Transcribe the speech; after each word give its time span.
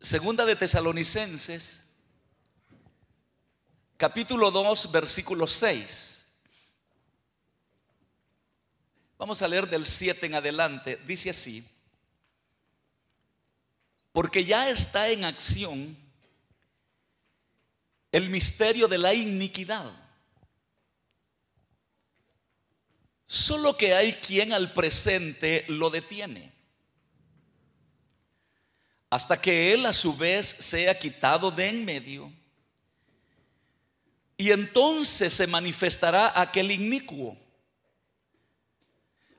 Segunda 0.00 0.46
de 0.46 0.56
Tesalonicenses, 0.56 1.90
capítulo 3.98 4.50
2, 4.50 4.92
versículo 4.92 5.46
6. 5.46 6.26
Vamos 9.18 9.42
a 9.42 9.48
leer 9.48 9.68
del 9.68 9.84
7 9.84 10.24
en 10.24 10.36
adelante. 10.36 10.96
Dice 11.06 11.28
así, 11.28 11.68
porque 14.12 14.42
ya 14.42 14.70
está 14.70 15.10
en 15.10 15.26
acción 15.26 15.94
el 18.10 18.30
misterio 18.30 18.88
de 18.88 18.96
la 18.96 19.12
iniquidad. 19.12 19.92
Solo 23.26 23.76
que 23.76 23.94
hay 23.94 24.14
quien 24.14 24.54
al 24.54 24.72
presente 24.72 25.66
lo 25.68 25.90
detiene 25.90 26.59
hasta 29.10 29.40
que 29.40 29.74
él 29.74 29.84
a 29.86 29.92
su 29.92 30.16
vez 30.16 30.46
sea 30.46 30.96
quitado 30.96 31.50
de 31.50 31.68
en 31.68 31.84
medio. 31.84 32.32
Y 34.36 34.52
entonces 34.52 35.34
se 35.34 35.48
manifestará 35.48 36.40
aquel 36.40 36.70
inicuo, 36.70 37.36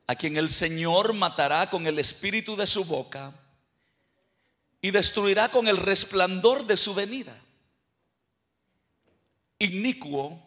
a 0.05 0.15
quien 0.15 0.35
el 0.35 0.49
Señor 0.49 1.13
matará 1.13 1.69
con 1.69 1.87
el 1.87 1.97
espíritu 1.97 2.57
de 2.57 2.67
su 2.67 2.83
boca 2.83 3.33
y 4.81 4.91
destruirá 4.91 5.49
con 5.49 5.69
el 5.69 5.77
resplandor 5.77 6.65
de 6.65 6.75
su 6.75 6.93
venida. 6.93 7.35
Inicuo, 9.57 10.37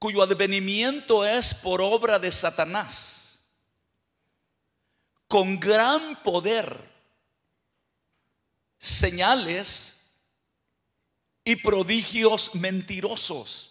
cuyo 0.00 0.22
advenimiento 0.22 1.24
es 1.24 1.54
por 1.54 1.80
obra 1.80 2.18
de 2.18 2.32
Satanás, 2.32 3.38
con 5.28 5.60
gran 5.60 6.22
poder 6.22 6.93
señales 8.84 10.12
y 11.42 11.56
prodigios 11.56 12.54
mentirosos. 12.54 13.70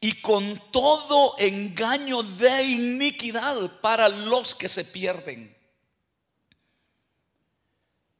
Y 0.00 0.20
con 0.20 0.62
todo 0.70 1.34
engaño 1.38 2.22
de 2.22 2.62
iniquidad 2.62 3.80
para 3.80 4.10
los 4.10 4.54
que 4.54 4.68
se 4.68 4.84
pierden. 4.84 5.56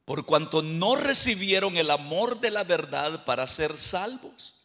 Por 0.03 0.25
cuanto 0.25 0.63
no 0.63 0.95
recibieron 0.95 1.77
el 1.77 1.91
amor 1.91 2.39
de 2.39 2.49
la 2.49 2.63
verdad 2.63 3.23
para 3.23 3.45
ser 3.45 3.77
salvos. 3.77 4.55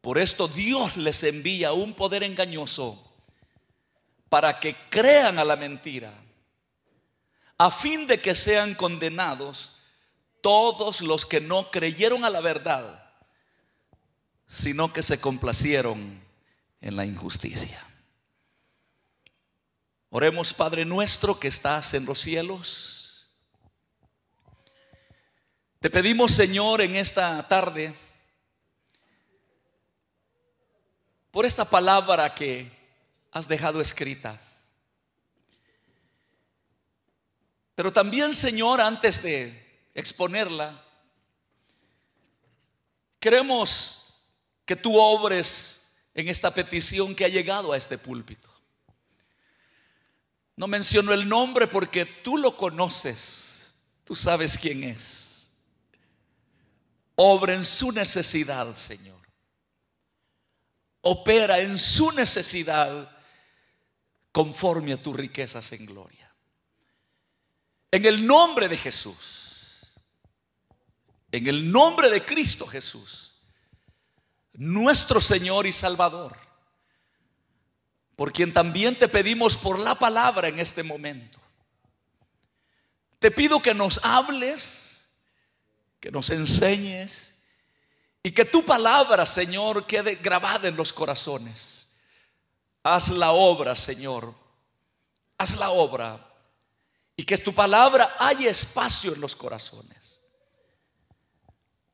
Por 0.00 0.18
esto 0.18 0.48
Dios 0.48 0.96
les 0.96 1.22
envía 1.22 1.74
un 1.74 1.92
poder 1.92 2.22
engañoso 2.22 3.12
para 4.30 4.58
que 4.58 4.74
crean 4.88 5.38
a 5.38 5.44
la 5.44 5.56
mentira 5.56 6.14
a 7.60 7.70
fin 7.70 8.06
de 8.06 8.22
que 8.22 8.34
sean 8.34 8.74
condenados 8.74 9.72
todos 10.40 11.02
los 11.02 11.26
que 11.26 11.42
no 11.42 11.70
creyeron 11.70 12.24
a 12.24 12.30
la 12.30 12.40
verdad, 12.40 13.12
sino 14.46 14.94
que 14.94 15.02
se 15.02 15.20
complacieron 15.20 16.22
en 16.80 16.96
la 16.96 17.04
injusticia. 17.04 17.86
Oremos, 20.08 20.54
Padre 20.54 20.86
nuestro 20.86 21.38
que 21.38 21.48
estás 21.48 21.92
en 21.92 22.06
los 22.06 22.18
cielos. 22.20 23.28
Te 25.80 25.90
pedimos, 25.90 26.32
Señor, 26.32 26.80
en 26.80 26.96
esta 26.96 27.46
tarde, 27.46 27.94
por 31.30 31.44
esta 31.44 31.66
palabra 31.66 32.34
que 32.34 32.70
has 33.30 33.46
dejado 33.46 33.82
escrita. 33.82 34.40
Pero 37.80 37.94
también, 37.94 38.34
Señor, 38.34 38.78
antes 38.78 39.22
de 39.22 39.88
exponerla, 39.94 40.84
queremos 43.18 44.20
que 44.66 44.76
tú 44.76 45.00
obres 45.00 45.90
en 46.12 46.28
esta 46.28 46.52
petición 46.52 47.14
que 47.14 47.24
ha 47.24 47.28
llegado 47.28 47.72
a 47.72 47.78
este 47.78 47.96
púlpito. 47.96 48.50
No 50.56 50.66
menciono 50.66 51.14
el 51.14 51.26
nombre 51.26 51.68
porque 51.68 52.04
tú 52.04 52.36
lo 52.36 52.54
conoces, 52.54 53.76
tú 54.04 54.14
sabes 54.14 54.58
quién 54.58 54.84
es. 54.84 55.50
Obra 57.14 57.54
en 57.54 57.64
su 57.64 57.92
necesidad, 57.92 58.74
Señor. 58.74 59.26
Opera 61.00 61.60
en 61.60 61.78
su 61.78 62.12
necesidad 62.12 63.10
conforme 64.32 64.92
a 64.92 65.02
tus 65.02 65.16
riquezas 65.16 65.72
en 65.72 65.86
gloria. 65.86 66.19
En 67.90 68.04
el 68.04 68.26
nombre 68.26 68.68
de 68.68 68.76
Jesús. 68.76 69.80
En 71.32 71.46
el 71.46 71.70
nombre 71.70 72.10
de 72.10 72.24
Cristo 72.24 72.66
Jesús. 72.66 73.34
Nuestro 74.52 75.20
Señor 75.20 75.66
y 75.66 75.72
Salvador. 75.72 76.36
Por 78.14 78.32
quien 78.32 78.52
también 78.52 78.98
te 78.98 79.08
pedimos 79.08 79.56
por 79.56 79.78
la 79.78 79.94
palabra 79.94 80.48
en 80.48 80.58
este 80.58 80.82
momento. 80.82 81.38
Te 83.18 83.30
pido 83.30 83.60
que 83.60 83.74
nos 83.74 84.04
hables, 84.04 85.10
que 85.98 86.10
nos 86.10 86.30
enseñes 86.30 87.42
y 88.22 88.32
que 88.32 88.44
tu 88.44 88.64
palabra, 88.64 89.24
Señor, 89.24 89.86
quede 89.86 90.16
grabada 90.16 90.68
en 90.68 90.76
los 90.76 90.92
corazones. 90.92 91.88
Haz 92.82 93.08
la 93.10 93.32
obra, 93.32 93.74
Señor. 93.74 94.34
Haz 95.38 95.58
la 95.58 95.70
obra 95.70 96.29
y 97.20 97.24
que 97.24 97.36
tu 97.36 97.54
palabra 97.54 98.16
haya 98.18 98.50
espacio 98.50 99.12
en 99.12 99.20
los 99.20 99.36
corazones. 99.36 100.22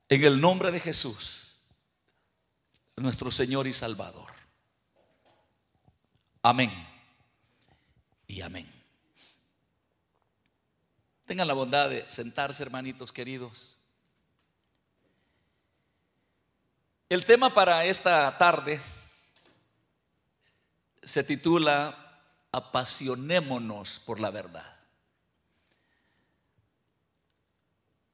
En 0.08 0.22
el 0.22 0.40
nombre 0.40 0.70
de 0.70 0.78
Jesús, 0.78 1.56
nuestro 2.94 3.32
Señor 3.32 3.66
y 3.66 3.72
Salvador. 3.72 4.32
Amén 6.42 6.70
y 8.28 8.40
amén. 8.40 8.72
Tengan 11.24 11.48
la 11.48 11.54
bondad 11.54 11.90
de 11.90 12.08
sentarse, 12.08 12.62
hermanitos 12.62 13.12
queridos. 13.12 13.78
El 17.08 17.24
tema 17.24 17.52
para 17.52 17.84
esta 17.84 18.38
tarde 18.38 18.80
se 21.02 21.24
titula 21.24 22.22
Apasionémonos 22.52 23.98
por 23.98 24.20
la 24.20 24.30
verdad. 24.30 24.75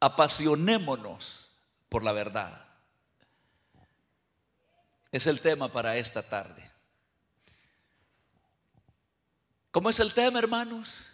Apasionémonos 0.02 1.52
por 1.88 2.02
la 2.02 2.10
verdad. 2.10 2.66
Es 5.12 5.28
el 5.28 5.40
tema 5.40 5.70
para 5.70 5.96
esta 5.96 6.28
tarde. 6.28 6.68
¿Cómo 9.70 9.88
es 9.90 10.00
el 10.00 10.12
tema, 10.12 10.40
hermanos? 10.40 11.12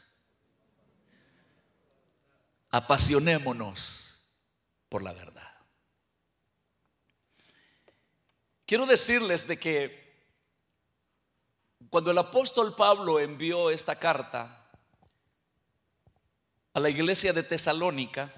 Apasionémonos 2.70 4.20
por 4.88 5.02
la 5.02 5.12
verdad. 5.12 5.54
Quiero 8.64 8.86
decirles 8.86 9.46
de 9.46 9.58
que 9.58 10.08
cuando 11.90 12.10
el 12.10 12.18
apóstol 12.18 12.74
Pablo 12.74 13.20
envió 13.20 13.68
esta 13.68 13.98
carta 13.98 14.66
a 16.72 16.80
la 16.80 16.88
iglesia 16.88 17.34
de 17.34 17.42
Tesalónica, 17.42 18.32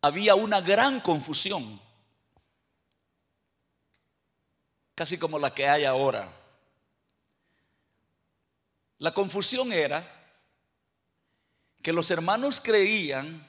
había 0.00 0.34
una 0.34 0.60
gran 0.60 1.00
confusión, 1.00 1.80
casi 4.94 5.18
como 5.18 5.38
la 5.38 5.54
que 5.54 5.68
hay 5.68 5.84
ahora. 5.84 6.32
La 8.98 9.14
confusión 9.14 9.72
era 9.72 10.14
que 11.82 11.92
los 11.92 12.10
hermanos 12.10 12.60
creían 12.60 13.46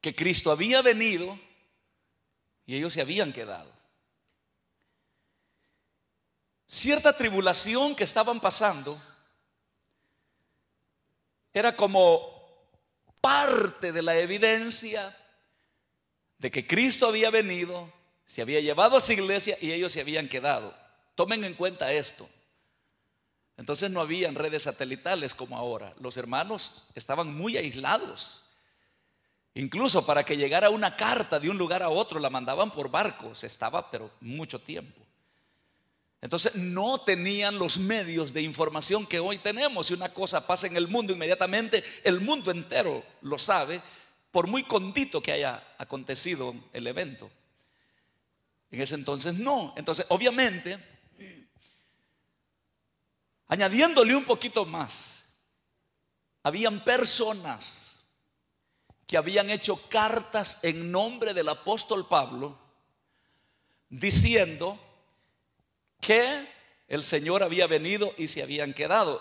que 0.00 0.14
Cristo 0.14 0.50
había 0.50 0.82
venido 0.82 1.38
y 2.64 2.76
ellos 2.76 2.92
se 2.92 3.00
habían 3.00 3.32
quedado. 3.32 3.72
Cierta 6.66 7.16
tribulación 7.16 7.94
que 7.94 8.04
estaban 8.04 8.40
pasando 8.40 9.00
era 11.52 11.74
como 11.74 12.35
parte 13.26 13.90
de 13.90 14.02
la 14.02 14.16
evidencia 14.16 15.16
de 16.38 16.48
que 16.48 16.64
Cristo 16.64 17.08
había 17.08 17.28
venido, 17.30 17.92
se 18.24 18.40
había 18.40 18.60
llevado 18.60 18.96
a 18.96 19.00
su 19.00 19.14
iglesia 19.14 19.58
y 19.60 19.72
ellos 19.72 19.90
se 19.90 20.00
habían 20.00 20.28
quedado. 20.28 20.72
Tomen 21.16 21.42
en 21.42 21.54
cuenta 21.54 21.92
esto. 21.92 22.28
Entonces 23.56 23.90
no 23.90 24.00
habían 24.00 24.36
redes 24.36 24.62
satelitales 24.62 25.34
como 25.34 25.58
ahora. 25.58 25.92
Los 25.98 26.16
hermanos 26.16 26.84
estaban 26.94 27.34
muy 27.34 27.56
aislados. 27.56 28.44
Incluso 29.54 30.06
para 30.06 30.22
que 30.24 30.36
llegara 30.36 30.70
una 30.70 30.94
carta 30.94 31.40
de 31.40 31.50
un 31.50 31.58
lugar 31.58 31.82
a 31.82 31.88
otro 31.88 32.20
la 32.20 32.30
mandaban 32.30 32.70
por 32.70 32.92
barco. 32.92 33.34
Se 33.34 33.48
estaba, 33.48 33.90
pero 33.90 34.08
mucho 34.20 34.60
tiempo. 34.60 35.05
Entonces 36.26 36.56
no 36.56 36.98
tenían 36.98 37.56
los 37.56 37.78
medios 37.78 38.32
de 38.32 38.42
información 38.42 39.06
que 39.06 39.20
hoy 39.20 39.38
tenemos. 39.38 39.86
Si 39.86 39.94
una 39.94 40.08
cosa 40.08 40.44
pasa 40.44 40.66
en 40.66 40.76
el 40.76 40.88
mundo, 40.88 41.12
inmediatamente 41.12 41.84
el 42.02 42.20
mundo 42.20 42.50
entero 42.50 43.04
lo 43.20 43.38
sabe, 43.38 43.80
por 44.32 44.48
muy 44.48 44.64
condito 44.64 45.22
que 45.22 45.30
haya 45.30 45.62
acontecido 45.78 46.52
el 46.72 46.88
evento. 46.88 47.30
En 48.72 48.80
ese 48.80 48.96
entonces 48.96 49.34
no. 49.34 49.72
Entonces, 49.76 50.04
obviamente, 50.08 50.76
añadiéndole 53.46 54.16
un 54.16 54.24
poquito 54.24 54.66
más, 54.66 55.28
habían 56.42 56.82
personas 56.82 58.02
que 59.06 59.16
habían 59.16 59.48
hecho 59.48 59.80
cartas 59.88 60.58
en 60.64 60.90
nombre 60.90 61.32
del 61.34 61.48
apóstol 61.50 62.08
Pablo 62.08 62.58
diciendo 63.88 64.80
que 66.06 66.46
el 66.86 67.02
Señor 67.02 67.42
había 67.42 67.66
venido 67.66 68.14
y 68.16 68.28
se 68.28 68.40
habían 68.40 68.72
quedado. 68.72 69.20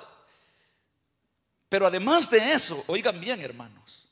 Pero 1.67 1.87
además 1.87 2.29
de 2.29 2.53
eso, 2.53 2.83
oigan 2.85 3.19
bien 3.19 3.41
hermanos, 3.41 4.07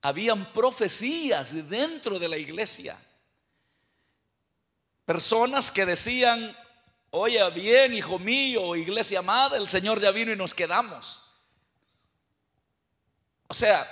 habían 0.00 0.50
profecías 0.54 1.68
dentro 1.68 2.18
de 2.18 2.26
la 2.26 2.38
iglesia. 2.38 2.98
Personas 5.04 5.70
que 5.70 5.84
decían, 5.84 6.56
oye 7.10 7.50
bien, 7.50 7.92
hijo 7.92 8.18
mío, 8.18 8.74
iglesia 8.74 9.18
amada, 9.18 9.58
el 9.58 9.68
Señor 9.68 10.00
ya 10.00 10.10
vino 10.10 10.32
y 10.32 10.36
nos 10.36 10.54
quedamos. 10.54 11.22
O 13.46 13.52
sea, 13.52 13.86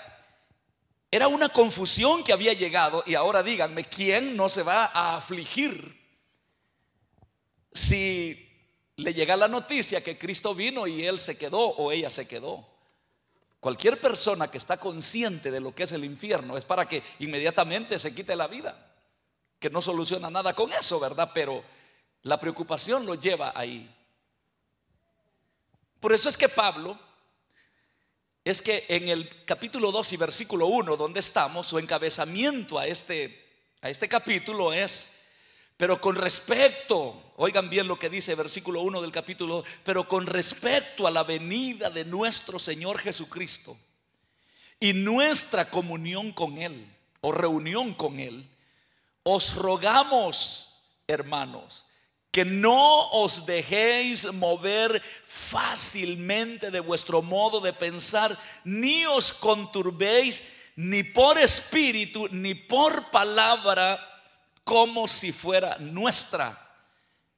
era 1.10 1.28
una 1.28 1.50
confusión 1.50 2.24
que 2.24 2.32
había 2.32 2.54
llegado 2.54 3.04
y 3.06 3.14
ahora 3.16 3.42
díganme, 3.42 3.84
¿quién 3.84 4.34
no 4.34 4.48
se 4.48 4.62
va 4.62 4.86
a 4.86 5.16
afligir 5.16 5.95
si 7.76 8.42
le 8.96 9.12
llega 9.12 9.36
la 9.36 9.48
noticia 9.48 10.02
que 10.02 10.18
Cristo 10.18 10.54
vino 10.54 10.86
y 10.86 11.04
él 11.06 11.20
se 11.20 11.36
quedó 11.36 11.60
o 11.60 11.92
ella 11.92 12.10
se 12.10 12.26
quedó. 12.26 12.66
Cualquier 13.60 14.00
persona 14.00 14.50
que 14.50 14.58
está 14.58 14.78
consciente 14.78 15.50
de 15.50 15.60
lo 15.60 15.74
que 15.74 15.82
es 15.82 15.92
el 15.92 16.04
infierno 16.04 16.56
es 16.56 16.64
para 16.64 16.88
que 16.88 17.02
inmediatamente 17.18 17.98
se 17.98 18.14
quite 18.14 18.36
la 18.36 18.46
vida, 18.46 18.94
que 19.58 19.70
no 19.70 19.80
soluciona 19.80 20.30
nada 20.30 20.54
con 20.54 20.72
eso, 20.72 21.00
¿verdad? 21.00 21.30
Pero 21.34 21.62
la 22.22 22.38
preocupación 22.38 23.04
lo 23.04 23.14
lleva 23.14 23.52
ahí. 23.54 23.92
Por 26.00 26.12
eso 26.12 26.28
es 26.28 26.36
que 26.36 26.48
Pablo, 26.48 26.98
es 28.44 28.62
que 28.62 28.84
en 28.88 29.08
el 29.08 29.44
capítulo 29.44 29.90
2 29.90 30.12
y 30.12 30.16
versículo 30.16 30.66
1, 30.66 30.96
donde 30.96 31.20
estamos, 31.20 31.66
su 31.66 31.78
encabezamiento 31.78 32.78
a 32.78 32.86
este, 32.86 33.44
a 33.80 33.90
este 33.90 34.08
capítulo 34.08 34.72
es 34.72 35.16
pero 35.76 36.00
con 36.00 36.16
respecto, 36.16 37.22
oigan 37.36 37.70
bien 37.70 37.86
lo 37.86 37.98
que 37.98 38.10
dice 38.10 38.34
versículo 38.34 38.80
1 38.82 39.02
del 39.02 39.12
capítulo, 39.12 39.64
pero 39.84 40.08
con 40.08 40.26
respecto 40.26 41.06
a 41.06 41.10
la 41.10 41.24
venida 41.24 41.90
de 41.90 42.04
nuestro 42.04 42.58
Señor 42.58 42.98
Jesucristo 42.98 43.76
y 44.80 44.92
nuestra 44.92 45.70
comunión 45.70 46.32
con 46.32 46.58
Él 46.58 46.86
o 47.20 47.32
reunión 47.32 47.94
con 47.94 48.18
Él, 48.18 48.48
os 49.22 49.54
rogamos, 49.54 50.82
hermanos, 51.06 51.86
que 52.30 52.44
no 52.44 53.08
os 53.10 53.46
dejéis 53.46 54.32
mover 54.34 55.02
fácilmente 55.26 56.70
de 56.70 56.80
vuestro 56.80 57.22
modo 57.22 57.60
de 57.60 57.72
pensar, 57.72 58.38
ni 58.64 59.06
os 59.06 59.32
conturbéis 59.32 60.42
ni 60.76 61.02
por 61.02 61.38
espíritu, 61.38 62.28
ni 62.30 62.54
por 62.54 63.10
palabra, 63.10 63.98
como 64.64 65.08
si 65.08 65.32
fuera 65.32 65.78
nuestra, 65.78 66.65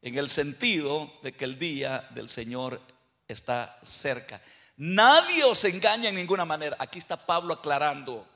en 0.03 0.19
el 0.19 0.29
sentido 0.29 1.12
de 1.23 1.35
que 1.35 1.45
el 1.45 1.59
día 1.59 2.09
del 2.11 2.29
Señor 2.29 2.81
está 3.27 3.79
cerca. 3.83 4.41
Nadie 4.77 5.45
os 5.45 5.65
engaña 5.65 6.09
en 6.09 6.15
ninguna 6.15 6.45
manera. 6.45 6.77
Aquí 6.79 6.99
está 6.99 7.17
Pablo 7.17 7.55
aclarando 7.55 8.27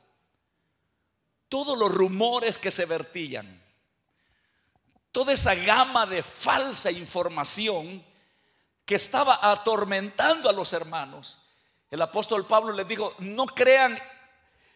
todos 1.49 1.79
los 1.79 1.93
rumores 1.93 2.59
que 2.59 2.71
se 2.71 2.87
vertían, 2.87 3.63
toda 5.13 5.35
esa 5.35 5.55
gama 5.55 6.07
de 6.07 6.23
falsa 6.23 6.91
información 6.91 8.03
que 8.85 8.95
estaba 8.95 9.39
atormentando 9.43 10.49
a 10.49 10.53
los 10.53 10.73
hermanos. 10.73 11.43
El 11.91 12.01
apóstol 12.03 12.47
Pablo 12.47 12.73
les 12.73 12.89
dijo, 12.89 13.15
no 13.19 13.47
crean, 13.47 13.99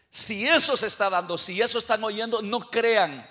si 0.09 0.47
eso 0.47 0.77
se 0.77 0.87
está 0.87 1.09
dando, 1.09 1.37
si 1.37 1.61
eso 1.61 1.79
están 1.79 2.03
oyendo, 2.03 2.41
no 2.41 2.59
crean 2.59 3.27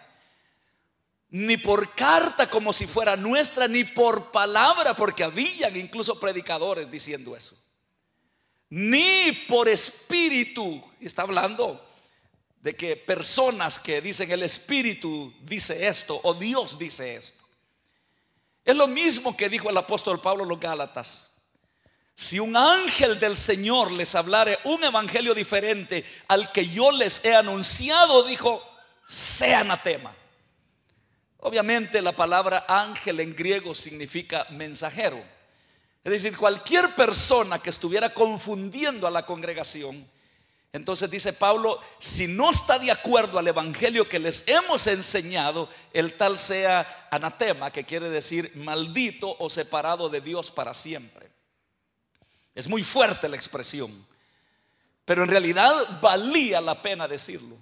ni 1.31 1.57
por 1.57 1.95
carta 1.95 2.49
como 2.49 2.73
si 2.73 2.87
fuera 2.87 3.17
nuestra, 3.17 3.69
ni 3.69 3.85
por 3.85 4.31
palabra, 4.31 4.95
porque 4.95 5.25
habían 5.25 5.77
incluso 5.77 6.19
predicadores 6.21 6.91
diciendo 6.91 7.37
eso, 7.37 7.57
ni 8.71 9.33
por 9.49 9.69
espíritu. 9.69 10.83
Está 11.01 11.23
hablando 11.23 11.85
de 12.61 12.75
que 12.75 12.97
personas 12.97 13.79
que 13.79 14.01
dicen 14.01 14.31
el 14.31 14.43
espíritu 14.43 15.33
dice 15.43 15.87
esto 15.87 16.21
o 16.23 16.35
Dios 16.35 16.79
dice 16.79 17.17
esto. 17.17 17.45
Es 18.65 18.75
lo 18.75 18.89
mismo 18.89 19.37
que 19.37 19.49
dijo 19.49 19.71
el 19.71 19.77
apóstol 19.77 20.21
Pablo 20.21 20.43
a 20.43 20.47
los 20.49 20.59
Gálatas. 20.59 21.37
Si 22.17 22.41
un 22.41 22.57
ángel 22.57 23.21
del 23.21 23.37
Señor 23.37 23.93
les 23.93 24.15
hablare 24.15 24.59
un 24.65 24.83
evangelio 24.83 25.35
diferente 25.35 26.05
al 26.29 26.51
que 26.51 26.67
yo 26.67 26.91
les 26.91 27.25
he 27.25 27.35
anunciado, 27.35 28.25
dijo, 28.25 28.63
sea 29.07 29.61
anatema. 29.61 30.17
Obviamente 31.41 32.03
la 32.03 32.13
palabra 32.13 32.65
ángel 32.69 33.21
en 33.21 33.35
griego 33.35 33.75
significa 33.75 34.47
mensajero. 34.51 35.23
Es 36.03 36.13
decir, 36.13 36.37
cualquier 36.37 36.95
persona 36.95 37.59
que 37.59 37.71
estuviera 37.71 38.15
confundiendo 38.15 39.07
a 39.07 39.11
la 39.11 39.27
congregación, 39.27 40.09
entonces 40.73 41.11
dice 41.11 41.33
Pablo, 41.33 41.81
si 41.99 42.27
no 42.27 42.51
está 42.51 42.79
de 42.79 42.91
acuerdo 42.91 43.39
al 43.39 43.49
evangelio 43.49 44.09
que 44.09 44.19
les 44.19 44.47
hemos 44.47 44.87
enseñado, 44.87 45.69
el 45.93 46.15
tal 46.15 46.37
sea 46.37 47.09
anatema, 47.11 47.71
que 47.71 47.85
quiere 47.85 48.11
decir 48.11 48.53
maldito 48.57 49.37
o 49.39 49.49
separado 49.49 50.09
de 50.09 50.21
Dios 50.21 50.51
para 50.51 50.75
siempre. 50.75 51.31
Es 52.55 52.69
muy 52.69 52.83
fuerte 52.83 53.29
la 53.29 53.37
expresión, 53.37 54.07
pero 55.05 55.23
en 55.23 55.31
realidad 55.31 56.01
valía 56.01 56.61
la 56.61 56.81
pena 56.81 57.09
decirlo. 57.09 57.57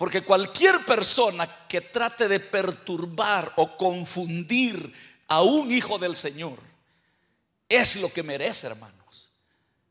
Porque 0.00 0.22
cualquier 0.22 0.82
persona 0.86 1.66
que 1.68 1.82
trate 1.82 2.26
de 2.26 2.40
perturbar 2.40 3.52
o 3.56 3.76
confundir 3.76 4.90
a 5.28 5.42
un 5.42 5.70
hijo 5.70 5.98
del 5.98 6.16
Señor 6.16 6.58
es 7.68 7.96
lo 7.96 8.10
que 8.10 8.22
merece, 8.22 8.68
hermanos. 8.68 9.28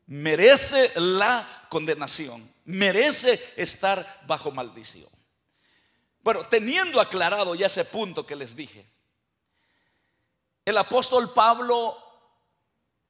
Merece 0.06 0.90
la 0.96 1.46
condenación, 1.68 2.52
merece 2.64 3.40
estar 3.54 4.24
bajo 4.26 4.50
maldición. 4.50 5.08
Bueno, 6.22 6.44
teniendo 6.48 7.00
aclarado 7.00 7.54
ya 7.54 7.66
ese 7.66 7.84
punto 7.84 8.26
que 8.26 8.34
les 8.34 8.56
dije, 8.56 8.84
el 10.64 10.76
apóstol 10.76 11.32
Pablo 11.32 11.96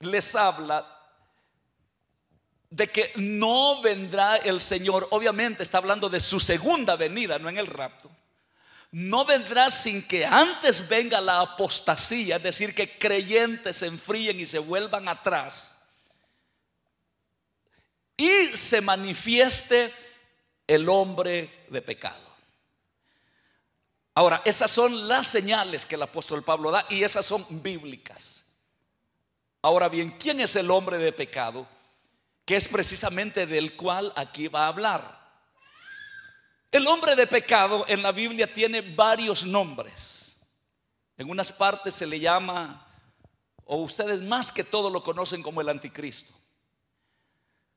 les 0.00 0.34
habla 0.36 0.99
de 2.70 2.86
que 2.86 3.12
no 3.16 3.82
vendrá 3.82 4.36
el 4.36 4.60
Señor, 4.60 5.08
obviamente 5.10 5.62
está 5.62 5.78
hablando 5.78 6.08
de 6.08 6.20
su 6.20 6.38
segunda 6.38 6.96
venida, 6.96 7.38
no 7.38 7.48
en 7.48 7.58
el 7.58 7.66
rapto, 7.66 8.10
no 8.92 9.24
vendrá 9.24 9.70
sin 9.70 10.06
que 10.06 10.24
antes 10.24 10.88
venga 10.88 11.20
la 11.20 11.40
apostasía, 11.40 12.36
es 12.36 12.42
decir, 12.42 12.74
que 12.74 12.96
creyentes 12.96 13.76
se 13.76 13.86
enfríen 13.86 14.38
y 14.38 14.46
se 14.46 14.58
vuelvan 14.58 15.08
atrás 15.08 15.76
y 18.16 18.56
se 18.56 18.80
manifieste 18.80 19.92
el 20.66 20.88
hombre 20.88 21.64
de 21.70 21.82
pecado. 21.82 22.30
Ahora, 24.14 24.42
esas 24.44 24.70
son 24.70 25.08
las 25.08 25.26
señales 25.26 25.86
que 25.86 25.94
el 25.94 26.02
apóstol 26.02 26.44
Pablo 26.44 26.70
da 26.70 26.84
y 26.90 27.02
esas 27.02 27.24
son 27.24 27.46
bíblicas. 27.62 28.44
Ahora 29.62 29.88
bien, 29.88 30.10
¿quién 30.18 30.40
es 30.40 30.54
el 30.56 30.70
hombre 30.70 30.98
de 30.98 31.12
pecado? 31.12 31.66
Que 32.50 32.56
es 32.56 32.66
precisamente 32.66 33.46
del 33.46 33.76
cual 33.76 34.12
aquí 34.16 34.48
va 34.48 34.64
a 34.64 34.68
hablar. 34.70 35.20
El 36.72 36.84
hombre 36.88 37.14
de 37.14 37.28
pecado 37.28 37.84
en 37.86 38.02
la 38.02 38.10
Biblia 38.10 38.52
tiene 38.52 38.80
varios 38.80 39.44
nombres. 39.44 40.34
En 41.16 41.30
unas 41.30 41.52
partes 41.52 41.94
se 41.94 42.08
le 42.08 42.18
llama, 42.18 42.84
o 43.64 43.76
ustedes 43.76 44.20
más 44.20 44.50
que 44.50 44.64
todo 44.64 44.90
lo 44.90 45.00
conocen 45.00 45.44
como 45.44 45.60
el 45.60 45.68
anticristo. 45.68 46.34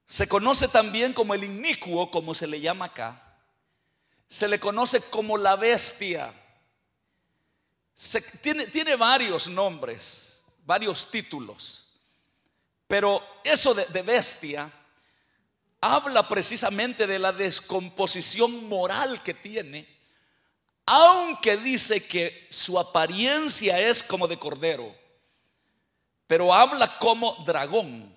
Se 0.07 0.27
conoce 0.27 0.67
también 0.67 1.13
como 1.13 1.35
el 1.35 1.43
inicuo, 1.43 2.09
como 2.09 2.33
se 2.33 2.47
le 2.47 2.59
llama 2.59 2.85
acá. 2.85 3.37
Se 4.27 4.47
le 4.47 4.59
conoce 4.59 5.01
como 5.01 5.37
la 5.37 5.55
bestia. 5.55 6.33
tiene, 8.41 8.65
tiene 8.65 8.95
varios 8.95 9.47
nombres, 9.47 10.43
varios 10.65 11.11
títulos. 11.11 11.82
Pero 12.93 13.39
eso 13.43 13.73
de, 13.73 14.03
bestia 14.03 14.71
habla 15.81 16.29
precisamente 16.29 17.07
de 17.07 17.17
la 17.17 17.31
descomposición 17.31 18.69
moral 18.69 19.23
que 19.23 19.33
tiene 19.33 19.87
aunque 20.85 21.57
dice 21.57 22.05
que 22.05 22.45
su 22.51 22.77
apariencia 22.77 23.79
es 23.79 24.03
como 24.03 24.27
de 24.27 24.37
cordero, 24.37 24.95
pero 26.27 26.53
habla 26.53 26.99
como 26.99 27.43
dragón. 27.43 28.13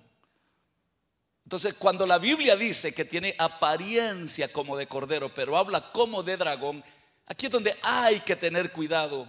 Entonces, 1.45 1.73
cuando 1.73 2.05
la 2.05 2.19
Biblia 2.19 2.55
dice 2.55 2.93
que 2.93 3.05
tiene 3.05 3.33
apariencia 3.39 4.53
como 4.53 4.77
de 4.77 4.85
cordero, 4.85 5.33
pero 5.33 5.57
habla 5.57 5.91
como 5.91 6.21
de 6.21 6.37
dragón, 6.37 6.83
aquí 7.25 7.47
es 7.47 7.51
donde 7.51 7.75
hay 7.81 8.19
que 8.19 8.35
tener 8.35 8.71
cuidado. 8.71 9.27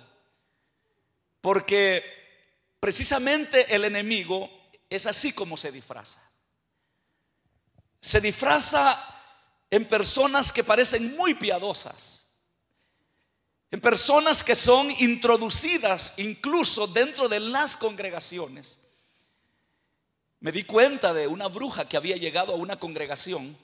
Porque 1.40 2.05
precisamente 2.81 3.75
el 3.75 3.87
enemigo 3.87 4.58
es 4.88 5.07
así 5.07 5.33
como 5.33 5.57
se 5.57 5.73
disfraza. 5.73 6.21
Se 8.00 8.21
disfraza 8.21 8.99
en 9.71 9.87
personas 9.87 10.52
que 10.52 10.64
parecen 10.64 11.16
muy 11.16 11.35
piadosas, 11.35 12.26
en 13.71 13.80
personas 13.80 14.42
que 14.42 14.54
son 14.54 14.90
introducidas 14.99 16.18
incluso 16.18 16.87
dentro 16.87 17.28
de 17.28 17.40
las 17.40 17.76
congregaciones 17.76 18.78
me 20.40 20.52
di 20.52 20.62
cuenta 20.62 21.12
de 21.12 21.26
una 21.26 21.49
bruja 21.49 21.88
que 21.88 21.97
había 21.97 22.16
llegado 22.16 22.52
a 22.52 22.57
una 22.57 22.78
congregación 22.78 23.57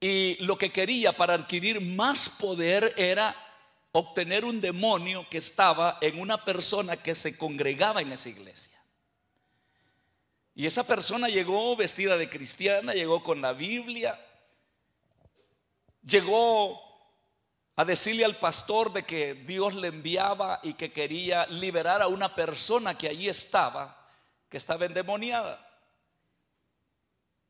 y 0.00 0.36
lo 0.44 0.56
que 0.56 0.70
quería 0.70 1.12
para 1.12 1.34
adquirir 1.34 1.80
más 1.80 2.28
poder 2.28 2.94
era 2.96 3.34
obtener 3.92 4.44
un 4.44 4.60
demonio 4.60 5.26
que 5.28 5.38
estaba 5.38 5.98
en 6.00 6.18
una 6.18 6.42
persona 6.44 6.96
que 6.96 7.14
se 7.14 7.36
congregaba 7.36 8.00
en 8.00 8.12
esa 8.12 8.28
iglesia. 8.28 8.67
Y 10.58 10.66
esa 10.66 10.84
persona 10.84 11.28
llegó 11.28 11.76
vestida 11.76 12.16
de 12.16 12.28
cristiana, 12.28 12.92
llegó 12.92 13.22
con 13.22 13.40
la 13.40 13.52
Biblia, 13.52 14.20
llegó 16.02 16.82
a 17.76 17.84
decirle 17.84 18.24
al 18.24 18.34
pastor 18.34 18.92
de 18.92 19.04
que 19.04 19.34
Dios 19.34 19.72
le 19.76 19.86
enviaba 19.86 20.58
y 20.64 20.74
que 20.74 20.90
quería 20.90 21.46
liberar 21.46 22.02
a 22.02 22.08
una 22.08 22.34
persona 22.34 22.98
que 22.98 23.06
allí 23.06 23.28
estaba 23.28 23.94
que 24.48 24.56
estaba 24.56 24.84
endemoniada. 24.84 25.64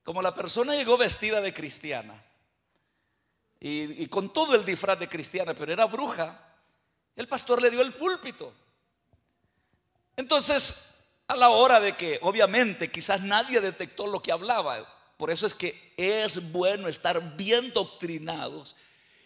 Como 0.05 0.21
la 0.21 0.35
persona 0.35 0.75
llegó 0.75 0.99
vestida 0.99 1.41
de 1.41 1.55
cristiana 1.55 2.23
y, 3.59 4.07
con 4.09 4.35
todo 4.35 4.55
el 4.55 4.67
disfraz 4.67 4.99
de 4.99 5.09
cristiana, 5.09 5.55
pero 5.55 5.73
era 5.73 5.87
bruja, 5.87 6.38
el 7.17 7.27
pastor 7.27 7.62
le 7.62 7.71
dio 7.71 7.81
el 7.81 7.95
púlpito. 7.95 8.53
Entonces, 10.15 10.88
a 11.28 11.37
la 11.37 11.50
hora 11.50 11.78
de 11.78 11.92
que 11.92 12.18
obviamente 12.23 12.90
quizás 12.90 13.20
nadie 13.20 13.61
detectó 13.61 14.06
lo 14.06 14.20
que 14.20 14.32
hablaba, 14.32 14.87
por 15.18 15.30
eso 15.30 15.47
es 15.47 15.54
que 15.54 15.92
es 15.97 16.52
bueno 16.52 16.88
estar 16.88 17.37
bien 17.37 17.73
doctrinados 17.73 18.75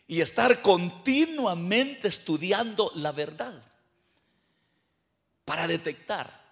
y 0.09 0.21
estar 0.21 0.61
continuamente 0.63 2.09
estudiando 2.09 2.91
la 2.97 3.13
verdad 3.13 3.55
para 5.45 5.67
detectar. 5.67 6.43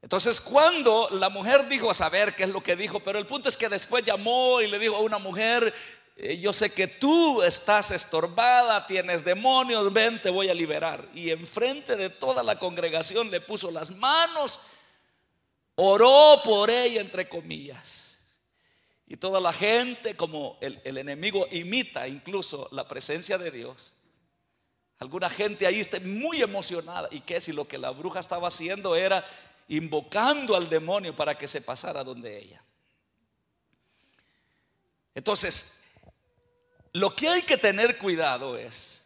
Entonces 0.00 0.40
cuando 0.40 1.08
la 1.10 1.28
mujer 1.28 1.68
dijo 1.68 1.90
a 1.90 1.94
saber 1.94 2.36
qué 2.36 2.44
es 2.44 2.50
lo 2.50 2.62
que 2.62 2.76
dijo, 2.76 3.00
pero 3.00 3.18
el 3.18 3.26
punto 3.26 3.48
es 3.48 3.56
que 3.56 3.68
después 3.68 4.04
llamó 4.04 4.60
y 4.60 4.68
le 4.68 4.78
dijo 4.78 4.94
a 4.94 5.00
una 5.00 5.18
mujer, 5.18 5.74
yo 6.16 6.52
sé 6.52 6.72
que 6.72 6.86
tú 6.86 7.42
estás 7.42 7.90
estorbada, 7.90 8.86
tienes 8.86 9.24
demonios, 9.24 9.92
ven, 9.92 10.20
te 10.20 10.30
voy 10.30 10.48
a 10.48 10.54
liberar. 10.54 11.06
Y 11.14 11.30
enfrente 11.30 11.96
de 11.96 12.10
toda 12.10 12.42
la 12.42 12.58
congregación 12.58 13.30
le 13.30 13.40
puso 13.40 13.70
las 13.70 13.90
manos, 13.90 14.60
oró 15.74 16.40
por 16.42 16.70
ella, 16.70 17.00
entre 17.00 17.28
comillas. 17.28 18.18
Y 19.06 19.16
toda 19.16 19.40
la 19.40 19.52
gente, 19.52 20.16
como 20.16 20.58
el, 20.60 20.80
el 20.84 20.98
enemigo 20.98 21.46
imita 21.50 22.08
incluso 22.08 22.68
la 22.72 22.88
presencia 22.88 23.38
de 23.38 23.50
Dios, 23.50 23.92
alguna 24.98 25.28
gente 25.28 25.66
ahí 25.66 25.80
está 25.80 26.00
muy 26.00 26.40
emocionada. 26.40 27.08
¿Y 27.10 27.20
qué 27.20 27.40
si 27.40 27.52
lo 27.52 27.68
que 27.68 27.78
la 27.78 27.90
bruja 27.90 28.20
estaba 28.20 28.48
haciendo 28.48 28.96
era 28.96 29.24
invocando 29.68 30.54
al 30.54 30.68
demonio 30.68 31.14
para 31.14 31.36
que 31.36 31.48
se 31.48 31.60
pasara 31.60 32.04
donde 32.04 32.38
ella. 32.38 32.62
Entonces, 35.14 35.75
lo 36.96 37.14
que 37.14 37.28
hay 37.28 37.42
que 37.42 37.58
tener 37.58 37.98
cuidado 37.98 38.56
es 38.56 39.04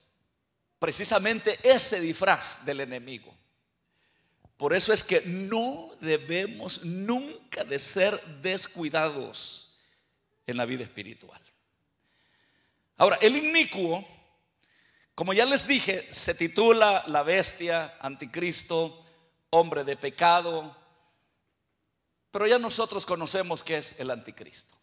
precisamente 0.78 1.58
ese 1.64 2.00
disfraz 2.00 2.64
del 2.64 2.78
enemigo. 2.80 3.34
Por 4.56 4.74
eso 4.74 4.92
es 4.92 5.02
que 5.02 5.22
no 5.22 5.90
debemos 6.00 6.84
nunca 6.84 7.64
de 7.64 7.80
ser 7.80 8.20
descuidados 8.42 9.76
en 10.46 10.56
la 10.56 10.66
vida 10.66 10.84
espiritual. 10.84 11.40
Ahora, 12.96 13.18
el 13.20 13.36
inicuo, 13.36 14.06
como 15.16 15.32
ya 15.32 15.44
les 15.44 15.66
dije, 15.66 16.06
se 16.12 16.34
titula 16.34 17.02
La 17.08 17.24
bestia, 17.24 17.96
anticristo, 18.00 19.04
hombre 19.50 19.82
de 19.82 19.96
pecado, 19.96 20.76
pero 22.30 22.46
ya 22.46 22.60
nosotros 22.60 23.04
conocemos 23.04 23.64
que 23.64 23.78
es 23.78 23.98
el 23.98 24.12
anticristo. 24.12 24.79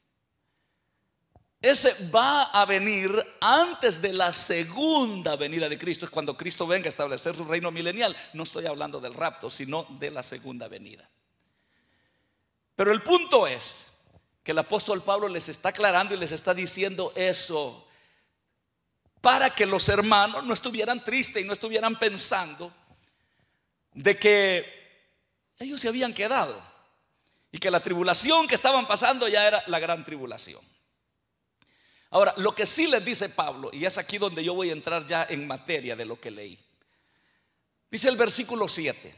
Ese 1.68 2.10
va 2.10 2.44
a 2.44 2.66
venir 2.66 3.12
antes 3.42 4.02
de 4.02 4.14
la 4.14 4.34
segunda 4.34 5.36
venida 5.36 5.68
de 5.68 5.78
Cristo, 5.78 6.06
es 6.06 6.12
cuando 6.12 6.38
Cristo 6.38 6.66
venga 6.66 6.88
a 6.88 6.90
establecer 6.90 7.36
su 7.36 7.44
reino 7.44 7.72
milenial. 7.72 8.16
No 8.32 8.44
estoy 8.44 8.68
hablando 8.68 9.02
del 9.02 9.14
rapto, 9.14 9.50
sino 9.50 9.86
de 10.00 10.10
la 10.10 10.24
segunda 10.24 10.70
venida. 10.70 11.10
Pero 12.74 12.94
el 12.94 13.04
punto 13.04 13.48
es 13.48 13.98
que 14.44 14.54
el 14.54 14.60
apóstol 14.60 15.04
Pablo 15.04 15.28
les 15.28 15.50
está 15.50 15.70
aclarando 15.70 16.16
y 16.16 16.18
les 16.18 16.32
está 16.32 16.54
diciendo 16.54 17.12
eso 17.18 17.86
para 19.20 19.50
que 19.50 19.66
los 19.66 19.90
hermanos 19.90 20.46
no 20.46 20.54
estuvieran 20.54 21.04
tristes 21.04 21.44
y 21.44 21.46
no 21.46 21.52
estuvieran 21.52 22.00
pensando 22.00 22.72
de 23.92 24.18
que 24.18 25.04
ellos 25.60 25.82
se 25.82 25.90
habían 25.90 26.14
quedado 26.14 26.62
y 27.52 27.58
que 27.58 27.70
la 27.70 27.82
tribulación 27.82 28.48
que 28.48 28.56
estaban 28.56 28.88
pasando 28.88 29.28
ya 29.28 29.46
era 29.46 29.62
la 29.68 29.80
gran 29.80 30.06
tribulación. 30.06 30.77
Ahora, 32.10 32.34
lo 32.38 32.56
que 32.56 32.66
sí 32.66 32.88
les 32.88 33.04
dice 33.04 33.30
Pablo, 33.30 33.70
y 33.74 33.86
es 33.86 33.98
aquí 33.98 34.18
donde 34.18 34.44
yo 34.44 34.54
voy 34.54 34.70
a 34.70 34.74
entrar 34.74 35.06
ya 35.06 35.26
en 35.30 35.46
materia 35.46 35.96
de 35.96 36.06
lo 36.06 36.20
que 36.20 36.32
leí, 36.32 36.58
dice 37.92 38.10
el 38.10 38.16
versículo 38.16 38.68
7, 38.68 39.14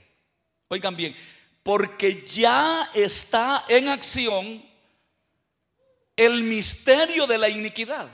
oigan 0.69 0.95
bien, 0.95 1.15
porque 1.61 2.23
ya 2.25 2.89
está 2.93 3.65
en 3.67 3.89
acción 3.89 4.63
el 6.15 6.43
misterio 6.43 7.27
de 7.27 7.37
la 7.37 7.49
iniquidad. 7.49 8.09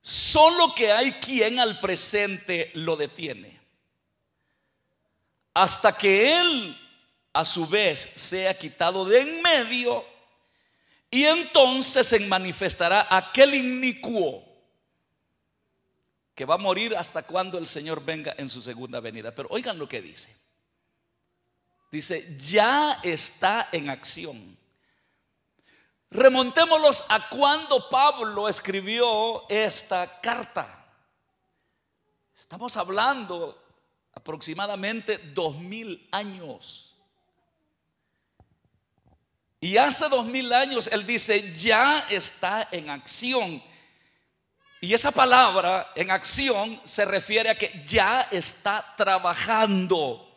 Solo 0.00 0.74
que 0.74 0.92
hay 0.92 1.12
quien 1.12 1.58
al 1.58 1.80
presente 1.80 2.70
lo 2.74 2.96
detiene. 2.96 3.60
Hasta 5.54 5.96
que 5.96 6.40
Él 6.40 6.80
a 7.32 7.44
su 7.44 7.66
vez 7.66 8.00
sea 8.00 8.56
quitado 8.58 9.04
de 9.04 9.20
en 9.20 9.42
medio 9.42 10.13
y 11.14 11.26
entonces 11.26 12.08
se 12.08 12.18
manifestará 12.26 13.06
aquel 13.08 13.54
inicuo 13.54 14.44
que 16.34 16.44
va 16.44 16.56
a 16.56 16.58
morir 16.58 16.96
hasta 16.96 17.22
cuando 17.22 17.56
el 17.56 17.68
Señor 17.68 18.04
venga 18.04 18.34
en 18.36 18.50
su 18.50 18.60
segunda 18.60 18.98
venida. 18.98 19.32
Pero 19.32 19.48
oigan 19.52 19.78
lo 19.78 19.88
que 19.88 20.02
dice. 20.02 20.36
Dice, 21.92 22.36
ya 22.36 22.98
está 23.04 23.68
en 23.70 23.90
acción. 23.90 24.58
Remontémoslos 26.10 27.04
a 27.08 27.28
cuando 27.28 27.88
Pablo 27.88 28.48
escribió 28.48 29.48
esta 29.48 30.20
carta. 30.20 30.84
Estamos 32.36 32.76
hablando 32.76 33.62
aproximadamente 34.14 35.18
dos 35.32 35.56
mil 35.60 36.08
años. 36.10 36.93
Y 39.64 39.78
hace 39.78 40.10
dos 40.10 40.26
mil 40.26 40.52
años 40.52 40.90
Él 40.92 41.06
dice, 41.06 41.54
ya 41.54 42.00
está 42.10 42.68
en 42.70 42.90
acción. 42.90 43.62
Y 44.78 44.92
esa 44.92 45.10
palabra 45.10 45.90
en 45.94 46.10
acción 46.10 46.78
se 46.84 47.06
refiere 47.06 47.48
a 47.48 47.56
que 47.56 47.82
ya 47.86 48.28
está 48.30 48.94
trabajando 48.94 50.30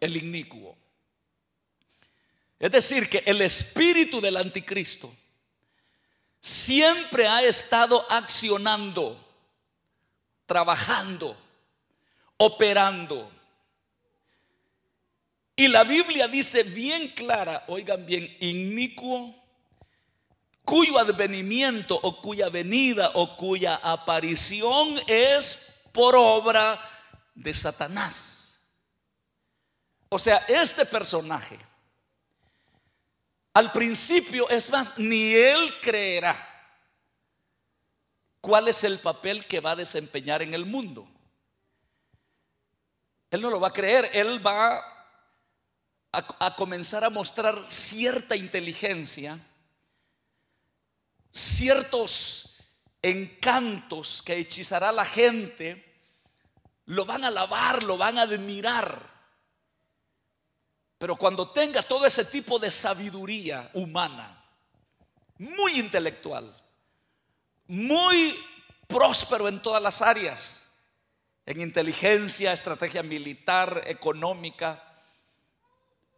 el 0.00 0.16
inicuo. 0.16 0.74
Es 2.58 2.70
decir, 2.70 3.10
que 3.10 3.22
el 3.26 3.42
espíritu 3.42 4.22
del 4.22 4.38
anticristo 4.38 5.14
siempre 6.40 7.28
ha 7.28 7.42
estado 7.42 8.10
accionando, 8.10 9.22
trabajando 10.46 11.36
operando. 12.40 13.30
Y 15.60 15.68
la 15.68 15.84
Biblia 15.84 16.26
dice 16.26 16.62
bien 16.62 17.08
clara, 17.08 17.64
oigan 17.68 18.06
bien, 18.06 18.34
inicuo, 18.40 19.34
cuyo 20.64 20.98
advenimiento 20.98 22.00
o 22.02 22.22
cuya 22.22 22.48
venida 22.48 23.10
o 23.12 23.36
cuya 23.36 23.76
aparición 23.76 24.98
es 25.06 25.82
por 25.92 26.16
obra 26.16 26.80
de 27.34 27.52
Satanás. 27.52 28.62
O 30.08 30.18
sea, 30.18 30.38
este 30.48 30.86
personaje, 30.86 31.58
al 33.52 33.70
principio, 33.70 34.48
es 34.48 34.70
más, 34.70 34.96
ni 34.96 35.34
él 35.34 35.74
creerá 35.82 36.38
cuál 38.40 38.68
es 38.68 38.82
el 38.82 38.98
papel 38.98 39.44
que 39.44 39.60
va 39.60 39.72
a 39.72 39.76
desempeñar 39.76 40.40
en 40.40 40.54
el 40.54 40.64
mundo. 40.64 41.06
Él 43.30 43.42
no 43.42 43.50
lo 43.50 43.60
va 43.60 43.68
a 43.68 43.74
creer, 43.74 44.08
él 44.14 44.44
va 44.44 44.89
a, 46.12 46.54
comenzar 46.56 47.04
a 47.04 47.10
mostrar 47.10 47.56
cierta 47.68 48.34
inteligencia, 48.34 49.38
ciertos 51.32 52.56
encantos 53.02 54.22
que 54.22 54.36
hechizará 54.36 54.88
a 54.88 54.92
la 54.92 55.04
gente, 55.04 55.84
lo 56.86 57.04
van 57.04 57.24
a 57.24 57.28
alabar, 57.28 57.82
lo 57.82 57.96
van 57.96 58.18
a 58.18 58.22
admirar. 58.22 59.08
Pero 60.98 61.16
cuando 61.16 61.50
tenga 61.50 61.82
todo 61.82 62.04
ese 62.04 62.24
tipo 62.24 62.58
de 62.58 62.70
sabiduría 62.70 63.70
humana, 63.74 64.44
muy 65.38 65.78
intelectual, 65.78 66.54
muy 67.68 68.36
próspero 68.86 69.48
en 69.48 69.62
todas 69.62 69.80
las 69.80 70.02
áreas, 70.02 70.82
en 71.46 71.60
inteligencia, 71.60 72.52
estrategia 72.52 73.02
militar, 73.02 73.82
económica, 73.86 74.89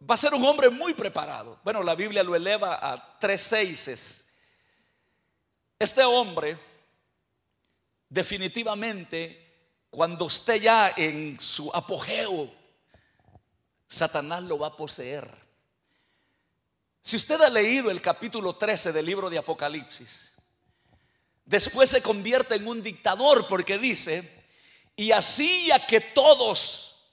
va 0.09 0.15
a 0.15 0.17
ser 0.17 0.33
un 0.33 0.43
hombre 0.45 0.69
muy 0.69 0.93
preparado. 0.93 1.59
Bueno, 1.63 1.83
la 1.83 1.95
Biblia 1.95 2.23
lo 2.23 2.35
eleva 2.35 2.79
a 2.81 3.17
tres 3.19 3.41
seises. 3.41 4.35
Este 5.79 6.03
hombre, 6.03 6.57
definitivamente, 8.09 9.85
cuando 9.89 10.27
esté 10.27 10.59
ya 10.59 10.93
en 10.95 11.39
su 11.39 11.69
apogeo 11.73 12.63
Satanás 13.93 14.41
lo 14.41 14.57
va 14.57 14.67
a 14.67 14.75
poseer. 14.75 15.29
Si 16.99 17.15
usted 17.15 17.39
ha 17.41 17.49
leído 17.49 17.91
el 17.91 18.01
capítulo 18.01 18.55
13 18.55 18.91
del 18.91 19.05
libro 19.05 19.29
de 19.29 19.37
Apocalipsis, 19.37 20.31
después 21.45 21.91
se 21.91 22.01
convierte 22.01 22.55
en 22.55 22.67
un 22.67 22.81
dictador 22.81 23.45
porque 23.47 23.77
dice, 23.77 24.47
y 24.95 25.11
así 25.11 25.67
ya 25.67 25.85
que 25.85 26.01
todos 26.01 27.11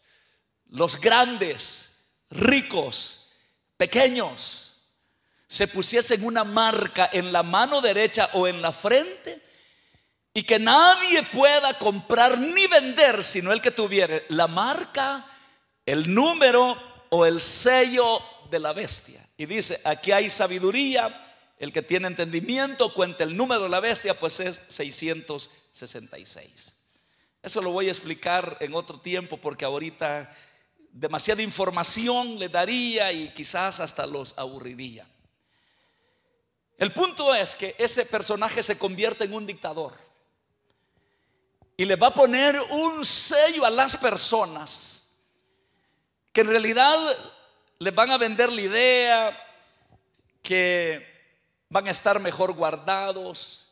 los 0.69 0.99
grandes, 0.99 1.90
ricos, 2.31 3.31
pequeños, 3.77 4.67
se 5.47 5.67
pusiesen 5.67 6.25
una 6.25 6.45
marca 6.45 7.11
en 7.13 7.33
la 7.33 7.43
mano 7.43 7.81
derecha 7.81 8.31
o 8.35 8.47
en 8.47 8.63
la 8.63 8.73
frente, 8.73 9.43
y 10.33 10.45
que 10.45 10.61
nadie 10.61 11.25
pueda 11.25 11.75
comprar 11.75 12.39
ni 12.39 12.69
vender 12.69 13.25
sino 13.25 13.53
el 13.53 13.61
que 13.61 13.73
tuviere 13.73 14.27
la 14.29 14.47
marca 14.47 15.27
el 15.91 16.15
número 16.15 16.79
o 17.09 17.27
el 17.27 17.41
sello 17.41 18.23
de 18.51 18.61
la 18.61 18.73
bestia. 18.73 19.27
Y 19.37 19.47
dice, 19.47 19.81
aquí 19.85 20.13
hay 20.13 20.31
sabiduría, 20.31 21.27
el 21.59 21.73
que 21.73 21.83
tiene 21.83 22.07
entendimiento 22.07 22.95
cuenta 22.95 23.25
el 23.25 23.37
número 23.37 23.65
de 23.65 23.71
la 23.71 23.81
bestia, 23.81 24.15
pues 24.15 24.39
es 24.41 24.63
666. 24.69 26.75
Eso 27.43 27.63
lo 27.63 27.73
voy 27.73 27.89
a 27.89 27.91
explicar 27.91 28.57
en 28.61 28.75
otro 28.75 29.01
tiempo 29.01 29.39
porque 29.39 29.65
ahorita 29.65 30.31
demasiada 30.93 31.43
información 31.43 32.39
le 32.39 32.49
daría 32.49 33.13
y 33.13 33.33
quizás 33.33 33.81
hasta 33.81 34.07
los 34.07 34.35
aburriría. 34.37 35.07
El 36.79 36.93
punto 36.93 37.35
es 37.35 37.57
que 37.57 37.75
ese 37.79 38.07
personaje 38.07 38.63
se 38.63 38.79
convierte 38.79 39.25
en 39.25 39.35
un 39.35 39.47
dictador 39.47 39.93
y 41.77 41.85
le 41.85 41.97
va 41.97 42.09
a 42.09 42.15
poner 42.15 42.61
un 42.71 43.05
sello 43.05 43.65
a 43.65 43.71
las 43.71 43.97
personas 43.97 45.17
que 46.33 46.41
en 46.43 46.49
realidad 46.49 46.99
les 47.79 47.95
van 47.95 48.11
a 48.11 48.19
vender 48.19 48.53
la 48.53 48.61
idea 48.61 49.47
que 50.43 51.07
van 51.69 51.87
a 51.89 51.91
estar 51.91 52.21
mejor 52.21 52.53
guardados. 52.53 53.69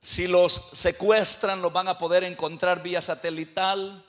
Si 0.00 0.26
los 0.26 0.70
secuestran, 0.72 1.62
los 1.62 1.72
van 1.72 1.88
a 1.88 1.98
poder 1.98 2.24
encontrar 2.24 2.82
vía 2.82 3.00
satelital. 3.00 4.04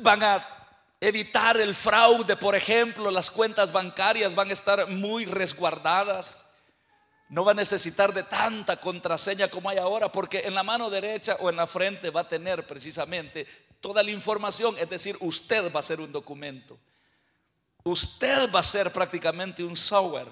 Van 0.00 0.22
a 0.22 0.46
evitar 1.00 1.56
el 1.60 1.74
fraude, 1.74 2.36
por 2.36 2.54
ejemplo, 2.54 3.10
las 3.10 3.30
cuentas 3.30 3.72
bancarias 3.72 4.34
van 4.34 4.50
a 4.50 4.52
estar 4.52 4.88
muy 4.88 5.24
resguardadas. 5.24 6.50
No 7.28 7.44
va 7.44 7.52
a 7.52 7.54
necesitar 7.54 8.12
de 8.12 8.22
tanta 8.22 8.78
contraseña 8.78 9.48
como 9.48 9.68
hay 9.68 9.78
ahora, 9.78 10.10
porque 10.10 10.40
en 10.40 10.54
la 10.54 10.62
mano 10.62 10.88
derecha 10.88 11.36
o 11.40 11.50
en 11.50 11.56
la 11.56 11.66
frente 11.66 12.10
va 12.10 12.22
a 12.22 12.28
tener 12.28 12.66
precisamente 12.66 13.46
toda 13.80 14.02
la 14.02 14.10
información, 14.10 14.76
es 14.78 14.88
decir, 14.88 15.16
usted 15.20 15.72
va 15.72 15.80
a 15.80 15.82
ser 15.82 16.00
un 16.00 16.10
documento. 16.10 16.78
Usted 17.84 18.52
va 18.52 18.60
a 18.60 18.64
ser 18.64 18.92
prácticamente 18.92 19.62
un 19.62 19.76
software. 19.76 20.28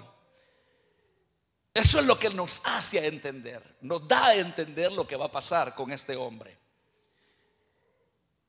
Eso 1.72 1.98
es 2.00 2.06
lo 2.06 2.18
que 2.18 2.30
nos 2.30 2.62
hace 2.64 3.06
entender, 3.06 3.76
nos 3.82 4.08
da 4.08 4.28
a 4.28 4.34
entender 4.34 4.90
lo 4.90 5.06
que 5.06 5.16
va 5.16 5.26
a 5.26 5.30
pasar 5.30 5.74
con 5.74 5.92
este 5.92 6.16
hombre. 6.16 6.56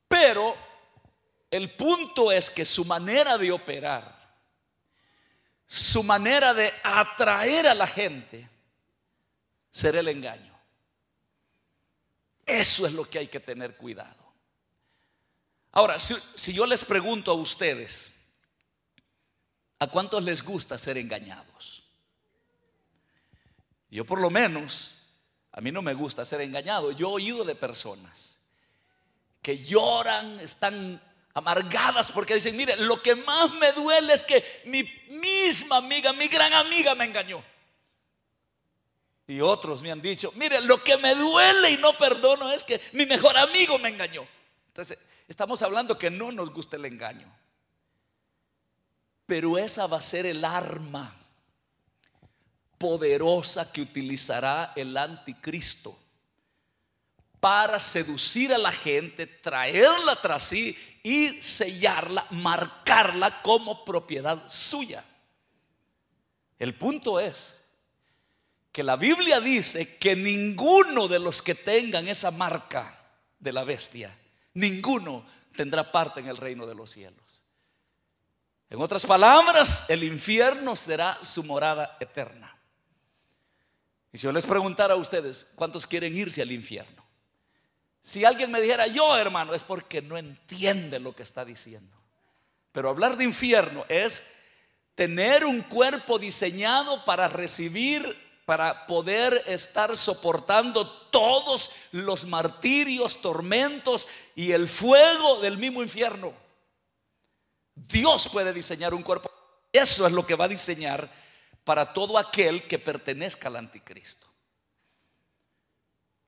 Pero 0.08 0.56
el 1.50 1.74
punto 1.74 2.30
es 2.30 2.50
que 2.50 2.64
su 2.64 2.84
manera 2.84 3.38
de 3.38 3.50
operar, 3.50 4.16
su 5.66 6.02
manera 6.02 6.52
de 6.52 6.72
atraer 6.82 7.68
a 7.68 7.74
la 7.74 7.86
gente, 7.86 8.48
será 9.70 10.00
el 10.00 10.08
engaño. 10.08 10.58
Eso 12.44 12.86
es 12.86 12.92
lo 12.92 13.08
que 13.08 13.18
hay 13.18 13.28
que 13.28 13.40
tener 13.40 13.76
cuidado. 13.76 14.28
Ahora, 15.72 15.98
si, 15.98 16.52
yo 16.52 16.66
les 16.66 16.84
pregunto 16.84 17.30
a 17.30 17.34
ustedes, 17.34 18.14
¿a 19.78 19.86
cuántos 19.86 20.22
les 20.22 20.42
gusta 20.42 20.78
ser 20.78 20.96
engañados? 20.96 21.84
Yo 23.90 24.04
por 24.04 24.20
lo 24.20 24.30
menos, 24.30 24.94
a 25.52 25.60
mí 25.60 25.70
no 25.70 25.82
me 25.82 25.94
gusta 25.94 26.24
ser 26.24 26.40
engañado. 26.40 26.92
Yo 26.92 27.10
he 27.10 27.12
oído 27.12 27.44
de 27.44 27.54
personas 27.54 28.38
que 29.42 29.64
lloran, 29.64 30.40
están 30.40 31.00
amargadas 31.38 32.12
porque 32.12 32.34
dicen, 32.34 32.56
mire, 32.56 32.76
lo 32.76 33.02
que 33.02 33.14
más 33.14 33.52
me 33.54 33.72
duele 33.72 34.12
es 34.12 34.24
que 34.24 34.62
mi 34.66 34.82
misma 35.10 35.78
amiga, 35.78 36.12
mi 36.12 36.28
gran 36.28 36.52
amiga 36.52 36.94
me 36.94 37.04
engañó. 37.04 37.42
Y 39.26 39.40
otros 39.40 39.82
me 39.82 39.90
han 39.90 40.00
dicho, 40.00 40.32
mire, 40.36 40.60
lo 40.60 40.82
que 40.82 40.96
me 40.98 41.14
duele 41.14 41.70
y 41.70 41.76
no 41.78 41.96
perdono 41.96 42.50
es 42.52 42.64
que 42.64 42.80
mi 42.92 43.06
mejor 43.06 43.36
amigo 43.36 43.78
me 43.78 43.90
engañó. 43.90 44.26
Entonces, 44.68 44.98
Estamos 45.28 45.60
hablando 45.62 45.98
que 45.98 46.10
no 46.10 46.32
nos 46.32 46.50
gusta 46.50 46.76
el 46.76 46.86
engaño. 46.86 47.30
Pero 49.26 49.58
esa 49.58 49.86
va 49.86 49.98
a 49.98 50.02
ser 50.02 50.24
el 50.24 50.42
arma 50.42 51.14
poderosa 52.78 53.70
que 53.70 53.82
utilizará 53.82 54.72
el 54.74 54.96
anticristo 54.96 55.98
para 57.40 57.80
seducir 57.80 58.52
a 58.52 58.58
la 58.58 58.72
gente, 58.72 59.26
traerla 59.26 60.16
tras 60.16 60.42
sí 60.44 60.76
y 61.02 61.42
sellarla, 61.42 62.26
marcarla 62.30 63.42
como 63.42 63.84
propiedad 63.84 64.48
suya. 64.48 65.04
El 66.58 66.74
punto 66.74 67.20
es 67.20 67.60
que 68.72 68.82
la 68.82 68.96
Biblia 68.96 69.40
dice 69.40 69.96
que 69.98 70.16
ninguno 70.16 71.08
de 71.08 71.18
los 71.18 71.42
que 71.42 71.54
tengan 71.54 72.08
esa 72.08 72.30
marca 72.30 72.98
de 73.38 73.52
la 73.52 73.64
bestia 73.64 74.16
ninguno 74.54 75.24
tendrá 75.56 75.90
parte 75.90 76.20
en 76.20 76.28
el 76.28 76.36
reino 76.36 76.66
de 76.66 76.74
los 76.74 76.90
cielos. 76.90 77.44
En 78.70 78.80
otras 78.80 79.06
palabras, 79.06 79.88
el 79.88 80.04
infierno 80.04 80.76
será 80.76 81.18
su 81.22 81.42
morada 81.42 81.96
eterna. 82.00 82.54
Y 84.12 84.18
si 84.18 84.24
yo 84.24 84.32
les 84.32 84.44
preguntara 84.44 84.94
a 84.94 84.96
ustedes, 84.96 85.46
¿cuántos 85.54 85.86
quieren 85.86 86.14
irse 86.16 86.42
al 86.42 86.52
infierno? 86.52 86.97
Si 88.08 88.24
alguien 88.24 88.50
me 88.50 88.62
dijera, 88.62 88.86
yo 88.86 89.14
hermano, 89.18 89.52
es 89.52 89.64
porque 89.64 90.00
no 90.00 90.16
entiende 90.16 90.98
lo 90.98 91.14
que 91.14 91.22
está 91.22 91.44
diciendo. 91.44 91.94
Pero 92.72 92.88
hablar 92.88 93.18
de 93.18 93.24
infierno 93.24 93.84
es 93.86 94.34
tener 94.94 95.44
un 95.44 95.60
cuerpo 95.60 96.18
diseñado 96.18 97.04
para 97.04 97.28
recibir 97.28 98.16
para 98.46 98.86
poder 98.86 99.42
estar 99.44 99.94
soportando 99.94 100.90
todos 101.10 101.70
los 101.92 102.24
martirios, 102.24 103.20
tormentos 103.20 104.08
y 104.34 104.52
el 104.52 104.70
fuego 104.70 105.42
del 105.42 105.58
mismo 105.58 105.82
infierno. 105.82 106.32
Dios 107.74 108.30
puede 108.32 108.54
diseñar 108.54 108.94
un 108.94 109.02
cuerpo. 109.02 109.30
Eso 109.70 110.06
es 110.06 110.14
lo 110.14 110.26
que 110.26 110.34
va 110.34 110.46
a 110.46 110.48
diseñar 110.48 111.12
para 111.62 111.92
todo 111.92 112.16
aquel 112.16 112.66
que 112.66 112.78
pertenezca 112.78 113.48
al 113.48 113.56
anticristo. 113.56 114.26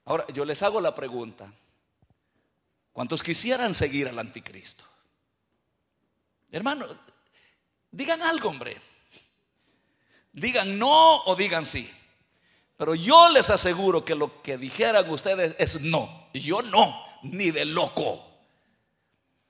Ahora, 0.04 0.26
yo 0.34 0.44
les 0.44 0.62
hago 0.62 0.78
la 0.78 0.94
pregunta. 0.94 1.50
¿Cuántos 3.00 3.22
quisieran 3.22 3.72
seguir 3.72 4.08
al 4.08 4.18
anticristo? 4.18 4.84
Hermano, 6.52 6.86
digan 7.90 8.20
algo, 8.20 8.50
hombre. 8.50 8.76
Digan 10.34 10.78
no 10.78 11.22
o 11.24 11.34
digan 11.34 11.64
sí. 11.64 11.90
Pero 12.76 12.94
yo 12.94 13.30
les 13.30 13.48
aseguro 13.48 14.04
que 14.04 14.14
lo 14.14 14.42
que 14.42 14.58
dijeran 14.58 15.08
ustedes 15.08 15.56
es 15.58 15.80
no. 15.80 16.28
Yo 16.34 16.60
no, 16.60 16.94
ni 17.22 17.50
de 17.50 17.64
loco. 17.64 18.22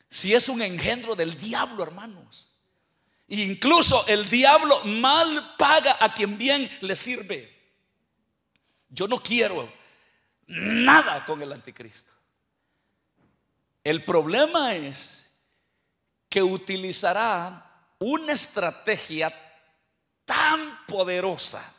Si 0.08 0.32
es 0.32 0.48
un 0.48 0.62
engendro 0.62 1.16
del 1.16 1.36
diablo, 1.36 1.82
hermanos. 1.82 2.52
Incluso 3.26 4.06
el 4.06 4.28
diablo 4.28 4.84
mal 4.84 5.56
paga 5.58 5.96
a 5.98 6.14
quien 6.14 6.38
bien 6.38 6.70
le 6.82 6.94
sirve. 6.94 7.52
Yo 8.90 9.08
no 9.08 9.20
quiero 9.20 9.68
nada 10.46 11.24
con 11.24 11.42
el 11.42 11.50
anticristo. 11.50 12.19
El 13.82 14.04
problema 14.04 14.74
es 14.74 15.30
que 16.28 16.42
utilizará 16.42 17.94
una 17.98 18.32
estrategia 18.32 19.34
tan 20.24 20.86
poderosa 20.86 21.74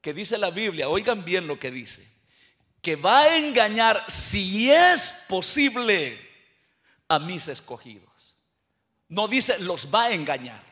que 0.00 0.12
dice 0.12 0.38
la 0.38 0.50
Biblia, 0.50 0.88
oigan 0.88 1.24
bien 1.24 1.46
lo 1.46 1.58
que 1.58 1.70
dice, 1.70 2.06
que 2.80 2.94
va 2.94 3.22
a 3.22 3.36
engañar 3.38 4.04
si 4.06 4.70
es 4.70 5.24
posible 5.28 6.16
a 7.08 7.18
mis 7.18 7.48
escogidos. 7.48 8.36
No 9.08 9.28
dice 9.28 9.58
los 9.60 9.92
va 9.92 10.04
a 10.04 10.12
engañar, 10.12 10.62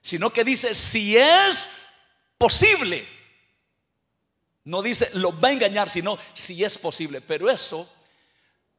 sino 0.00 0.30
que 0.30 0.44
dice 0.44 0.74
si 0.74 1.16
es 1.16 1.68
posible. 2.38 3.06
No 4.64 4.80
dice 4.80 5.10
los 5.14 5.34
va 5.34 5.48
a 5.48 5.52
engañar, 5.52 5.90
sino 5.90 6.18
si 6.34 6.62
es 6.62 6.78
posible. 6.78 7.20
Pero 7.20 7.50
eso 7.50 7.90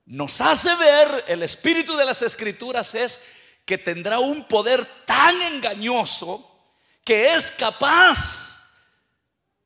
nos 0.06 0.42
hace 0.42 0.76
ver, 0.76 1.26
el 1.28 1.44
espíritu 1.44 1.96
de 1.96 2.06
las 2.06 2.22
escrituras 2.22 2.94
es 2.96 3.26
que 3.66 3.78
tendrá 3.78 4.20
un 4.20 4.48
poder 4.48 4.86
tan 5.06 5.42
engañoso 5.42 6.50
que 7.04 7.34
es 7.34 7.52
capaz 7.52 8.64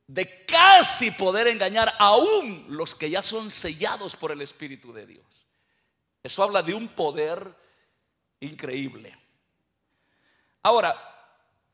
de 0.06 0.44
casi 0.46 1.10
poder 1.10 1.48
engañar 1.48 1.94
aún 1.98 2.66
los 2.68 2.94
que 2.94 3.10
ya 3.10 3.22
son 3.22 3.50
sellados 3.50 4.16
por 4.16 4.32
el 4.32 4.40
Espíritu 4.40 4.92
de 4.92 5.06
Dios. 5.06 5.46
Eso 6.22 6.42
habla 6.42 6.62
de 6.62 6.74
un 6.74 6.88
poder 6.88 7.54
increíble. 8.40 9.16
Ahora, 10.62 10.96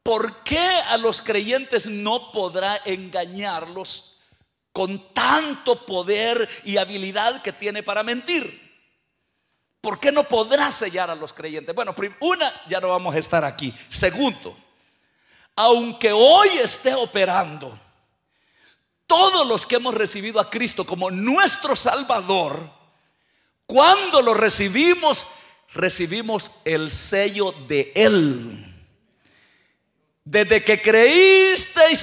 ¿por 0.02 0.42
qué 0.42 0.58
a 0.58 0.96
los 0.96 1.22
creyentes 1.22 1.86
no 1.86 2.32
podrá 2.32 2.80
engañarlos 2.84 4.13
con 4.74 5.14
tanto 5.14 5.86
poder 5.86 6.48
y 6.64 6.78
habilidad 6.78 7.40
que 7.42 7.52
tiene 7.52 7.84
para 7.84 8.02
mentir? 8.02 8.60
¿Por 9.80 10.00
qué 10.00 10.10
no 10.10 10.24
podrá 10.24 10.68
sellar 10.72 11.10
a 11.10 11.14
los 11.14 11.32
creyentes? 11.32 11.72
Bueno, 11.74 11.94
una, 12.20 12.52
ya 12.68 12.80
no 12.80 12.88
vamos 12.88 13.14
a 13.14 13.18
estar 13.18 13.44
aquí. 13.44 13.72
Segundo, 13.88 14.58
aunque 15.54 16.10
hoy 16.10 16.48
esté 16.60 16.92
operando, 16.92 17.78
todos 19.06 19.46
los 19.46 19.64
que 19.64 19.76
hemos 19.76 19.94
recibido 19.94 20.40
a 20.40 20.50
Cristo 20.50 20.84
como 20.84 21.08
nuestro 21.08 21.76
Salvador, 21.76 22.58
cuando 23.66 24.22
lo 24.22 24.34
recibimos, 24.34 25.24
recibimos 25.72 26.50
el 26.64 26.90
sello 26.90 27.52
de 27.68 27.92
Él. 27.94 28.74
Desde 30.24 30.64
que 30.64 30.82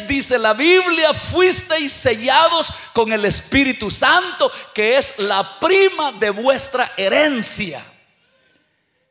dice 0.07 0.37
la 0.37 0.53
Biblia, 0.53 1.13
fuisteis 1.13 1.93
sellados 1.93 2.73
con 2.93 3.11
el 3.11 3.25
Espíritu 3.25 3.89
Santo, 3.89 4.51
que 4.73 4.97
es 4.97 5.19
la 5.19 5.59
prima 5.59 6.11
de 6.13 6.29
vuestra 6.29 6.91
herencia. 6.97 7.83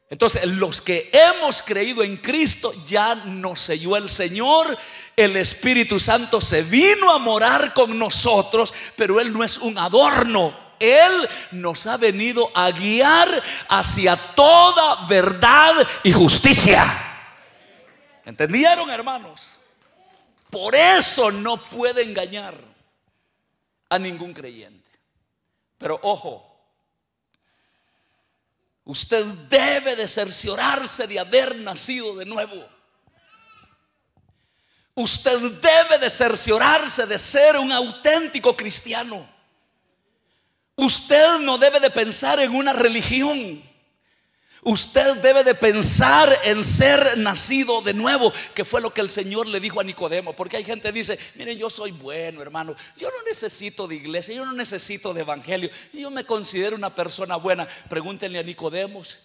Entonces, 0.08 0.44
los 0.44 0.80
que 0.80 1.10
hemos 1.12 1.62
creído 1.62 2.02
en 2.02 2.16
Cristo, 2.16 2.72
ya 2.86 3.14
nos 3.14 3.60
selló 3.60 3.96
el 3.96 4.10
Señor 4.10 4.76
el 5.20 5.36
Espíritu 5.36 5.98
Santo 5.98 6.40
se 6.40 6.62
vino 6.62 7.10
a 7.10 7.18
morar 7.18 7.74
con 7.74 7.98
nosotros, 7.98 8.72
pero 8.96 9.20
Él 9.20 9.32
no 9.32 9.44
es 9.44 9.58
un 9.58 9.76
adorno. 9.76 10.70
Él 10.78 11.28
nos 11.50 11.86
ha 11.86 11.98
venido 11.98 12.50
a 12.54 12.70
guiar 12.70 13.28
hacia 13.68 14.16
toda 14.16 15.06
verdad 15.06 15.74
y 16.02 16.12
justicia. 16.12 16.86
¿Entendieron, 18.24 18.88
hermanos? 18.88 19.59
Por 20.50 20.74
eso 20.74 21.30
no 21.30 21.56
puede 21.70 22.02
engañar 22.02 22.54
a 23.88 23.98
ningún 23.98 24.32
creyente. 24.32 24.90
Pero 25.78 25.98
ojo, 26.02 26.46
usted 28.84 29.24
debe 29.48 29.96
de 29.96 30.08
cerciorarse 30.08 31.06
de 31.06 31.18
haber 31.18 31.56
nacido 31.56 32.16
de 32.16 32.26
nuevo. 32.26 32.66
Usted 34.94 35.38
debe 35.60 35.98
de 35.98 36.10
cerciorarse 36.10 37.06
de 37.06 37.18
ser 37.18 37.56
un 37.56 37.72
auténtico 37.72 38.56
cristiano. 38.56 39.26
Usted 40.76 41.38
no 41.40 41.58
debe 41.58 41.78
de 41.80 41.90
pensar 41.90 42.40
en 42.40 42.54
una 42.54 42.72
religión. 42.72 43.69
Usted 44.62 45.16
debe 45.16 45.42
de 45.42 45.54
pensar 45.54 46.36
en 46.44 46.62
ser 46.64 47.16
nacido 47.16 47.80
de 47.80 47.94
nuevo, 47.94 48.32
que 48.54 48.64
fue 48.64 48.80
lo 48.80 48.92
que 48.92 49.00
el 49.00 49.08
Señor 49.08 49.46
le 49.46 49.58
dijo 49.58 49.80
a 49.80 49.84
Nicodemo. 49.84 50.34
Porque 50.34 50.58
hay 50.58 50.64
gente 50.64 50.88
que 50.88 50.98
dice, 50.98 51.18
miren, 51.36 51.58
yo 51.58 51.70
soy 51.70 51.92
bueno, 51.92 52.42
hermano. 52.42 52.76
Yo 52.96 53.08
no 53.08 53.22
necesito 53.26 53.88
de 53.88 53.96
iglesia, 53.96 54.34
yo 54.34 54.44
no 54.44 54.52
necesito 54.52 55.14
de 55.14 55.22
evangelio. 55.22 55.70
Yo 55.92 56.10
me 56.10 56.24
considero 56.24 56.76
una 56.76 56.94
persona 56.94 57.36
buena. 57.36 57.66
Pregúntenle 57.88 58.38
a 58.38 58.42
Nicodemos 58.42 59.20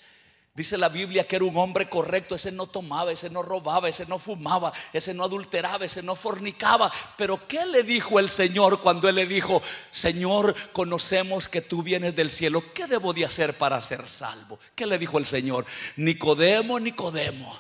Dice 0.56 0.78
la 0.78 0.88
Biblia 0.88 1.28
que 1.28 1.36
era 1.36 1.44
un 1.44 1.58
hombre 1.58 1.90
correcto, 1.90 2.34
ese 2.34 2.50
no 2.50 2.66
tomaba, 2.66 3.12
ese 3.12 3.30
no 3.30 3.44
robaba, 3.44 3.90
ese 3.90 4.06
no 4.06 4.18
fumaba, 4.18 4.72
ese 4.94 5.14
no 5.14 5.26
adulteraba, 5.26 5.84
ese 5.84 6.02
no 6.02 6.16
fornicaba. 6.16 6.90
Pero 7.18 7.46
¿qué 7.46 7.66
le 7.66 7.84
dijo 7.84 8.22
el 8.22 8.30
Señor 8.30 8.80
cuando 8.80 9.10
él 9.10 9.16
le 9.16 9.26
dijo, 9.26 9.62
Señor, 9.92 10.56
conocemos 10.72 11.50
que 11.50 11.60
tú 11.60 11.84
vienes 11.84 12.16
del 12.16 12.32
cielo, 12.32 12.64
¿qué 12.74 12.88
debo 12.88 13.12
de 13.12 13.26
hacer 13.26 13.58
para 13.58 13.82
ser 13.82 14.08
salvo? 14.08 14.58
¿Qué 14.76 14.86
le 14.86 14.98
dijo 14.98 15.18
el 15.18 15.26
Señor? 15.26 15.66
Nicodemo, 15.98 16.80
Nicodemo, 16.80 17.54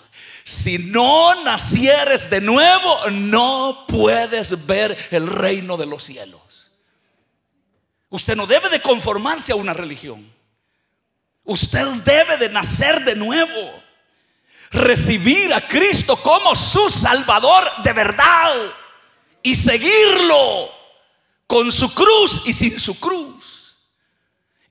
si 0.45 0.77
no 0.77 1.43
nacieres 1.43 2.29
de 2.29 2.39
nuevo, 2.39 3.09
no 3.11 3.83
puedes 3.89 4.65
ver 4.65 4.97
el 5.11 5.27
reino 5.27 5.75
de 5.75 5.85
los 5.85 6.01
cielos. 6.01 6.71
Usted 8.09 8.37
no 8.37 8.47
debe 8.47 8.69
de 8.69 8.81
conformarse 8.81 9.51
a 9.51 9.57
una 9.57 9.73
religión. 9.73 10.34
Usted 11.45 11.85
debe 12.03 12.37
de 12.37 12.49
nacer 12.49 13.05
de 13.05 13.15
nuevo. 13.15 13.83
Recibir 14.71 15.53
a 15.53 15.61
Cristo 15.61 16.17
como 16.17 16.53
su 16.55 16.89
Salvador 16.89 17.71
de 17.83 17.93
verdad. 17.93 18.73
Y 19.43 19.55
seguirlo 19.55 20.71
con 21.47 21.71
su 21.71 21.93
cruz 21.93 22.41
y 22.45 22.53
sin 22.53 22.79
su 22.79 22.99
cruz. 22.99 23.77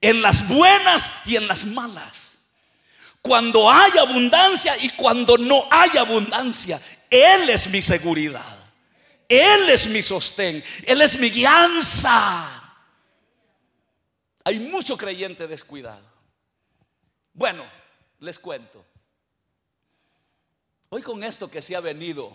En 0.01 0.21
las 0.21 0.49
buenas 0.49 1.13
y 1.25 1.37
en 1.37 1.47
las 1.47 1.65
malas. 1.65 2.39
Cuando 3.23 3.71
hay 3.71 3.93
abundancia 3.99 4.77
y 4.83 4.91
cuando 4.91 5.39
no 5.39 5.67
hay 5.71 5.97
abundancia. 5.97 6.81
Él 7.09 7.49
es 7.49 7.69
mi 7.71 7.81
seguridad. 7.81 8.59
Él 9.29 9.71
es 9.71 9.87
mi 9.87 10.03
sostén. 10.03 10.63
Él 10.87 11.01
es 11.01 11.19
mi 11.19 11.31
guianza. 11.31 12.51
Hay 14.45 14.59
mucho 14.59 14.97
creyente 14.97 15.47
descuidado. 15.47 16.14
Bueno, 17.35 17.65
les 18.21 18.39
cuento. 18.39 18.85
Hoy 20.89 21.03
con 21.03 21.23
esto 21.25 21.51
que 21.51 21.61
se 21.61 21.75
ha 21.75 21.81
venido 21.81 22.33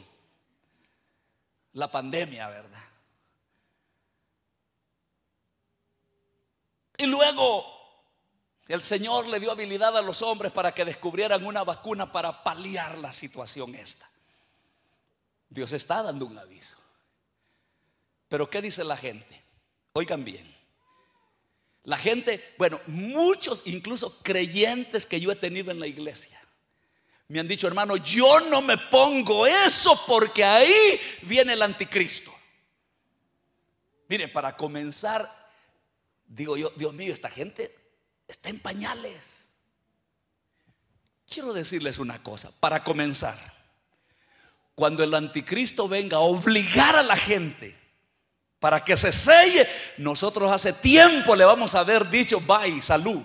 la 1.73 1.89
pandemia, 1.89 2.49
¿verdad? 2.49 2.83
Y 6.97 7.05
luego 7.05 7.65
el 8.67 8.83
Señor 8.83 9.27
le 9.27 9.39
dio 9.39 9.51
habilidad 9.51 9.97
a 9.97 10.01
los 10.01 10.21
hombres 10.21 10.51
para 10.51 10.73
que 10.73 10.83
descubrieran 10.83 11.45
una 11.45 11.63
vacuna 11.63 12.12
para 12.12 12.43
paliar 12.43 12.97
la 12.97 13.13
situación 13.13 13.73
esta. 13.75 14.09
Dios 15.47 15.71
está 15.71 16.03
dando 16.03 16.25
un 16.25 16.38
aviso. 16.38 16.77
Pero 18.27 18.49
¿qué 18.49 18.62
dice 18.62 18.83
la 18.83 18.97
gente? 18.97 19.41
Oigan 19.93 20.25
bien. 20.25 20.58
La 21.83 21.97
gente, 21.97 22.53
bueno, 22.57 22.79
muchos 22.87 23.63
incluso 23.65 24.21
creyentes 24.21 25.05
que 25.05 25.19
yo 25.19 25.31
he 25.31 25.35
tenido 25.35 25.71
en 25.71 25.79
la 25.79 25.87
iglesia, 25.87 26.39
me 27.29 27.39
han 27.39 27.47
dicho, 27.47 27.67
hermano, 27.67 27.95
yo 27.97 28.39
no 28.41 28.61
me 28.61 28.77
pongo 28.77 29.45
eso 29.45 30.03
porque 30.07 30.43
ahí 30.43 30.99
viene 31.21 31.53
el 31.53 31.61
anticristo. 31.61 32.33
Miren, 34.07 34.33
para 34.33 34.57
comenzar, 34.57 35.31
digo 36.25 36.57
yo, 36.57 36.71
Dios 36.75 36.91
mío, 36.93 37.13
esta 37.13 37.29
gente 37.29 37.73
está 38.27 38.49
en 38.49 38.59
pañales. 38.59 39.45
Quiero 41.29 41.53
decirles 41.53 41.99
una 41.99 42.21
cosa, 42.23 42.51
para 42.59 42.83
comenzar, 42.83 43.37
cuando 44.73 45.03
el 45.03 45.13
anticristo 45.13 45.87
venga 45.87 46.17
a 46.17 46.21
obligar 46.21 46.95
a 46.95 47.03
la 47.03 47.15
gente 47.15 47.78
para 48.59 48.83
que 48.83 48.97
se 48.97 49.11
selle. 49.11 49.67
Nosotros 49.97 50.51
hace 50.51 50.73
tiempo 50.73 51.35
le 51.35 51.45
vamos 51.45 51.75
a 51.75 51.79
haber 51.79 52.09
dicho, 52.09 52.39
bye, 52.41 52.81
salud. 52.81 53.21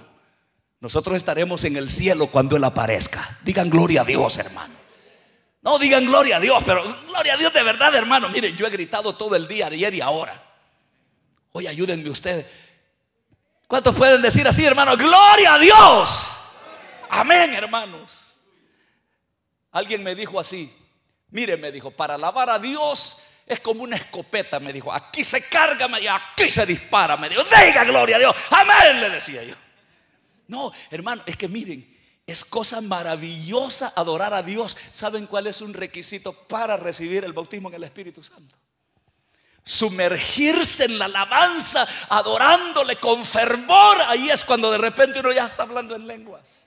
Nosotros 0.81 1.17
estaremos 1.17 1.65
en 1.65 1.77
el 1.77 1.91
cielo 1.91 2.27
cuando 2.29 2.57
Él 2.57 2.65
aparezca. 2.65 3.39
Digan 3.43 3.71
gloria 3.71 4.03
a 4.03 4.05
Dios, 4.05 4.39
hermano. 4.39 4.75
No 5.63 5.79
digan 5.79 6.05
gloria 6.05 6.37
a 6.37 6.41
Dios, 6.41 6.63
pero 6.65 6.85
gloria 7.07 7.35
a 7.35 7.37
Dios 7.39 7.53
de 7.53 7.63
verdad, 7.63 7.95
hermano. 7.95 8.29
Miren, 8.29 8.55
yo 8.55 8.67
he 8.67 8.71
gritado 8.71 9.15
todo 9.15 9.35
el 9.35 9.49
día, 9.49 9.67
ayer 9.67 9.95
y 9.95 10.01
ahora. 10.03 10.41
Hoy 11.53 11.67
ayúdenme 11.67 12.11
ustedes. 12.11 12.47
¿Cuántos 13.67 13.95
pueden 13.95 14.21
decir 14.21 14.47
así, 14.47 14.65
hermano? 14.65 14.95
Gloria 14.97 15.55
a 15.55 15.59
Dios. 15.59 16.33
Amén, 17.09 17.55
hermanos. 17.55 18.37
Alguien 19.73 20.03
me 20.03 20.15
dijo 20.15 20.39
así. 20.39 20.73
Miren, 21.31 21.61
me 21.61 21.73
dijo, 21.73 21.91
para 21.91 22.15
alabar 22.15 22.51
a 22.51 22.59
Dios 22.59 23.25
es 23.47 23.61
como 23.61 23.83
una 23.83 23.97
escopeta, 23.97 24.59
me 24.59 24.73
dijo. 24.73 24.93
Aquí 24.93 25.23
se 25.23 25.47
carga, 25.49 25.89
y 26.01 26.07
aquí 26.07 26.51
se 26.51 26.65
dispara, 26.65 27.17
me 27.17 27.29
dijo. 27.29 27.43
Diga 27.43 27.85
gloria 27.85 28.17
a 28.17 28.19
Dios. 28.19 28.37
Amén, 28.51 29.01
le 29.01 29.11
decía 29.11 29.43
yo. 29.43 29.55
No, 30.47 30.73
hermano, 30.91 31.23
es 31.27 31.37
que 31.37 31.49
miren, 31.49 31.95
es 32.27 32.45
cosa 32.45 32.81
maravillosa 32.81 33.93
adorar 33.97 34.33
a 34.33 34.43
Dios. 34.43 34.77
¿Saben 34.93 35.27
cuál 35.27 35.47
es 35.47 35.61
un 35.61 35.75
requisito 35.75 36.33
para 36.33 36.77
recibir 36.77 37.25
el 37.25 37.35
bautismo 37.35 37.69
en 37.69 37.75
el 37.75 37.85
Espíritu 37.85 38.23
Santo? 38.23 38.57
Sumergirse 39.63 40.85
en 40.85 40.99
la 40.99 41.07
alabanza, 41.07 41.87
adorándole 42.09 42.99
con 42.99 43.25
fervor. 43.25 44.03
Ahí 44.07 44.31
es 44.31 44.45
cuando 44.45 44.71
de 44.71 44.79
repente 44.79 45.21
uno 45.21 45.33
ya 45.33 45.47
está 45.47 45.65
hablando 45.65 45.95
en 45.95 46.07
lenguas. 46.07 46.65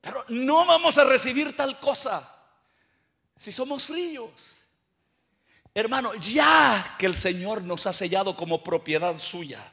Pero 0.00 0.24
no 0.28 0.64
vamos 0.64 0.96
a 0.96 1.04
recibir 1.04 1.54
tal 1.54 1.78
cosa 1.78 2.26
si 3.36 3.52
somos 3.52 3.84
fríos. 3.84 4.57
Hermano, 5.78 6.12
ya 6.16 6.96
que 6.98 7.06
el 7.06 7.14
Señor 7.14 7.62
nos 7.62 7.86
ha 7.86 7.92
sellado 7.92 8.36
como 8.36 8.64
propiedad 8.64 9.16
suya, 9.16 9.64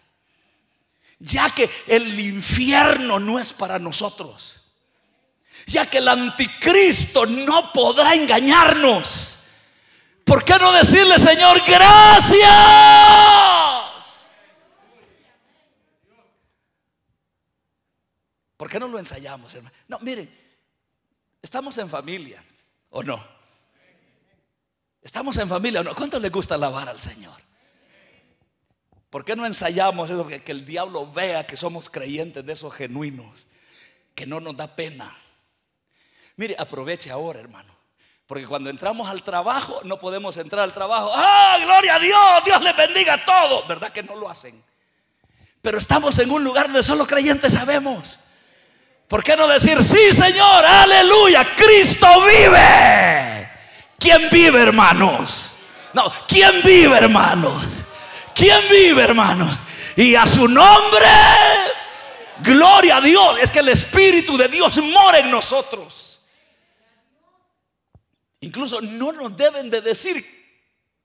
ya 1.18 1.50
que 1.50 1.68
el 1.88 2.20
infierno 2.20 3.20
no 3.20 3.40
es 3.40 3.52
para 3.52 3.80
nosotros, 3.80 4.72
ya 5.66 5.90
que 5.90 5.98
el 5.98 6.08
anticristo 6.08 7.26
no 7.26 7.74
podrá 7.74 8.14
engañarnos, 8.14 9.46
¿por 10.24 10.46
qué 10.46 10.60
no 10.60 10.72
decirle, 10.74 11.18
Señor, 11.18 11.60
gracias? 11.66 12.52
¿Por 18.58 18.70
qué 18.70 18.80
no 18.80 18.88
lo 18.90 19.00
ensayamos, 19.00 19.56
hermano? 19.56 19.76
No, 19.88 19.98
miren, 20.02 20.30
estamos 21.42 21.76
en 21.80 21.90
familia, 21.90 22.44
¿o 22.92 23.02
no? 23.02 23.35
Estamos 25.06 25.38
en 25.38 25.48
familia, 25.48 25.84
¿no? 25.84 25.94
¿Cuánto 25.94 26.20
le 26.20 26.30
gusta 26.30 26.56
alabar 26.56 26.90
al 26.90 27.00
Señor? 27.00 27.40
¿Por 29.12 29.24
qué 29.24 29.36
no 29.36 29.46
ensayamos 29.46 30.10
eso? 30.10 30.26
Que, 30.26 30.42
el 30.48 30.66
diablo 30.66 31.10
vea 31.12 31.46
que 31.46 31.56
somos 31.56 31.92
creyentes 31.92 32.44
de 32.44 32.52
esos 32.52 32.74
genuinos, 32.74 33.46
que 34.16 34.26
no 34.26 34.40
nos 34.40 34.58
da 34.58 34.66
pena. 34.76 35.16
Mire, 36.38 36.56
aproveche 36.58 37.12
ahora, 37.12 37.40
hermano. 37.40 37.72
Porque 38.26 38.48
cuando 38.48 38.72
entramos 38.72 39.08
al 39.08 39.22
trabajo, 39.22 39.80
no 39.84 40.00
podemos 40.00 40.38
entrar 40.38 40.64
al 40.64 40.74
trabajo. 40.74 41.12
¡Ah, 41.14 41.60
gloria 41.62 41.98
a 41.98 42.00
Dios! 42.00 42.44
Dios 42.44 42.64
le 42.64 42.74
bendiga 42.74 43.14
a 43.14 43.26
todos. 43.26 43.68
¿Verdad 43.68 43.92
que 43.92 44.02
no 44.02 44.16
lo 44.16 44.28
hacen? 44.28 44.60
Pero 45.62 45.78
estamos 45.78 46.18
en 46.18 46.32
un 46.32 46.44
lugar 46.44 46.66
donde 46.66 46.82
solo 46.82 47.06
creyentes 47.06 47.54
sabemos. 47.54 48.22
¿Por 49.08 49.24
qué 49.24 49.38
no 49.38 49.48
decir, 49.48 49.84
sí, 49.84 50.12
Señor, 50.14 50.66
aleluya, 50.66 51.56
Cristo 51.56 52.08
vive? 52.26 53.55
¿Quién 54.00 54.30
vive, 54.30 54.62
hermanos? 54.62 55.52
No, 55.94 56.12
¿quién 56.28 56.62
vive, 56.64 56.98
hermanos? 56.98 57.64
¿Quién 58.34 58.60
vive, 58.70 59.02
hermanos? 59.02 59.58
Y 59.96 60.14
a 60.16 60.26
su 60.26 60.48
nombre, 60.48 61.08
gloria 62.44 62.98
a 62.98 63.02
Dios. 63.02 63.38
Es 63.42 63.50
que 63.50 63.60
el 63.60 63.70
Espíritu 63.70 64.38
de 64.38 64.50
Dios 64.50 64.78
mora 64.78 65.20
en 65.20 65.32
nosotros. 65.32 66.22
Incluso 68.42 68.82
no 68.82 69.12
nos 69.14 69.36
deben 69.36 69.70
de 69.70 69.82
decir 69.82 70.24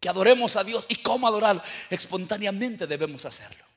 que 0.01 0.09
adoremos 0.09 0.57
a 0.57 0.65
Dios 0.65 0.87
y 0.89 0.97
cómo 0.97 1.29
adorar. 1.29 1.63
Espontáneamente 1.89 2.87
debemos 2.87 3.25
hacerlo. 3.25 3.70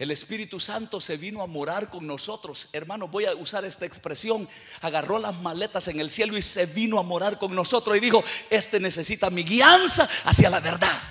El 0.00 0.10
Espíritu 0.10 0.58
Santo 0.58 0.98
se 0.98 1.18
vino 1.18 1.42
a 1.42 1.46
morar 1.46 1.90
con 1.90 2.06
nosotros. 2.06 2.70
Hermano, 2.72 3.06
voy 3.06 3.26
a 3.26 3.34
usar 3.34 3.66
esta 3.66 3.84
expresión. 3.84 4.48
Agarró 4.80 5.18
las 5.18 5.38
maletas 5.42 5.88
en 5.88 6.00
el 6.00 6.10
cielo 6.10 6.38
y 6.38 6.42
se 6.42 6.64
vino 6.64 6.98
a 6.98 7.02
morar 7.02 7.38
con 7.38 7.54
nosotros. 7.54 7.94
Y 7.98 8.00
dijo, 8.00 8.24
este 8.48 8.80
necesita 8.80 9.28
mi 9.28 9.44
guianza 9.44 10.08
hacia 10.24 10.48
la 10.48 10.58
verdad. 10.58 11.02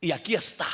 Y 0.00 0.12
aquí 0.12 0.36
está. 0.36 0.68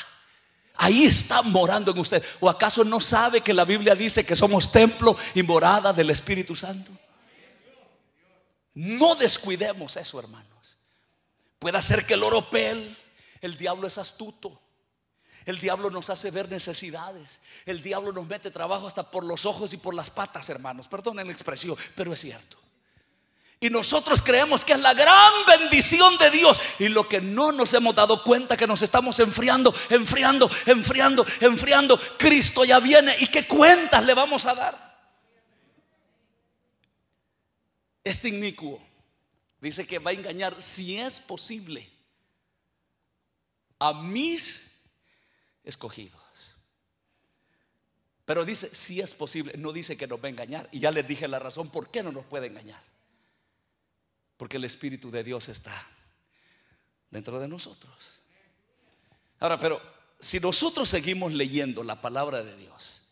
Ahí 0.75 1.07
está 1.07 1.41
morando 1.41 1.93
en 1.93 1.99
usted. 2.01 2.23
¿O 2.39 2.51
acaso 2.51 2.85
no 2.85 3.01
sabe 3.01 3.41
que 3.41 3.55
la 3.55 3.65
Biblia 3.65 3.95
dice 3.95 4.27
que 4.27 4.37
somos 4.37 4.71
templo 4.71 5.17
y 5.35 5.43
morada 5.43 5.95
del 5.95 6.11
Espíritu 6.11 6.55
Santo? 6.55 6.93
No 8.75 9.15
descuidemos 9.15 9.97
eso, 9.97 10.19
hermanos. 10.21 10.77
Puede 11.59 11.81
ser 11.81 12.05
que 12.05 12.13
el 12.13 12.25
oropel, 12.25 12.95
el 13.41 13.57
diablo 13.57 13.87
es 13.87 13.97
astuto. 13.97 14.61
El 15.47 15.61
diablo 15.61 15.91
nos 15.91 16.09
hace 16.09 16.31
ver 16.31 16.51
necesidades. 16.51 17.41
El 17.67 17.83
diablo 17.83 18.13
nos 18.13 18.27
mete 18.27 18.51
trabajo 18.51 18.87
hasta 18.87 19.11
por 19.11 19.25
los 19.25 19.45
ojos 19.45 19.73
y 19.75 19.77
por 19.77 19.95
las 19.95 20.11
patas, 20.11 20.49
hermanos. 20.49 20.89
Perdonen 20.89 21.27
la 21.27 21.33
expresión, 21.33 21.77
pero 21.95 22.13
es 22.13 22.21
cierto. 22.21 22.57
Y 23.61 23.71
nosotros 23.71 24.23
creemos 24.23 24.65
que 24.65 24.73
es 24.73 24.81
la 24.81 24.95
gran 24.95 25.33
bendición 25.47 26.17
de 26.19 26.31
Dios. 26.31 26.61
Y 26.79 26.89
lo 26.89 27.09
que 27.09 27.21
no 27.21 27.53
nos 27.53 27.75
hemos 27.75 27.95
dado 27.95 28.23
cuenta 28.23 28.57
que 28.57 28.67
nos 28.67 28.83
estamos 28.83 29.19
enfriando, 29.21 29.75
enfriando, 29.91 30.51
enfriando, 30.67 31.27
enfriando. 31.41 32.01
Cristo 32.19 32.65
ya 32.65 32.81
viene. 32.81 33.15
¿Y 33.21 33.27
qué 33.27 33.47
cuentas 33.47 34.03
le 34.05 34.15
vamos 34.15 34.47
a 34.47 34.55
dar? 34.55 34.85
Este 38.03 38.29
inicuo 38.29 38.83
dice 39.61 39.87
que 39.87 39.99
va 39.99 40.11
a 40.11 40.15
engañar, 40.15 40.63
si 40.63 40.99
es 40.99 41.21
posible, 41.21 41.91
a 43.79 43.95
mis 43.95 44.74
escogidos. 45.65 46.55
Pero 48.25 48.45
dice, 48.45 48.75
si 48.75 49.01
es 49.01 49.13
posible, 49.13 49.55
no 49.59 49.73
dice 49.73 49.97
que 49.97 50.07
nos 50.07 50.23
va 50.23 50.27
a 50.27 50.31
engañar. 50.31 50.69
Y 50.73 50.81
ya 50.81 50.91
les 50.91 51.07
dije 51.07 51.29
la 51.29 51.39
razón 51.39 51.71
por 51.71 51.91
qué 51.91 52.03
no 52.03 52.13
nos 52.13 52.25
puede 52.25 52.47
engañar. 52.47 52.83
Porque 54.37 54.57
el 54.57 54.65
Espíritu 54.65 55.11
de 55.11 55.23
Dios 55.23 55.49
está 55.49 55.87
dentro 57.11 57.39
de 57.39 57.49
nosotros. 57.49 58.21
Ahora, 59.41 59.59
pero 59.59 59.81
si 60.19 60.41
nosotros 60.41 60.89
seguimos 60.89 61.33
leyendo 61.33 61.85
la 61.85 62.01
palabra 62.01 62.43
de 62.43 62.57
Dios, 62.57 63.03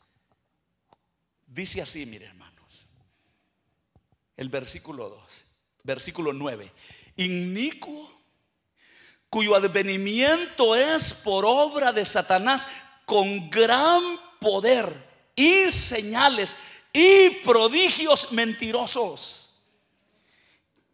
dice 1.47 1.83
así, 1.83 2.07
mire 2.07 2.27
hermanos, 2.27 2.87
el 4.37 4.49
versículo 4.49 5.11
2, 5.11 5.45
versículo 5.83 6.33
9, 6.33 6.73
inicuo 7.17 8.22
cuyo 9.33 9.57
advenimiento 9.57 10.77
es 10.77 11.15
por 11.15 11.47
obra 11.47 11.91
de 11.91 12.05
Satanás 12.05 12.69
con 13.07 13.49
gran 13.49 14.03
poder 14.39 14.95
y 15.35 15.71
señales 15.71 16.55
y 16.93 17.31
prodigios 17.43 18.31
mentirosos 18.33 19.55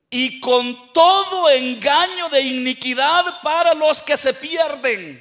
y 0.08 0.38
con 0.38 0.92
todo 0.92 1.50
engaño 1.50 2.28
de 2.28 2.42
iniquidad 2.42 3.24
para 3.42 3.74
los 3.74 4.04
que 4.04 4.16
se 4.16 4.32
pierden, 4.32 5.20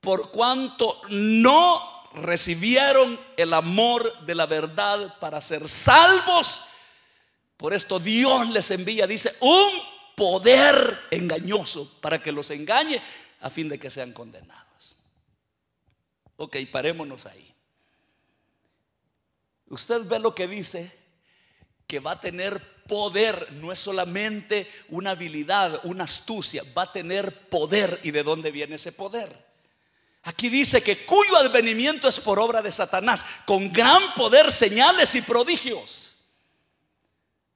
por 0.00 0.32
cuanto 0.32 1.00
no 1.10 2.10
recibieron 2.14 3.20
el 3.36 3.54
amor 3.54 4.26
de 4.26 4.34
la 4.34 4.46
verdad 4.46 5.16
para 5.20 5.40
ser 5.40 5.68
salvos. 5.68 6.64
Por 7.56 7.72
esto 7.72 8.00
Dios 8.00 8.48
les 8.48 8.68
envía, 8.72 9.06
dice, 9.06 9.36
un 9.38 9.95
poder 10.16 10.98
engañoso 11.12 12.00
para 12.00 12.20
que 12.20 12.32
los 12.32 12.50
engañe 12.50 13.00
a 13.42 13.50
fin 13.50 13.68
de 13.68 13.78
que 13.78 13.90
sean 13.90 14.12
condenados. 14.12 14.96
Ok, 16.36 16.56
parémonos 16.72 17.26
ahí. 17.26 17.54
Usted 19.68 20.02
ve 20.06 20.18
lo 20.18 20.34
que 20.34 20.48
dice, 20.48 20.90
que 21.86 22.00
va 22.00 22.12
a 22.12 22.20
tener 22.20 22.60
poder, 22.84 23.52
no 23.54 23.72
es 23.72 23.78
solamente 23.78 24.70
una 24.88 25.10
habilidad, 25.10 25.80
una 25.84 26.04
astucia, 26.04 26.64
va 26.76 26.82
a 26.82 26.92
tener 26.92 27.48
poder. 27.48 28.00
¿Y 28.02 28.10
de 28.10 28.22
dónde 28.22 28.50
viene 28.50 28.76
ese 28.76 28.92
poder? 28.92 29.44
Aquí 30.22 30.48
dice 30.48 30.82
que 30.82 31.04
cuyo 31.04 31.36
advenimiento 31.36 32.08
es 32.08 32.18
por 32.18 32.38
obra 32.38 32.62
de 32.62 32.72
Satanás, 32.72 33.24
con 33.44 33.72
gran 33.72 34.14
poder, 34.14 34.50
señales 34.50 35.14
y 35.14 35.22
prodigios. 35.22 36.14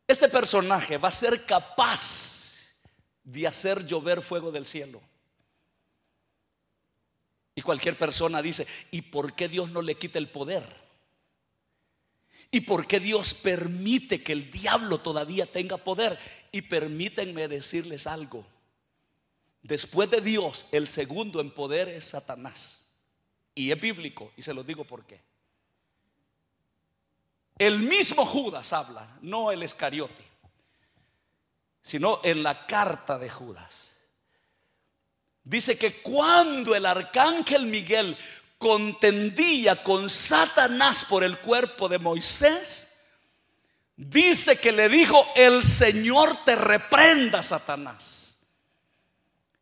Este 0.07 0.29
personaje 0.29 0.99
va 0.99 1.09
a 1.09 1.13
ser 1.13 1.45
capaz 1.47 2.40
de 3.25 3.47
hacer 3.47 3.87
llover 3.87 4.23
fuego 4.23 4.51
del 4.51 4.67
cielo. 4.67 5.01
Y 7.55 7.63
cualquier 7.63 7.97
persona 7.97 8.41
dice, 8.41 8.67
¿y 8.91 9.03
por 9.03 9.35
qué 9.35 9.49
Dios 9.49 9.71
no 9.71 9.83
le 9.83 9.97
quita 9.97 10.19
el 10.19 10.29
poder? 10.29 10.65
¿Y 12.51 12.63
por 12.63 12.87
qué 12.87 12.99
Dios 12.99 13.35
permite 13.35 14.23
que 14.23 14.33
el 14.33 14.51
diablo 14.51 14.99
todavía 14.99 15.47
tenga 15.47 15.77
poder? 15.77 16.19
Y 16.53 16.63
permítanme 16.63 17.49
decirles 17.49 18.07
algo. 18.07 18.45
Después 19.63 20.11
de 20.11 20.21
Dios, 20.21 20.69
el 20.73 20.89
segundo 20.89 21.41
en 21.41 21.51
poder 21.51 21.89
es 21.89 22.07
Satanás. 22.07 22.87
Y 23.55 23.71
es 23.71 23.81
bíblico, 23.81 24.33
y 24.37 24.43
se 24.43 24.55
lo 24.55 24.65
digo 24.65 24.85
por 24.85 25.05
qué. 25.05 25.21
El 27.59 27.81
mismo 27.81 28.25
Judas 28.25 28.73
habla, 28.73 29.19
no 29.21 29.53
el 29.53 29.63
Escariote 29.63 30.30
sino 31.83 32.21
en 32.23 32.43
la 32.43 32.67
carta 32.67 33.19
de 33.19 33.31
Judas. 33.31 33.93
Dice 35.43 35.79
que 35.79 36.01
cuando 36.03 36.75
el 36.75 36.87
arcángel 36.87 37.67
Miguel 37.67 38.17
contendía 38.59 39.83
con 39.83 40.11
Satanás 40.11 41.05
por 41.05 41.25
el 41.25 41.39
cuerpo 41.39 41.89
de 41.89 41.99
Moisés, 41.99 43.01
dice 43.97 44.59
que 44.59 44.71
le 44.71 44.89
dijo, 44.89 45.27
el 45.35 45.63
Señor 45.63 46.45
te 46.45 46.57
reprenda, 46.57 47.43
Satanás. 47.43 48.43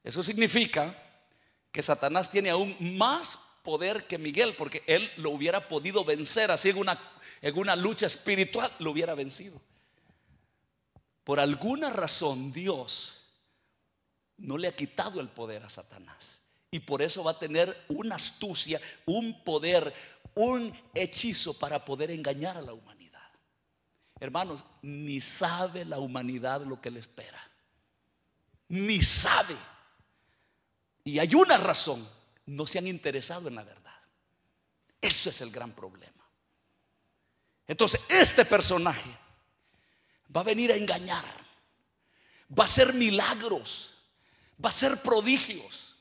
Eso 0.03 0.23
significa 0.23 0.95
que 1.71 1.83
Satanás 1.83 2.31
tiene 2.31 2.51
aún 2.51 2.77
más 2.97 3.39
poder 3.63 4.07
que 4.07 4.19
Miguel, 4.19 4.55
porque 4.57 4.83
él 4.87 5.13
lo 5.17 5.31
hubiera 5.31 5.69
podido 5.69 6.05
vencer 6.05 6.51
así 6.51 6.71
en 6.71 6.79
una, 6.79 6.99
en 7.41 7.57
una 7.57 7.77
lucha 7.77 8.07
espiritual, 8.07 8.73
lo 8.79 8.91
hubiera 8.91 9.15
vencido. 9.15 9.61
Por 11.29 11.41
alguna 11.41 11.91
razón 11.91 12.55
Dios 12.55 13.19
no 14.39 14.57
le 14.57 14.67
ha 14.67 14.75
quitado 14.75 15.21
el 15.21 15.29
poder 15.29 15.63
a 15.63 15.69
Satanás. 15.69 16.41
Y 16.71 16.81
por 16.81 17.03
eso 17.03 17.23
va 17.23 17.33
a 17.33 17.39
tener 17.39 17.85
una 17.89 18.15
astucia, 18.15 18.81
un 19.05 19.45
poder, 19.45 19.93
un 20.35 20.75
hechizo 20.95 21.53
para 21.59 21.85
poder 21.85 22.13
engañar 22.13 22.57
a 22.57 22.63
la 22.63 22.73
humanidad. 22.73 23.29
Hermanos, 24.19 24.65
ni 24.81 25.21
sabe 25.21 25.85
la 25.85 25.99
humanidad 25.99 26.63
lo 26.63 26.81
que 26.81 26.91
le 26.91 27.01
espera. 27.01 27.47
Ni 28.69 29.03
sabe. 29.03 29.55
Y 31.05 31.19
hay 31.19 31.35
una 31.35 31.59
razón, 31.59 32.09
no 32.47 32.67
se 32.67 32.79
han 32.79 32.87
interesado 32.87 33.49
en 33.49 33.57
la 33.57 33.65
verdad. 33.65 34.01
Eso 34.99 35.29
es 35.29 35.43
el 35.43 35.51
gran 35.51 35.73
problema. 35.73 36.27
Entonces, 37.67 38.01
este 38.09 38.47
personaje 38.47 39.28
va 40.35 40.41
a 40.43 40.45
venir 40.45 40.73
a 40.73 40.77
engañar, 40.77 41.25
va 42.57 42.65
a 42.65 42.67
hacer 42.67 42.93
milagros, 42.95 43.95
va 44.63 44.69
a 44.69 44.73
hacer 44.73 45.01
prodigios. 45.03 45.97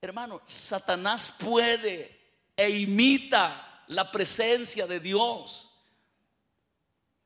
Hermano, 0.00 0.42
Satanás 0.46 1.36
puede 1.38 2.20
e 2.56 2.70
imita 2.70 3.84
la 3.88 4.10
presencia 4.10 4.86
de 4.86 5.00
Dios. 5.00 5.70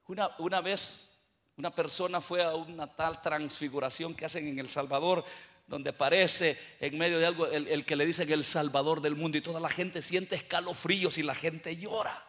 Una, 0.07 0.31
una 0.39 0.61
vez 0.61 1.09
una 1.59 1.75
persona 1.75 2.21
fue 2.21 2.43
a 2.43 2.55
una 2.55 2.87
tal 2.87 3.21
transfiguración 3.21 4.15
que 4.15 4.25
hacen 4.25 4.47
en 4.47 4.61
El 4.61 4.71
Salvador, 4.71 5.25
donde 5.67 5.91
aparece 5.91 6.57
en 6.79 6.97
medio 6.97 7.19
de 7.19 7.27
algo 7.27 7.47
el, 7.49 7.67
el, 7.67 7.85
que 7.85 7.97
le 7.97 8.07
dicen 8.07 8.31
el 8.31 8.45
Salvador 8.45 9.03
del 9.03 9.17
mundo 9.17 9.37
y 9.37 9.43
toda 9.43 9.59
la 9.59 9.69
gente 9.69 10.01
siente 10.01 10.37
escalofríos 10.37 11.19
y 11.19 11.25
la 11.25 11.35
gente 11.35 11.77
llora. 11.77 12.28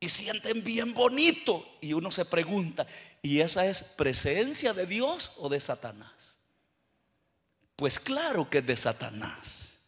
Y 0.00 0.08
sienten 0.08 0.64
bien 0.64 0.94
bonito. 0.94 1.76
Y 1.82 1.92
uno 1.92 2.10
se 2.10 2.24
pregunta, 2.24 2.86
¿y 3.22 3.40
esa 3.40 3.66
es 3.66 3.82
presencia 3.82 4.72
de 4.72 4.86
Dios 4.86 5.32
o 5.36 5.50
de 5.50 5.60
Satanás? 5.60 6.38
Pues 7.76 8.00
claro 8.00 8.48
que 8.48 8.58
es 8.58 8.66
de 8.66 8.76
Satanás. 8.76 9.78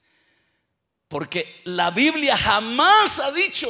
Porque 1.09 1.61
la 1.65 1.91
Biblia 1.91 2.37
jamás 2.37 3.19
ha 3.19 3.33
dicho 3.33 3.69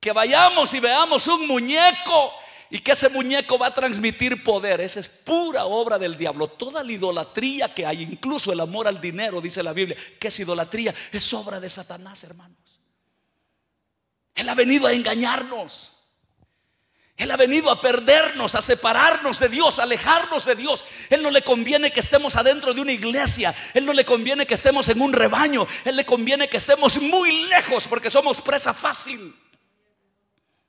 que 0.00 0.12
vayamos 0.12 0.74
y 0.74 0.80
veamos 0.80 1.26
un 1.28 1.46
muñeco 1.46 2.32
y 2.70 2.80
que 2.80 2.92
ese 2.92 3.08
muñeco 3.08 3.58
va 3.58 3.68
a 3.68 3.74
transmitir 3.74 4.42
poder. 4.42 4.80
Esa 4.80 4.98
es 4.98 5.08
pura 5.08 5.64
obra 5.66 5.98
del 5.98 6.16
diablo. 6.16 6.48
Toda 6.48 6.82
la 6.82 6.90
idolatría 6.90 7.72
que 7.72 7.86
hay, 7.86 8.02
incluso 8.02 8.52
el 8.52 8.58
amor 8.60 8.88
al 8.88 9.00
dinero, 9.00 9.40
dice 9.40 9.62
la 9.62 9.72
Biblia, 9.72 9.96
que 10.18 10.28
es 10.28 10.40
idolatría, 10.40 10.92
es 11.12 11.32
obra 11.32 11.60
de 11.60 11.70
Satanás, 11.70 12.24
hermanos. 12.24 12.63
Él 14.34 14.48
ha 14.48 14.54
venido 14.54 14.86
a 14.86 14.92
engañarnos. 14.92 15.92
Él 17.16 17.30
ha 17.30 17.36
venido 17.36 17.70
a 17.70 17.80
perdernos, 17.80 18.56
a 18.56 18.62
separarnos 18.62 19.38
de 19.38 19.48
Dios, 19.48 19.78
a 19.78 19.84
alejarnos 19.84 20.44
de 20.46 20.56
Dios. 20.56 20.84
Él 21.10 21.22
no 21.22 21.30
le 21.30 21.42
conviene 21.42 21.92
que 21.92 22.00
estemos 22.00 22.34
adentro 22.34 22.74
de 22.74 22.80
una 22.80 22.92
iglesia. 22.92 23.54
Él 23.72 23.86
no 23.86 23.92
le 23.92 24.04
conviene 24.04 24.46
que 24.46 24.54
estemos 24.54 24.88
en 24.88 25.00
un 25.00 25.12
rebaño. 25.12 25.66
Él 25.84 25.94
le 25.94 26.04
conviene 26.04 26.48
que 26.48 26.56
estemos 26.56 27.00
muy 27.00 27.46
lejos 27.46 27.86
porque 27.86 28.10
somos 28.10 28.40
presa 28.40 28.74
fácil. 28.74 29.34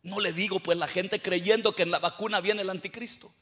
No 0.03 0.19
le 0.19 0.33
digo 0.33 0.59
pues 0.59 0.77
la 0.77 0.87
gente 0.87 1.19
creyendo 1.19 1.75
que 1.75 1.81
en 1.81 1.89
la 1.89 1.97
vacuna 1.97 2.41
viene 2.41 2.61
el 2.61 2.69
anticristo. 2.69 3.33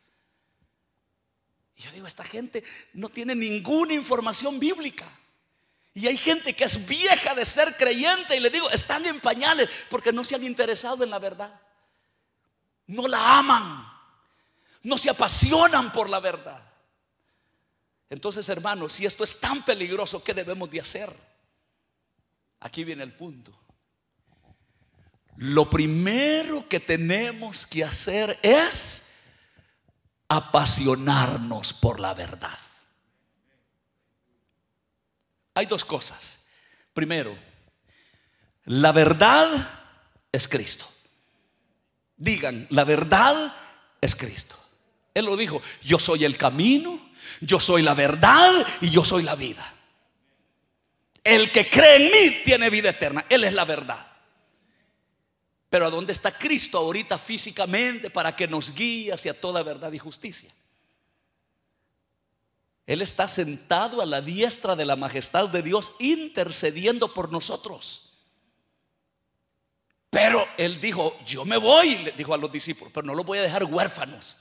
Y 1.76 1.82
yo 1.82 1.92
digo, 1.92 2.08
esta 2.08 2.24
gente 2.24 2.64
no 2.94 3.10
tiene 3.10 3.36
ninguna 3.36 3.94
información 3.94 4.60
bíblica. 4.60 5.06
Y 5.94 6.08
hay 6.08 6.18
gente 6.18 6.56
que 6.56 6.64
es 6.64 6.88
vieja 6.88 7.36
de 7.36 7.46
ser 7.46 7.78
creyente 7.78 8.36
y 8.36 8.40
le 8.40 8.50
digo, 8.50 8.70
están 8.72 9.06
en 9.06 9.20
pañales 9.20 9.70
porque 9.90 10.12
no 10.12 10.24
se 10.24 10.36
han 10.36 10.44
interesado 10.44 11.04
en 11.04 11.12
la 11.12 11.20
verdad. 11.20 11.54
No 12.88 13.08
la 13.08 13.38
aman. 13.38 13.88
No 14.82 14.98
se 14.98 15.10
apasionan 15.10 15.92
por 15.94 16.10
la 16.10 16.20
verdad. 16.20 16.62
Entonces, 18.10 18.48
hermanos, 18.50 18.94
si 18.94 19.06
esto 19.06 19.24
es 19.24 19.40
tan 19.40 19.64
peligroso, 19.64 20.24
¿qué 20.24 20.34
debemos 20.34 20.70
de 20.70 20.82
hacer? 20.82 21.12
Aquí 22.60 22.84
viene 22.84 23.04
el 23.04 23.14
punto. 23.14 23.58
Lo 25.38 25.70
primero 25.70 26.68
que 26.68 26.80
tenemos 26.80 27.66
que 27.66 27.84
hacer 27.84 28.40
es 28.42 29.16
apasionarnos 30.28 31.74
por 31.74 32.00
la 32.00 32.14
verdad. 32.14 32.58
Hay 35.54 35.66
dos 35.66 35.86
cosas. 35.86 36.46
Primero, 36.94 37.36
la 38.66 38.92
verdad 38.92 39.48
es 40.32 40.48
Cristo. 40.48 40.88
Digan, 42.16 42.68
la 42.70 42.84
verdad 42.84 43.54
es 44.02 44.16
Cristo. 44.16 44.60
Él 45.14 45.26
lo 45.26 45.38
dijo, 45.38 45.62
yo 45.84 46.00
soy 46.00 46.26
el 46.26 46.38
camino, 46.38 47.12
yo 47.42 47.60
soy 47.60 47.82
la 47.82 47.94
verdad 47.94 48.66
y 48.82 48.90
yo 48.90 49.04
soy 49.04 49.24
la 49.24 49.36
vida. 49.36 49.74
El 51.24 51.52
que 51.52 51.70
cree 51.70 51.96
en 51.98 52.12
mí 52.12 52.38
tiene 52.44 52.70
vida 52.70 52.90
eterna. 52.90 53.26
Él 53.30 53.44
es 53.44 53.54
la 53.54 53.66
verdad. 53.66 54.08
Pero 55.70 55.88
¿a 55.88 55.90
dónde 55.90 56.14
está 56.14 56.32
Cristo 56.38 56.78
ahorita 56.78 57.18
físicamente 57.18 58.10
para 58.10 58.36
que 58.36 58.48
nos 58.48 58.74
guíe 58.74 59.12
hacia 59.12 59.40
toda 59.40 59.64
verdad 59.64 59.92
y 59.92 60.00
justicia? 60.00 60.52
Él 62.86 63.02
está 63.02 63.28
sentado 63.28 64.02
a 64.02 64.06
la 64.06 64.22
diestra 64.22 64.76
de 64.76 64.86
la 64.86 64.96
majestad 64.96 65.50
de 65.50 65.62
Dios 65.62 65.94
intercediendo 66.00 67.14
por 67.14 67.32
nosotros. 67.32 68.10
Pero 70.10 70.46
él 70.58 70.80
dijo, 70.80 71.18
yo 71.26 71.46
me 71.46 71.58
voy, 71.58 71.98
le 71.98 72.12
dijo 72.12 72.34
a 72.34 72.38
los 72.38 72.52
discípulos, 72.52 72.92
pero 72.94 73.08
no 73.08 73.16
los 73.16 73.26
voy 73.26 73.40
a 73.40 73.42
dejar 73.42 73.64
huérfanos. 73.64 74.38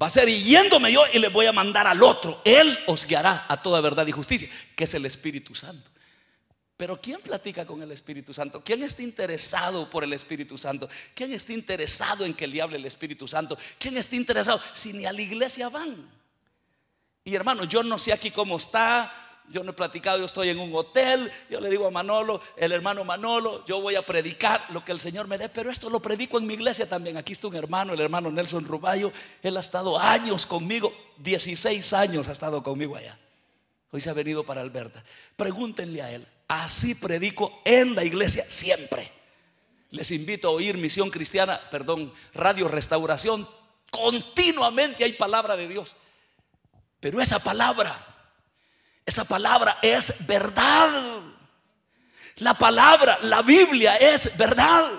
Va 0.00 0.06
a 0.06 0.10
ser 0.10 0.28
yéndome 0.28 0.92
yo 0.92 1.02
y 1.14 1.18
le 1.18 1.28
voy 1.28 1.46
a 1.46 1.52
mandar 1.52 1.86
al 1.86 2.02
otro. 2.02 2.42
Él 2.44 2.78
os 2.86 3.06
guiará 3.06 3.46
a 3.48 3.62
toda 3.62 3.80
verdad 3.80 4.06
y 4.06 4.12
justicia, 4.12 4.50
que 4.74 4.84
es 4.84 4.92
el 4.92 5.06
Espíritu 5.06 5.54
Santo. 5.54 5.90
Pero 6.76 7.00
¿quién 7.00 7.20
platica 7.22 7.64
con 7.64 7.80
el 7.82 7.90
Espíritu 7.90 8.34
Santo? 8.34 8.62
¿Quién 8.62 8.82
está 8.82 9.02
interesado 9.02 9.88
por 9.88 10.04
el 10.04 10.12
Espíritu 10.12 10.58
Santo? 10.58 10.90
¿Quién 11.14 11.32
está 11.32 11.54
interesado 11.54 12.26
en 12.26 12.34
que 12.34 12.46
le 12.46 12.60
hable 12.60 12.76
el 12.76 12.84
Espíritu 12.84 13.26
Santo? 13.26 13.56
¿Quién 13.78 13.96
está 13.96 14.14
interesado? 14.14 14.60
Si 14.72 14.92
ni 14.92 15.06
a 15.06 15.12
la 15.12 15.22
iglesia 15.22 15.70
van. 15.70 16.10
Y 17.26 17.34
hermano, 17.34 17.64
yo 17.64 17.82
no 17.82 17.98
sé 17.98 18.12
aquí 18.12 18.30
cómo 18.30 18.56
está. 18.56 19.12
Yo 19.48 19.64
no 19.64 19.72
he 19.72 19.74
platicado, 19.74 20.18
yo 20.18 20.26
estoy 20.26 20.48
en 20.48 20.60
un 20.60 20.72
hotel. 20.74 21.30
Yo 21.50 21.60
le 21.60 21.68
digo 21.68 21.84
a 21.84 21.90
Manolo, 21.90 22.40
el 22.56 22.70
hermano 22.70 23.04
Manolo, 23.04 23.64
yo 23.64 23.80
voy 23.80 23.96
a 23.96 24.06
predicar 24.06 24.64
lo 24.70 24.84
que 24.84 24.92
el 24.92 25.00
Señor 25.00 25.26
me 25.26 25.36
dé, 25.36 25.48
pero 25.48 25.68
esto 25.68 25.90
lo 25.90 26.00
predico 26.00 26.38
en 26.38 26.46
mi 26.46 26.54
iglesia 26.54 26.88
también. 26.88 27.16
Aquí 27.16 27.32
está 27.32 27.48
un 27.48 27.56
hermano, 27.56 27.94
el 27.94 28.00
hermano 28.00 28.30
Nelson 28.30 28.64
Rubayo. 28.64 29.12
Él 29.42 29.56
ha 29.56 29.60
estado 29.60 29.98
años 29.98 30.46
conmigo, 30.46 30.92
16 31.18 31.92
años 31.94 32.28
ha 32.28 32.32
estado 32.32 32.62
conmigo 32.62 32.94
allá. 32.94 33.18
Hoy 33.90 34.00
se 34.00 34.08
ha 34.08 34.14
venido 34.14 34.44
para 34.44 34.60
Alberta. 34.60 35.02
Pregúntenle 35.36 36.02
a 36.02 36.12
él. 36.12 36.26
Así 36.46 36.94
predico 36.94 37.60
en 37.64 37.96
la 37.96 38.04
iglesia 38.04 38.44
siempre. 38.48 39.10
Les 39.90 40.12
invito 40.12 40.46
a 40.46 40.52
oír 40.52 40.78
Misión 40.78 41.10
Cristiana, 41.10 41.60
perdón, 41.72 42.12
Radio 42.34 42.68
Restauración. 42.68 43.48
Continuamente 43.90 45.02
hay 45.02 45.14
palabra 45.14 45.56
de 45.56 45.66
Dios. 45.66 45.96
Pero 47.00 47.20
esa 47.20 47.38
palabra, 47.38 47.96
esa 49.04 49.24
palabra 49.24 49.78
es 49.82 50.26
verdad. 50.26 51.20
La 52.36 52.54
palabra, 52.54 53.18
la 53.22 53.42
Biblia 53.42 53.96
es 53.96 54.36
verdad 54.36 54.90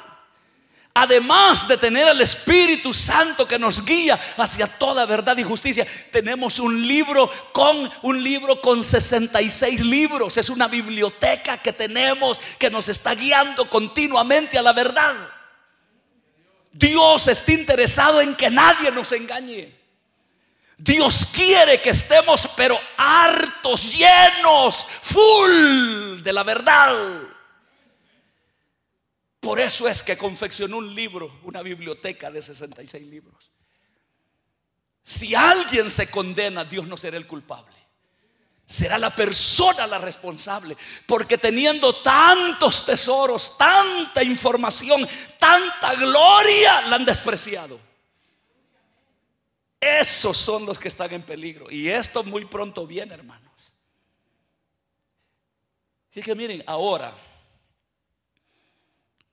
además 0.97 1.67
de 1.67 1.77
tener 1.77 2.07
el 2.07 2.21
Espíritu 2.21 2.91
Santo 2.91 3.47
que 3.47 3.59
nos 3.59 3.85
guía 3.85 4.19
hacia 4.35 4.65
toda 4.65 5.05
verdad 5.05 5.37
y 5.37 5.43
justicia, 5.43 5.85
tenemos 6.11 6.57
un 6.57 6.87
libro 6.87 7.31
con 7.53 7.89
un 8.01 8.23
libro 8.23 8.59
con 8.59 8.83
66 8.83 9.81
libros. 9.81 10.37
Es 10.37 10.49
una 10.49 10.67
biblioteca 10.67 11.57
que 11.57 11.71
tenemos 11.71 12.41
que 12.57 12.71
nos 12.71 12.89
está 12.89 13.13
guiando 13.13 13.69
continuamente 13.69 14.57
a 14.57 14.63
la 14.63 14.73
verdad. 14.73 15.13
Dios 16.71 17.27
está 17.27 17.51
interesado 17.51 18.19
en 18.19 18.33
que 18.35 18.49
nadie 18.49 18.89
nos 18.91 19.11
engañe. 19.11 19.76
Dios 20.77 21.25
quiere 21.33 21.81
que 21.81 21.89
estemos 21.89 22.49
pero 22.55 22.79
hartos, 22.97 23.97
llenos, 23.97 24.85
full 25.01 26.21
de 26.21 26.33
la 26.33 26.43
verdad. 26.43 27.21
Por 29.39 29.59
eso 29.59 29.87
es 29.87 30.03
que 30.03 30.17
confeccionó 30.17 30.77
un 30.77 30.93
libro, 30.93 31.39
una 31.43 31.61
biblioteca 31.61 32.29
de 32.29 32.41
66 32.41 33.07
libros. 33.07 33.51
Si 35.01 35.33
alguien 35.33 35.89
se 35.89 36.11
condena, 36.11 36.65
Dios 36.65 36.85
no 36.85 36.97
será 36.97 37.17
el 37.17 37.25
culpable. 37.25 37.75
Será 38.65 38.99
la 38.99 39.15
persona 39.15 39.87
la 39.87 39.97
responsable. 39.97 40.75
Porque 41.05 41.37
teniendo 41.37 41.95
tantos 42.01 42.85
tesoros, 42.85 43.57
tanta 43.57 44.21
información, 44.21 45.07
tanta 45.39 45.95
gloria, 45.95 46.81
la 46.81 46.97
han 46.97 47.05
despreciado. 47.05 47.86
Esos 49.79 50.37
son 50.37 50.65
los 50.65 50.79
que 50.79 50.87
están 50.87 51.13
en 51.13 51.23
peligro. 51.23 51.69
Y 51.69 51.89
esto 51.89 52.23
muy 52.23 52.45
pronto 52.45 52.87
viene, 52.87 53.13
hermanos. 53.13 53.73
Así 56.09 56.21
que 56.21 56.33
miren, 56.33 56.63
ahora, 56.65 57.13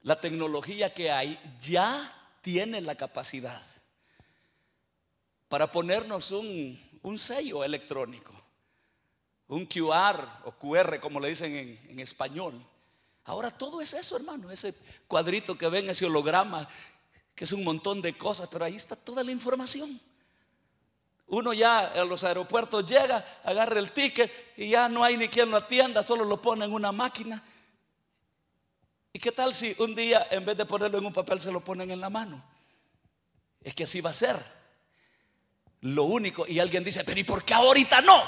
la 0.02 0.20
tecnología 0.20 0.92
que 0.92 1.10
hay 1.10 1.40
ya 1.58 2.12
tiene 2.42 2.82
la 2.82 2.94
capacidad 2.94 3.62
para 5.48 5.70
ponernos 5.72 6.30
un, 6.30 6.78
sello 7.16 7.64
electrónico, 7.64 8.32
un 9.48 9.64
QR 9.64 10.28
o 10.44 10.52
QR, 10.52 11.00
como 11.00 11.20
le 11.20 11.30
dicen 11.30 11.56
en, 11.56 11.80
en 11.88 12.00
español. 12.00 12.62
Ahora 13.24 13.50
todo 13.50 13.80
es 13.80 13.94
eso, 13.94 14.16
hermano, 14.16 14.50
ese 14.50 14.74
cuadrito 15.06 15.56
que 15.56 15.68
ven, 15.68 15.88
ese 15.88 16.04
holograma, 16.04 16.68
que 17.34 17.44
es 17.44 17.52
un 17.52 17.64
montón 17.64 18.02
de 18.02 18.14
cosas, 18.18 18.48
pero 18.52 18.66
ahí 18.66 18.74
está 18.74 18.94
toda 18.94 19.24
la 19.24 19.30
información. 19.30 19.98
Uno 21.26 21.52
ya 21.52 21.78
a 21.78 22.04
los 22.04 22.22
aeropuertos 22.22 22.84
llega, 22.84 23.24
agarra 23.44 23.78
el 23.78 23.92
ticket 23.92 24.30
y 24.56 24.70
ya 24.70 24.88
no 24.88 25.02
hay 25.02 25.16
ni 25.16 25.28
quien 25.28 25.50
lo 25.50 25.56
atienda, 25.56 26.02
solo 26.02 26.24
lo 26.24 26.40
pone 26.40 26.64
en 26.64 26.72
una 26.72 26.92
máquina. 26.92 27.42
¿Y 29.12 29.18
qué 29.18 29.32
tal 29.32 29.54
si 29.54 29.74
un 29.78 29.94
día 29.94 30.26
en 30.30 30.44
vez 30.44 30.56
de 30.56 30.66
ponerlo 30.66 30.98
en 30.98 31.06
un 31.06 31.12
papel 31.12 31.40
se 31.40 31.52
lo 31.52 31.60
ponen 31.60 31.90
en 31.90 32.00
la 32.00 32.10
mano? 32.10 32.44
Es 33.62 33.74
que 33.74 33.84
así 33.84 34.00
va 34.00 34.10
a 34.10 34.14
ser. 34.14 34.36
Lo 35.80 36.04
único, 36.04 36.46
y 36.46 36.58
alguien 36.58 36.84
dice, 36.84 37.04
pero 37.04 37.18
¿y 37.20 37.24
por 37.24 37.44
qué 37.44 37.54
ahorita 37.54 38.00
no? 38.00 38.22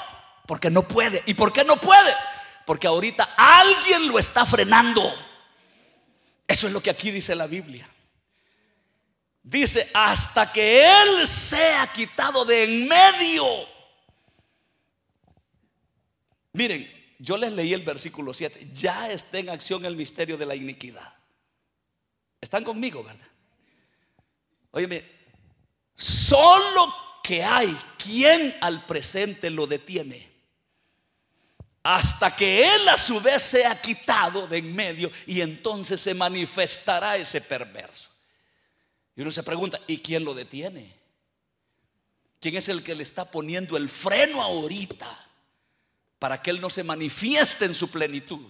Porque 0.45 0.69
no 0.69 0.83
puede. 0.83 1.21
¿Y 1.25 1.33
por 1.33 1.51
qué 1.51 1.63
no 1.63 1.77
puede? 1.77 2.13
Porque 2.65 2.87
ahorita 2.87 3.35
alguien 3.35 4.07
lo 4.07 4.17
está 4.17 4.45
frenando. 4.45 5.01
Eso 6.47 6.67
es 6.67 6.73
lo 6.73 6.81
que 6.81 6.89
aquí 6.89 7.11
dice 7.11 7.35
la 7.35 7.47
Biblia. 7.47 7.87
Dice, 9.49 9.89
hasta 9.93 10.51
que 10.51 10.83
Él 10.83 11.25
sea 11.25 11.89
quitado 11.93 12.43
de 12.43 12.65
en 12.65 12.85
medio. 12.85 13.45
Miren, 16.51 17.15
yo 17.17 17.37
les 17.37 17.53
leí 17.53 17.71
el 17.71 17.81
versículo 17.81 18.33
7. 18.33 18.71
Ya 18.73 19.09
está 19.09 19.37
en 19.37 19.49
acción 19.49 19.85
el 19.85 19.95
misterio 19.95 20.35
de 20.35 20.45
la 20.45 20.53
iniquidad. 20.53 21.13
Están 22.41 22.65
conmigo, 22.65 23.05
¿verdad? 23.05 23.25
Óyeme, 24.71 25.09
solo 25.95 26.93
que 27.23 27.41
hay 27.41 27.73
quien 27.97 28.53
al 28.59 28.85
presente 28.85 29.49
lo 29.49 29.65
detiene. 29.65 30.29
Hasta 31.83 32.35
que 32.35 32.67
Él 32.67 32.89
a 32.89 32.97
su 32.97 33.21
vez 33.21 33.43
sea 33.43 33.79
quitado 33.79 34.45
de 34.45 34.57
en 34.57 34.75
medio 34.75 35.09
y 35.25 35.39
entonces 35.39 36.01
se 36.01 36.13
manifestará 36.13 37.15
ese 37.15 37.39
perverso. 37.39 38.16
Y 39.17 39.21
uno 39.21 39.31
se 39.31 39.41
pregunta, 39.41 39.81
¿y 39.87 39.97
quién 39.97 40.23
lo 40.23 40.35
detiene? 40.35 40.93
¿Quién 42.39 42.55
es 42.55 42.69
el 42.69 42.83
que 42.83 42.93
le 42.93 43.01
está 43.01 43.29
poniendo 43.29 43.75
el 43.75 43.89
freno 43.89 44.43
ahorita 44.43 45.27
para 46.19 46.39
que 46.39 46.51
Él 46.51 46.61
no 46.61 46.69
se 46.69 46.83
manifieste 46.83 47.65
en 47.65 47.73
su 47.73 47.89
plenitud? 47.89 48.47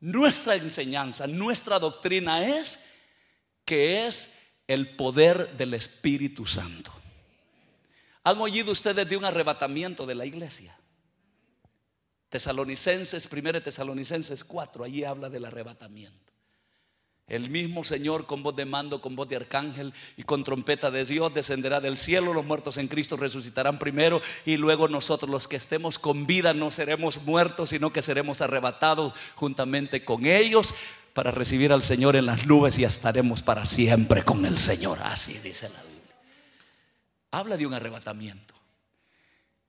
Nuestra 0.00 0.56
enseñanza, 0.56 1.26
nuestra 1.26 1.78
doctrina 1.78 2.46
es 2.46 2.86
que 3.66 4.06
es 4.06 4.38
el 4.66 4.96
poder 4.96 5.54
del 5.58 5.74
Espíritu 5.74 6.46
Santo. 6.46 6.90
¿Han 8.22 8.38
oído 8.38 8.72
ustedes 8.72 9.06
de 9.06 9.18
un 9.18 9.26
arrebatamiento 9.26 10.06
de 10.06 10.14
la 10.14 10.24
iglesia? 10.24 10.78
Tesalonicenses, 12.30 13.28
1 13.30 13.62
Tesalonicenses 13.62 14.42
4, 14.44 14.82
allí 14.82 15.04
habla 15.04 15.28
del 15.28 15.44
arrebatamiento. 15.44 16.23
El 17.26 17.48
mismo 17.48 17.84
Señor 17.84 18.26
con 18.26 18.42
voz 18.42 18.54
de 18.54 18.66
mando, 18.66 19.00
con 19.00 19.16
voz 19.16 19.28
de 19.28 19.36
arcángel 19.36 19.94
y 20.18 20.24
con 20.24 20.44
trompeta 20.44 20.90
de 20.90 21.06
Dios 21.06 21.32
descenderá 21.32 21.80
del 21.80 21.96
cielo. 21.96 22.34
Los 22.34 22.44
muertos 22.44 22.76
en 22.76 22.86
Cristo 22.86 23.16
resucitarán 23.16 23.78
primero 23.78 24.20
y 24.44 24.58
luego 24.58 24.88
nosotros 24.88 25.30
los 25.30 25.48
que 25.48 25.56
estemos 25.56 25.98
con 25.98 26.26
vida 26.26 26.52
no 26.52 26.70
seremos 26.70 27.22
muertos, 27.22 27.70
sino 27.70 27.90
que 27.92 28.02
seremos 28.02 28.42
arrebatados 28.42 29.14
juntamente 29.36 30.04
con 30.04 30.26
ellos 30.26 30.74
para 31.14 31.30
recibir 31.30 31.72
al 31.72 31.82
Señor 31.82 32.14
en 32.14 32.26
las 32.26 32.44
nubes 32.44 32.78
y 32.78 32.84
estaremos 32.84 33.42
para 33.42 33.64
siempre 33.64 34.22
con 34.22 34.44
el 34.44 34.58
Señor. 34.58 34.98
Así 35.02 35.38
dice 35.38 35.70
la 35.70 35.82
Biblia. 35.82 36.16
Habla 37.30 37.56
de 37.56 37.66
un 37.66 37.72
arrebatamiento. 37.72 38.52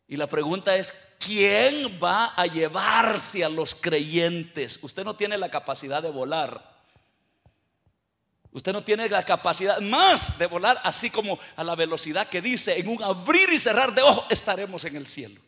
Y 0.07 0.17
la 0.17 0.27
pregunta 0.27 0.75
es, 0.75 0.93
¿quién 1.19 1.99
va 2.03 2.33
a 2.35 2.45
llevarse 2.47 3.45
a 3.45 3.49
los 3.49 3.75
creyentes? 3.75 4.77
Usted 4.81 5.05
no 5.05 5.15
tiene 5.15 5.37
la 5.37 5.49
capacidad 5.49 6.03
de 6.03 6.09
volar. 6.09 6.74
Usted 8.55 8.71
no 8.71 8.85
tiene 8.85 9.09
la 9.09 9.21
capacidad 9.21 9.81
más 9.81 10.39
de 10.39 10.45
volar 10.45 10.79
así 10.85 11.09
como 11.09 11.37
a 11.57 11.63
la 11.65 11.75
velocidad 11.75 12.29
que 12.29 12.41
dice, 12.41 12.79
en 12.79 12.87
un 12.87 13.03
abrir 13.03 13.49
y 13.51 13.57
cerrar 13.57 13.93
de 13.93 14.01
ojos 14.01 14.27
estaremos 14.29 14.85
en 14.85 14.95
el 14.95 15.07
cielo. 15.07 15.41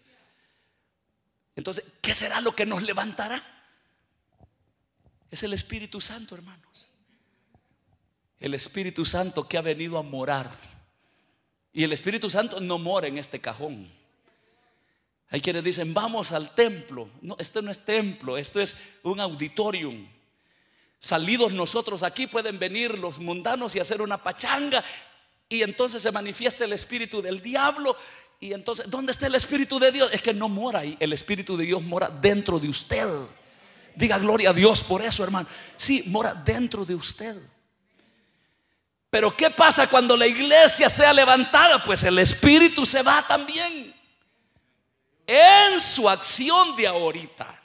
Entonces, 1.55 1.85
¿qué 2.01 2.13
será 2.13 2.41
lo 2.41 2.53
que 2.53 2.65
nos 2.65 2.83
levantará? 2.83 3.41
Es 5.31 5.41
el 5.41 5.53
Espíritu 5.53 6.01
Santo, 6.01 6.35
hermanos. 6.35 6.89
El 8.41 8.53
Espíritu 8.53 9.05
Santo 9.05 9.47
que 9.47 9.57
ha 9.57 9.61
venido 9.61 9.97
a 9.97 10.03
morar. 10.03 10.51
Y 11.71 11.85
el 11.85 11.93
Espíritu 11.93 12.29
Santo 12.29 12.59
no 12.59 12.77
mora 12.77 13.07
en 13.07 13.17
este 13.17 13.39
cajón. 13.39 13.89
Hay 15.29 15.39
quienes 15.39 15.63
dicen, 15.63 15.93
vamos 15.93 16.33
al 16.33 16.53
templo. 16.53 17.09
No, 17.21 17.37
esto 17.39 17.61
no 17.61 17.71
es 17.71 17.85
templo, 17.85 18.37
esto 18.37 18.59
es 18.59 18.75
un 19.03 19.21
auditorium. 19.21 20.16
Salidos 20.99 21.53
nosotros 21.53 22.03
aquí 22.03 22.27
pueden 22.27 22.57
venir 22.57 22.97
los 22.97 23.19
mundanos 23.19 23.75
y 23.75 23.79
hacer 23.79 24.01
una 24.01 24.21
pachanga 24.21 24.83
y 25.47 25.61
entonces 25.61 26.01
se 26.01 26.11
manifiesta 26.11 26.65
el 26.65 26.73
espíritu 26.73 27.21
del 27.21 27.41
diablo 27.41 27.95
y 28.39 28.53
entonces 28.53 28.89
¿dónde 28.89 29.11
está 29.11 29.27
el 29.27 29.35
espíritu 29.35 29.79
de 29.79 29.91
Dios? 29.91 30.09
Es 30.11 30.21
que 30.21 30.33
no 30.33 30.49
mora 30.49 30.79
ahí, 30.79 30.97
el 30.99 31.13
espíritu 31.13 31.55
de 31.55 31.65
Dios 31.65 31.81
mora 31.83 32.09
dentro 32.09 32.59
de 32.59 32.69
usted. 32.69 33.07
Diga 33.95 34.17
gloria 34.17 34.51
a 34.51 34.53
Dios 34.53 34.83
por 34.83 35.01
eso, 35.01 35.23
hermano. 35.23 35.47
Sí, 35.75 36.03
mora 36.07 36.33
dentro 36.33 36.85
de 36.85 36.93
usted. 36.93 37.35
Pero 39.09 39.35
¿qué 39.35 39.49
pasa 39.49 39.89
cuando 39.89 40.15
la 40.15 40.27
iglesia 40.27 40.89
sea 40.89 41.13
levantada? 41.13 41.81
Pues 41.81 42.03
el 42.03 42.19
espíritu 42.19 42.85
se 42.85 43.01
va 43.01 43.25
también. 43.27 43.95
En 45.25 45.79
su 45.79 46.09
acción 46.09 46.75
de 46.75 46.87
ahorita 46.87 47.63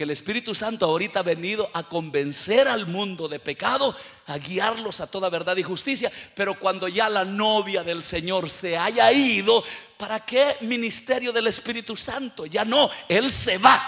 que 0.00 0.04
el 0.04 0.12
Espíritu 0.12 0.54
Santo 0.54 0.86
ahorita 0.86 1.20
ha 1.20 1.22
venido 1.22 1.68
a 1.74 1.82
convencer 1.82 2.66
al 2.66 2.86
mundo 2.86 3.28
de 3.28 3.38
pecado, 3.38 3.94
a 4.28 4.38
guiarlos 4.38 5.02
a 5.02 5.10
toda 5.10 5.28
verdad 5.28 5.58
y 5.58 5.62
justicia. 5.62 6.10
Pero 6.34 6.58
cuando 6.58 6.88
ya 6.88 7.10
la 7.10 7.26
novia 7.26 7.82
del 7.82 8.02
Señor 8.02 8.48
se 8.48 8.78
haya 8.78 9.12
ido, 9.12 9.62
¿para 9.98 10.24
qué 10.24 10.56
ministerio 10.62 11.34
del 11.34 11.48
Espíritu 11.48 11.94
Santo? 11.96 12.46
Ya 12.46 12.64
no, 12.64 12.88
Él 13.10 13.30
se 13.30 13.58
va. 13.58 13.78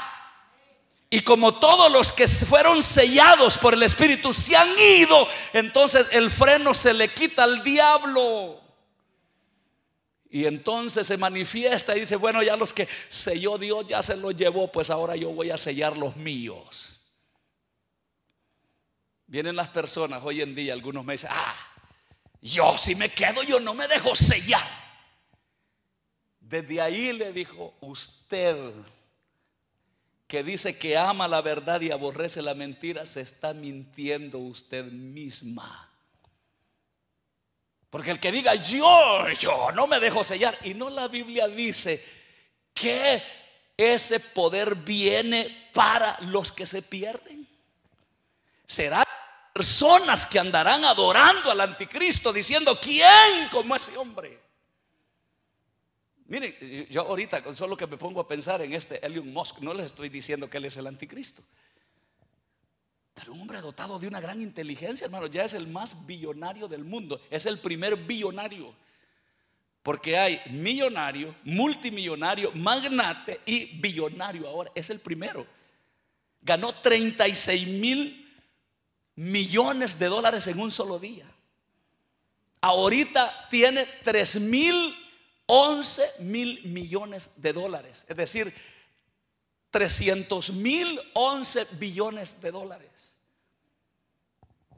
Y 1.08 1.20
como 1.20 1.54
todos 1.54 1.90
los 1.90 2.12
que 2.12 2.28
fueron 2.28 2.82
sellados 2.82 3.56
por 3.56 3.72
el 3.72 3.82
Espíritu 3.82 4.34
se 4.34 4.54
han 4.54 4.68
ido, 4.78 5.26
entonces 5.54 6.08
el 6.12 6.30
freno 6.30 6.74
se 6.74 6.92
le 6.92 7.08
quita 7.08 7.44
al 7.44 7.62
diablo. 7.62 8.61
Y 10.34 10.46
entonces 10.46 11.06
se 11.06 11.18
manifiesta 11.18 11.94
y 11.94 12.00
dice, 12.00 12.16
bueno, 12.16 12.42
ya 12.42 12.56
los 12.56 12.72
que 12.72 12.88
selló 13.10 13.58
Dios 13.58 13.86
ya 13.86 14.00
se 14.00 14.16
los 14.16 14.34
llevó, 14.34 14.72
pues 14.72 14.88
ahora 14.88 15.14
yo 15.14 15.28
voy 15.28 15.50
a 15.50 15.58
sellar 15.58 15.94
los 15.94 16.16
míos. 16.16 16.96
Vienen 19.26 19.54
las 19.54 19.68
personas 19.68 20.22
hoy 20.24 20.40
en 20.40 20.54
día, 20.54 20.72
algunos 20.72 21.04
me 21.04 21.12
dicen, 21.12 21.28
ah, 21.34 21.54
yo 22.40 22.78
si 22.78 22.94
me 22.94 23.10
quedo, 23.10 23.42
yo 23.42 23.60
no 23.60 23.74
me 23.74 23.86
dejo 23.86 24.16
sellar. 24.16 24.66
Desde 26.40 26.80
ahí 26.80 27.12
le 27.12 27.30
dijo, 27.34 27.74
usted 27.82 28.56
que 30.26 30.42
dice 30.42 30.78
que 30.78 30.96
ama 30.96 31.28
la 31.28 31.42
verdad 31.42 31.82
y 31.82 31.90
aborrece 31.90 32.40
la 32.40 32.54
mentira, 32.54 33.04
se 33.04 33.20
está 33.20 33.52
mintiendo 33.52 34.38
usted 34.38 34.86
misma. 34.86 35.91
Porque 37.92 38.10
el 38.10 38.18
que 38.18 38.32
diga 38.32 38.54
yo, 38.54 39.28
yo 39.38 39.70
no 39.72 39.86
me 39.86 40.00
dejo 40.00 40.24
sellar. 40.24 40.56
Y 40.64 40.72
no 40.72 40.88
la 40.88 41.08
Biblia 41.08 41.46
dice 41.46 42.02
que 42.72 43.22
ese 43.76 44.18
poder 44.18 44.76
viene 44.76 45.68
para 45.74 46.16
los 46.22 46.52
que 46.52 46.66
se 46.66 46.80
pierden. 46.80 47.46
Serán 48.64 49.04
personas 49.52 50.24
que 50.24 50.38
andarán 50.38 50.86
adorando 50.86 51.50
al 51.50 51.60
anticristo 51.60 52.32
diciendo, 52.32 52.80
¿quién 52.80 53.50
como 53.50 53.76
ese 53.76 53.94
hombre? 53.98 54.40
Miren, 56.28 56.88
yo 56.88 57.02
ahorita 57.02 57.52
solo 57.52 57.76
que 57.76 57.86
me 57.86 57.98
pongo 57.98 58.22
a 58.22 58.26
pensar 58.26 58.62
en 58.62 58.72
este 58.72 59.04
Elon 59.04 59.30
Musk, 59.30 59.58
no 59.58 59.74
les 59.74 59.84
estoy 59.84 60.08
diciendo 60.08 60.48
que 60.48 60.56
él 60.56 60.64
es 60.64 60.78
el 60.78 60.86
anticristo. 60.86 61.42
Pero 63.14 63.32
un 63.32 63.40
hombre 63.40 63.60
dotado 63.60 63.98
de 63.98 64.06
una 64.06 64.20
gran 64.20 64.40
inteligencia, 64.40 65.04
hermano, 65.04 65.26
ya 65.26 65.44
es 65.44 65.54
el 65.54 65.66
más 65.66 66.06
billonario 66.06 66.68
del 66.68 66.84
mundo. 66.84 67.20
Es 67.30 67.46
el 67.46 67.58
primer 67.58 67.96
billonario. 67.96 68.74
Porque 69.82 70.16
hay 70.16 70.40
millonario, 70.50 71.34
multimillonario, 71.44 72.52
magnate 72.52 73.40
y 73.44 73.78
billonario 73.80 74.48
ahora. 74.48 74.70
Es 74.74 74.90
el 74.90 75.00
primero. 75.00 75.46
Ganó 76.40 76.72
36 76.72 77.68
mil 77.68 78.18
millones 79.16 79.98
de 79.98 80.06
dólares 80.06 80.46
en 80.46 80.60
un 80.60 80.70
solo 80.70 80.98
día. 80.98 81.26
Ahorita 82.60 83.48
tiene 83.50 83.86
3 84.04 84.40
mil, 84.42 84.94
11 85.46 86.02
mil 86.20 86.62
millones 86.64 87.32
de 87.36 87.52
dólares. 87.52 88.06
Es 88.08 88.16
decir, 88.16 88.54
300 89.72 90.52
mil, 90.52 91.00
11 91.14 91.66
billones 91.72 92.40
de 92.40 92.50
dólares. 92.52 93.16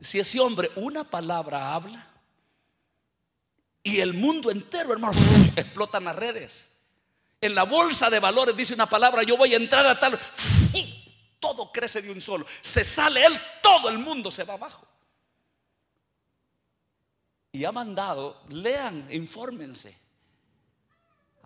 Si 0.01 0.20
ese 0.20 0.38
hombre 0.40 0.70
una 0.76 1.05
palabra 1.05 1.74
habla 1.74 2.09
y 3.82 4.01
el 4.01 4.14
mundo 4.14 4.51
entero, 4.51 4.92
hermano, 4.92 5.18
explotan 5.57 6.05
las 6.05 6.16
redes. 6.16 6.70
En 7.40 7.55
la 7.55 7.64
bolsa 7.64 8.09
de 8.09 8.20
valores 8.20 8.57
dice 8.57 8.72
una 8.72 8.88
palabra, 8.88 9.24
yo 9.24 9.36
voy 9.36 9.53
a 9.53 9.57
entrar 9.57 9.84
a 9.86 9.99
tal 9.99 10.18
todo 11.40 11.72
crece 11.72 12.01
de 12.01 12.11
un 12.11 12.20
solo. 12.20 12.47
Se 12.62 12.84
sale 12.84 13.26
él, 13.26 13.38
todo 13.62 13.88
el 13.88 13.99
mundo 13.99 14.30
se 14.30 14.45
va 14.45 14.55
abajo. 14.55 14.86
Y 17.51 17.64
ha 17.64 17.72
mandado, 17.72 18.42
lean, 18.49 19.09
infórmense. 19.12 19.99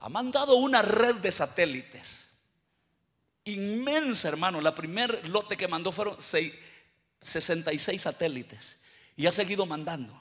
Ha 0.01 0.09
mandado 0.09 0.57
una 0.57 0.83
red 0.83 1.17
de 1.17 1.33
satélites. 1.33 2.28
Inmensa, 3.49 4.29
hermano. 4.29 4.61
La 4.61 4.75
primer 4.75 5.29
lote 5.29 5.57
que 5.57 5.69
mandó 5.69 5.93
fueron 5.93 6.17
66 6.21 8.01
satélites. 8.01 8.79
Y 9.17 9.27
ha 9.27 9.33
seguido 9.33 9.67
mandando. 9.67 10.21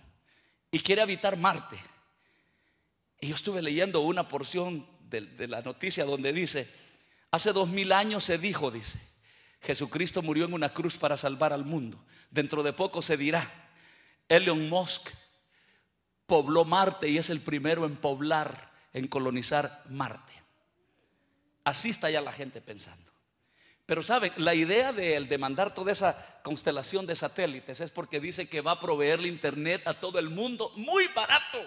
Y 0.71 0.79
quiere 0.79 1.01
habitar 1.01 1.37
Marte. 1.37 1.77
Y 3.19 3.27
yo 3.27 3.35
estuve 3.35 3.61
leyendo 3.61 4.01
una 4.01 4.27
porción 4.27 4.87
de, 5.09 5.21
de 5.21 5.47
la 5.47 5.61
noticia 5.61 6.05
donde 6.05 6.33
dice, 6.33 6.69
hace 7.31 7.53
dos 7.53 7.69
mil 7.69 7.91
años 7.91 8.23
se 8.23 8.37
dijo, 8.37 8.69
dice, 8.69 8.99
Jesucristo 9.61 10.21
murió 10.21 10.45
en 10.45 10.53
una 10.53 10.73
cruz 10.73 10.97
para 10.97 11.17
salvar 11.17 11.53
al 11.53 11.65
mundo. 11.65 12.03
Dentro 12.29 12.63
de 12.63 12.73
poco 12.73 13.01
se 13.01 13.17
dirá, 13.17 13.49
Elon 14.29 14.69
Musk 14.69 15.09
pobló 16.25 16.65
Marte 16.65 17.07
y 17.07 17.17
es 17.17 17.29
el 17.29 17.39
primero 17.39 17.85
en 17.85 17.95
poblar, 17.95 18.71
en 18.93 19.07
colonizar 19.07 19.83
Marte. 19.89 20.33
Así 21.63 21.89
está 21.89 22.09
ya 22.09 22.21
la 22.21 22.31
gente 22.31 22.61
pensando. 22.61 23.06
Pero 23.87 24.03
saben, 24.03 24.33
la 24.35 24.53
idea 24.53 24.91
de 24.91 25.15
él 25.15 25.29
de 25.29 25.37
mandar 25.37 25.73
toda 25.73 25.93
esa 25.93 26.41
constelación 26.43 27.07
de 27.07 27.15
satélites 27.15 27.79
es 27.79 27.89
porque 27.89 28.19
dice 28.19 28.49
que 28.49 28.59
va 28.59 28.71
a 28.71 28.79
proveerle 28.81 29.29
internet 29.29 29.87
a 29.87 29.93
todo 29.93 30.19
el 30.19 30.29
mundo 30.29 30.73
muy 30.75 31.07
barato. 31.15 31.57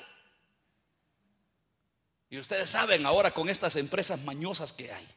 Y 2.28 2.38
ustedes 2.38 2.68
saben 2.68 3.06
ahora 3.06 3.30
con 3.30 3.48
estas 3.48 3.74
empresas 3.76 4.20
mañosas 4.22 4.74
que 4.74 4.92
hay, 4.92 5.08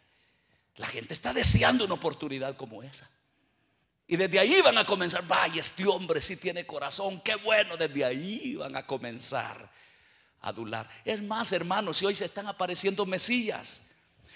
la 0.77 0.87
gente 0.87 1.13
está 1.13 1.33
deseando 1.33 1.83
una 1.83 1.95
oportunidad 1.95 2.55
como 2.55 2.81
esa. 2.81 3.09
Y 4.07 4.15
desde 4.15 4.39
ahí 4.39 4.61
van 4.61 4.77
a 4.77 4.85
comenzar, 4.85 5.27
vaya, 5.27 5.59
este 5.59 5.85
hombre 5.85 6.21
sí 6.21 6.37
tiene 6.37 6.65
corazón, 6.65 7.19
qué 7.19 7.35
bueno, 7.35 7.75
desde 7.75 8.05
ahí 8.05 8.55
van 8.55 8.77
a 8.77 8.87
comenzar 8.87 9.69
a 10.39 10.47
adular. 10.47 10.89
Es 11.03 11.21
más, 11.21 11.51
hermanos, 11.51 11.97
si 11.97 12.05
hoy 12.05 12.15
se 12.15 12.25
están 12.25 12.47
apareciendo 12.47 13.05
mesillas, 13.05 13.81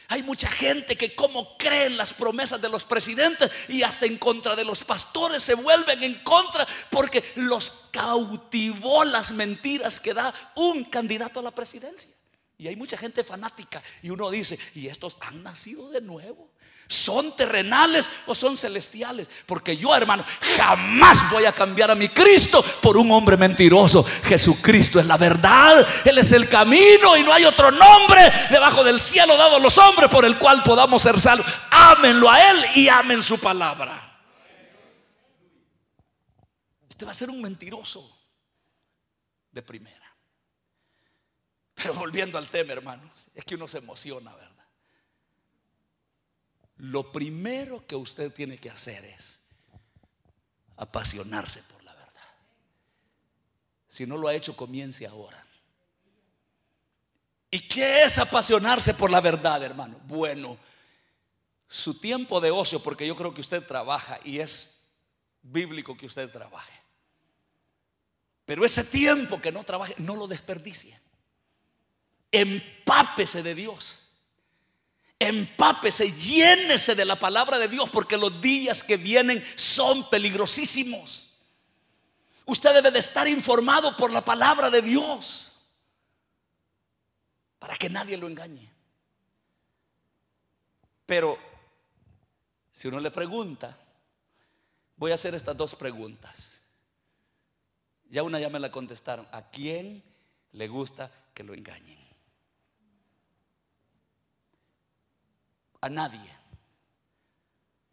hay 0.10 0.24
mucha 0.24 0.49
gente 0.49 0.95
que 0.95 1.16
como 1.16 1.58
creen 1.58 1.97
las 1.97 2.14
promesas 2.14 2.62
de 2.62 2.70
los 2.70 2.86
presidentes 2.86 3.51
y 3.68 3.84
hasta 3.84 4.05
en 4.05 4.18
contra 4.18 4.55
de 4.55 4.64
los 4.64 4.84
pastores 4.84 5.43
se 5.43 5.53
vuelven 5.53 6.01
en 6.01 6.16
contra 6.24 6.66
porque 6.89 7.24
los 7.36 7.89
cautivó 7.91 9.03
las 9.03 9.34
mentiras 9.34 9.99
que 9.99 10.14
da 10.14 10.34
un 10.55 10.86
candidato 10.86 11.41
a 11.41 11.43
la 11.43 11.51
presidencia. 11.51 12.10
Y 12.58 12.68
hay 12.68 12.76
mucha 12.76 12.97
gente 12.97 13.24
fanática. 13.24 13.84
Y 14.01 14.10
uno 14.10 14.32
dice, 14.32 14.58
¿y 14.74 14.88
estos 14.88 15.18
han 15.22 15.43
nacido 15.43 15.89
de 15.89 16.01
nuevo? 16.01 16.49
¿Son 16.88 17.36
terrenales 17.36 18.10
o 18.26 18.34
son 18.34 18.56
celestiales? 18.56 19.30
Porque 19.46 19.76
yo, 19.76 19.94
hermano, 19.94 20.24
jamás 20.56 21.30
voy 21.30 21.46
a 21.46 21.52
cambiar 21.52 21.92
a 21.92 21.96
mi 21.96 22.08
Cristo 22.08 22.64
por 22.82 22.96
un 22.96 23.12
hombre 23.12 23.36
mentiroso. 23.36 24.04
Jesucristo 24.04 25.00
es 25.00 25.06
la 25.06 25.18
verdad. 25.18 25.86
Él 26.06 26.18
es 26.18 26.32
el 26.32 26.48
camino 26.48 27.18
y 27.18 27.24
no 27.24 27.34
hay 27.34 27.44
otro 27.44 27.72
nombre 27.72 28.22
debajo 28.50 28.86
del 28.86 29.02
cielo 29.02 29.36
dado 29.36 29.58
a 29.58 29.60
los 29.60 29.78
hombres 29.78 30.10
por 30.10 30.24
el 30.24 30.38
cual 30.38 30.64
podamos 30.64 31.02
ser 31.02 31.20
salvos. 31.20 31.46
Ámenlo 31.72 32.30
a 32.30 32.52
Él 32.52 32.66
y 32.76 32.88
amen 32.88 33.22
su 33.22 33.38
palabra. 33.40 34.04
Este 36.90 37.04
va 37.04 37.12
a 37.12 37.16
ser 37.16 37.30
un 37.30 37.42
mentiroso 37.42 38.18
de 39.52 39.62
primera. 39.62 40.16
Pero 41.74 41.94
volviendo 41.94 42.38
al 42.38 42.48
tema, 42.48 42.74
hermanos, 42.74 43.30
es 43.36 43.44
que 43.44 43.56
uno 43.56 43.68
se 43.68 43.80
emociona, 43.80 44.34
¿verdad? 44.34 44.47
Lo 46.78 47.11
primero 47.11 47.86
que 47.86 47.95
usted 47.95 48.32
tiene 48.32 48.57
que 48.57 48.69
hacer 48.69 49.03
es 49.05 49.39
apasionarse 50.75 51.63
por 51.63 51.84
la 51.84 51.93
verdad. 51.93 52.36
Si 53.88 54.05
no 54.05 54.17
lo 54.17 54.28
ha 54.28 54.34
hecho, 54.34 54.55
comience 54.55 55.05
ahora. 55.07 55.43
¿Y 57.49 57.59
qué 57.67 58.03
es 58.03 58.17
apasionarse 58.17 58.93
por 58.93 59.09
la 59.09 59.21
verdad, 59.21 59.63
hermano? 59.63 59.99
Bueno, 60.05 60.57
su 61.67 61.99
tiempo 61.99 62.39
de 62.39 62.51
ocio, 62.51 62.82
porque 62.82 63.07
yo 63.07 63.15
creo 63.15 63.34
que 63.34 63.41
usted 63.41 63.65
trabaja 63.65 64.19
y 64.23 64.39
es 64.39 64.86
bíblico 65.41 65.97
que 65.97 66.05
usted 66.05 66.32
trabaje. 66.32 66.73
Pero 68.45 68.63
ese 68.63 68.84
tiempo 68.84 69.41
que 69.41 69.51
no 69.51 69.63
trabaje, 69.63 69.95
no 69.97 70.15
lo 70.15 70.28
desperdicie 70.28 70.99
empápese 72.32 73.43
de 73.43 73.55
Dios. 73.55 74.07
Empápese, 75.20 76.11
llénese 76.11 76.93
de 76.93 77.05
la 77.05 77.15
palabra 77.15 77.57
de 77.57 77.68
Dios 77.68 77.89
porque 77.89 78.18
los 78.18 78.39
días 78.39 78.84
que 78.84 78.97
vienen 78.97 79.43
son 79.55 80.09
peligrosísimos. 80.09 81.30
Usted 82.45 82.74
debe 82.74 82.91
de 82.91 82.99
estar 82.99 83.28
informado 83.28 83.97
por 83.97 84.11
la 84.11 84.24
palabra 84.24 84.70
de 84.70 84.82
Dios 84.82 85.53
para 87.59 87.76
que 87.76 87.89
nadie 87.89 88.15
lo 88.15 88.28
engañe. 88.28 88.72
Pero 91.05 91.38
si 92.72 92.88
uno 92.88 92.99
le 92.99 93.09
pregunta, 93.09 93.76
voy 94.97 95.11
a 95.11 95.15
hacer 95.15 95.34
estas 95.34 95.57
dos 95.57 95.76
preguntas. 95.76 96.61
Ya 98.09 98.24
una 98.24 98.39
ya 98.39 98.49
me 98.49 98.59
la 98.59 98.70
contestaron. 98.70 99.28
¿A 99.32 99.49
quién 99.49 100.03
le 100.51 100.68
gusta 100.68 101.11
que 101.34 101.43
lo 101.43 101.53
engañen? 101.53 102.07
A 105.82 105.89
nadie. 105.89 106.32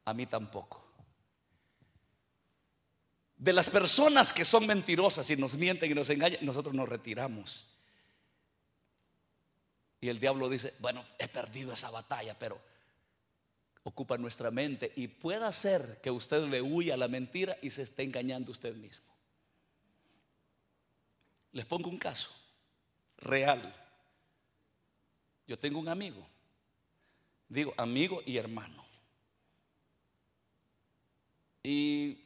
A 0.04 0.14
mí 0.14 0.26
tampoco. 0.26 0.82
De 3.36 3.52
las 3.52 3.68
personas 3.68 4.32
que 4.32 4.44
son 4.44 4.66
mentirosas 4.66 5.28
y 5.30 5.36
nos 5.36 5.56
mienten 5.56 5.90
y 5.90 5.94
nos 5.94 6.08
engañan, 6.10 6.44
nosotros 6.44 6.74
nos 6.74 6.88
retiramos. 6.88 7.66
Y 10.00 10.08
el 10.08 10.20
diablo 10.20 10.48
dice, 10.48 10.74
bueno, 10.80 11.04
he 11.18 11.28
perdido 11.28 11.72
esa 11.72 11.90
batalla, 11.90 12.38
pero 12.38 12.60
ocupa 13.82 14.16
nuestra 14.18 14.50
mente 14.50 14.92
y 14.96 15.08
puede 15.08 15.50
ser 15.52 16.00
que 16.02 16.10
usted 16.10 16.48
le 16.48 16.62
huya 16.62 16.94
a 16.94 16.98
la 16.98 17.08
mentira 17.08 17.56
y 17.62 17.70
se 17.70 17.82
esté 17.82 18.02
engañando 18.02 18.50
usted 18.50 18.74
mismo. 18.74 19.06
Les 21.52 21.64
pongo 21.66 21.88
un 21.88 21.98
caso 21.98 22.30
real. 23.18 23.74
Yo 25.46 25.58
tengo 25.58 25.78
un 25.78 25.88
amigo 25.88 26.26
Digo, 27.54 27.72
amigo 27.76 28.20
y 28.26 28.36
hermano. 28.36 28.84
Y 31.62 32.18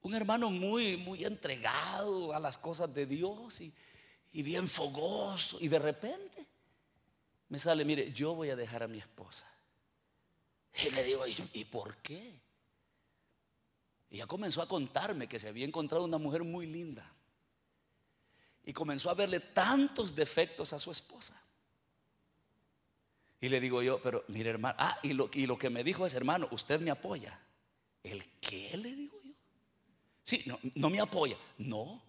un 0.00 0.14
hermano 0.14 0.50
muy, 0.50 0.96
muy 0.96 1.26
entregado 1.26 2.32
a 2.32 2.40
las 2.40 2.56
cosas 2.56 2.94
de 2.94 3.04
Dios 3.04 3.60
y, 3.60 3.74
bien 4.42 4.66
fogoso. 4.66 5.58
Y 5.60 5.68
de 5.68 5.78
repente 5.78 6.46
me 7.50 7.58
sale, 7.58 7.84
mire, 7.84 8.14
yo 8.14 8.34
voy 8.34 8.48
a 8.48 8.56
dejar 8.56 8.82
a 8.82 8.88
mi 8.88 8.96
esposa. 8.96 9.46
Y 10.82 10.90
le 10.90 11.04
digo, 11.04 11.24
¿y, 11.52 11.64
por 11.66 11.98
qué? 11.98 12.40
Y 14.08 14.16
ya 14.16 14.26
comenzó 14.26 14.62
a 14.62 14.68
contarme 14.68 15.28
que 15.28 15.38
se 15.38 15.48
había 15.48 15.66
encontrado 15.66 16.02
una 16.02 16.16
mujer 16.16 16.44
muy 16.44 16.66
linda. 16.66 17.12
Y 18.64 18.72
comenzó 18.72 19.10
a 19.10 19.14
verle 19.14 19.40
tantos 19.40 20.14
defectos 20.14 20.72
a 20.72 20.78
su 20.78 20.90
esposa. 20.90 21.43
Y 23.44 23.50
le 23.50 23.60
digo 23.60 23.82
yo, 23.82 24.00
pero 24.00 24.24
mire 24.28 24.48
hermano, 24.48 24.74
ah, 24.78 24.98
y 25.02 25.12
lo, 25.12 25.28
que 25.28 25.68
me 25.68 25.84
dijo 25.84 26.06
es, 26.06 26.14
hermano, 26.14 26.48
usted 26.50 26.80
me 26.80 26.90
apoya. 26.90 27.38
¿El 28.02 28.24
qué 28.40 28.74
le 28.74 28.94
digo 28.94 29.20
yo? 29.22 29.32
Sí, 30.22 30.44
no, 30.46 30.58
no 30.76 30.88
me 30.88 30.98
apoya. 30.98 31.36
No. 31.58 32.02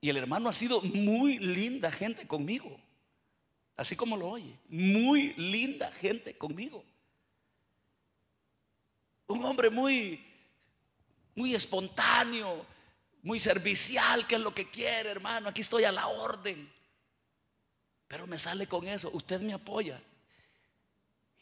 Y 0.00 0.08
el 0.10 0.16
hermano 0.16 0.48
ha 0.48 0.52
sido 0.52 0.82
muy 0.82 1.38
linda 1.38 1.88
gente 1.92 2.26
conmigo. 2.26 2.80
Así 3.76 3.94
como 3.94 4.16
lo 4.16 4.28
oye. 4.28 4.58
Muy 4.68 5.34
linda 5.34 5.92
gente 5.92 6.36
conmigo. 6.36 6.84
Un 9.28 9.44
hombre 9.44 9.70
muy, 9.70 10.20
muy 11.36 11.54
espontáneo, 11.54 12.66
muy 13.22 13.38
servicial, 13.38 14.26
que 14.26 14.34
es 14.34 14.40
lo 14.40 14.52
que 14.52 14.68
quiere, 14.68 15.10
hermano. 15.10 15.48
Aquí 15.48 15.60
estoy 15.60 15.84
a 15.84 15.92
la 15.92 16.08
orden. 16.08 16.68
Pero 18.08 18.26
me 18.26 18.36
sale 18.36 18.66
con 18.66 18.88
eso. 18.88 19.10
Usted 19.12 19.40
me 19.42 19.52
apoya. 19.52 20.02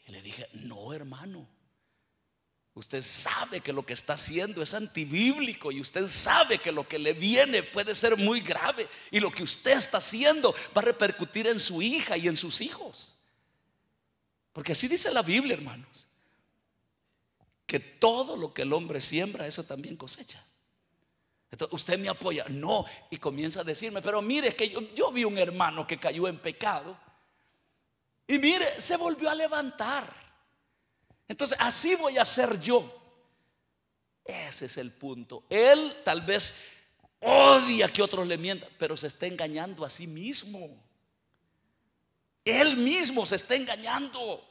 Le 0.09 0.21
dije, 0.21 0.49
no, 0.53 0.93
hermano. 0.93 1.47
Usted 2.73 3.01
sabe 3.01 3.59
que 3.59 3.73
lo 3.73 3.85
que 3.85 3.93
está 3.93 4.13
haciendo 4.13 4.61
es 4.61 4.73
antibíblico 4.73 5.71
y 5.71 5.81
usted 5.81 6.07
sabe 6.07 6.59
que 6.59 6.71
lo 6.71 6.87
que 6.87 6.97
le 6.97 7.13
viene 7.13 7.61
puede 7.61 7.93
ser 7.93 8.15
muy 8.15 8.39
grave 8.41 8.87
y 9.11 9.19
lo 9.19 9.31
que 9.31 9.43
usted 9.43 9.71
está 9.71 9.97
haciendo 9.97 10.53
va 10.75 10.81
a 10.81 10.85
repercutir 10.85 11.47
en 11.47 11.59
su 11.59 11.81
hija 11.81 12.15
y 12.15 12.27
en 12.27 12.37
sus 12.37 12.61
hijos. 12.61 13.17
Porque 14.53 14.71
así 14.71 14.87
dice 14.87 15.11
la 15.11 15.23
Biblia, 15.23 15.55
hermanos, 15.55 16.07
que 17.65 17.79
todo 17.79 18.37
lo 18.37 18.53
que 18.53 18.61
el 18.61 18.71
hombre 18.71 19.01
siembra, 19.01 19.45
eso 19.45 19.63
también 19.63 19.97
cosecha. 19.97 20.43
Entonces, 21.51 21.73
usted 21.73 21.99
me 21.99 22.09
apoya, 22.09 22.45
no, 22.49 22.85
y 23.09 23.17
comienza 23.17 23.61
a 23.61 23.63
decirme, 23.63 24.01
pero 24.01 24.21
mire, 24.21 24.55
que 24.55 24.69
yo, 24.69 24.81
yo 24.93 25.11
vi 25.11 25.23
un 25.23 25.37
hermano 25.37 25.85
que 25.85 25.97
cayó 25.97 26.27
en 26.27 26.39
pecado 26.39 26.97
y 28.29 28.37
mire, 28.37 28.79
se 28.79 28.95
volvió 28.95 29.27
a 29.27 29.33
levantar. 29.33 30.05
Entonces, 31.27 31.57
así 31.59 31.95
voy 31.95 32.19
a 32.19 32.25
ser 32.25 32.59
yo. 32.61 32.95
Ese 34.23 34.67
es 34.67 34.77
el 34.77 34.91
punto. 34.91 35.45
Él 35.49 35.97
tal 36.05 36.21
vez 36.21 36.59
odia 37.21 37.91
que 37.91 38.03
otros 38.03 38.27
le 38.27 38.37
mientan, 38.37 38.69
pero 38.77 38.95
se 38.95 39.07
está 39.07 39.25
engañando 39.25 39.83
a 39.83 39.89
sí 39.89 40.05
mismo. 40.05 40.79
Él 42.45 42.77
mismo 42.77 43.25
se 43.25 43.37
está 43.37 43.55
engañando. 43.55 44.45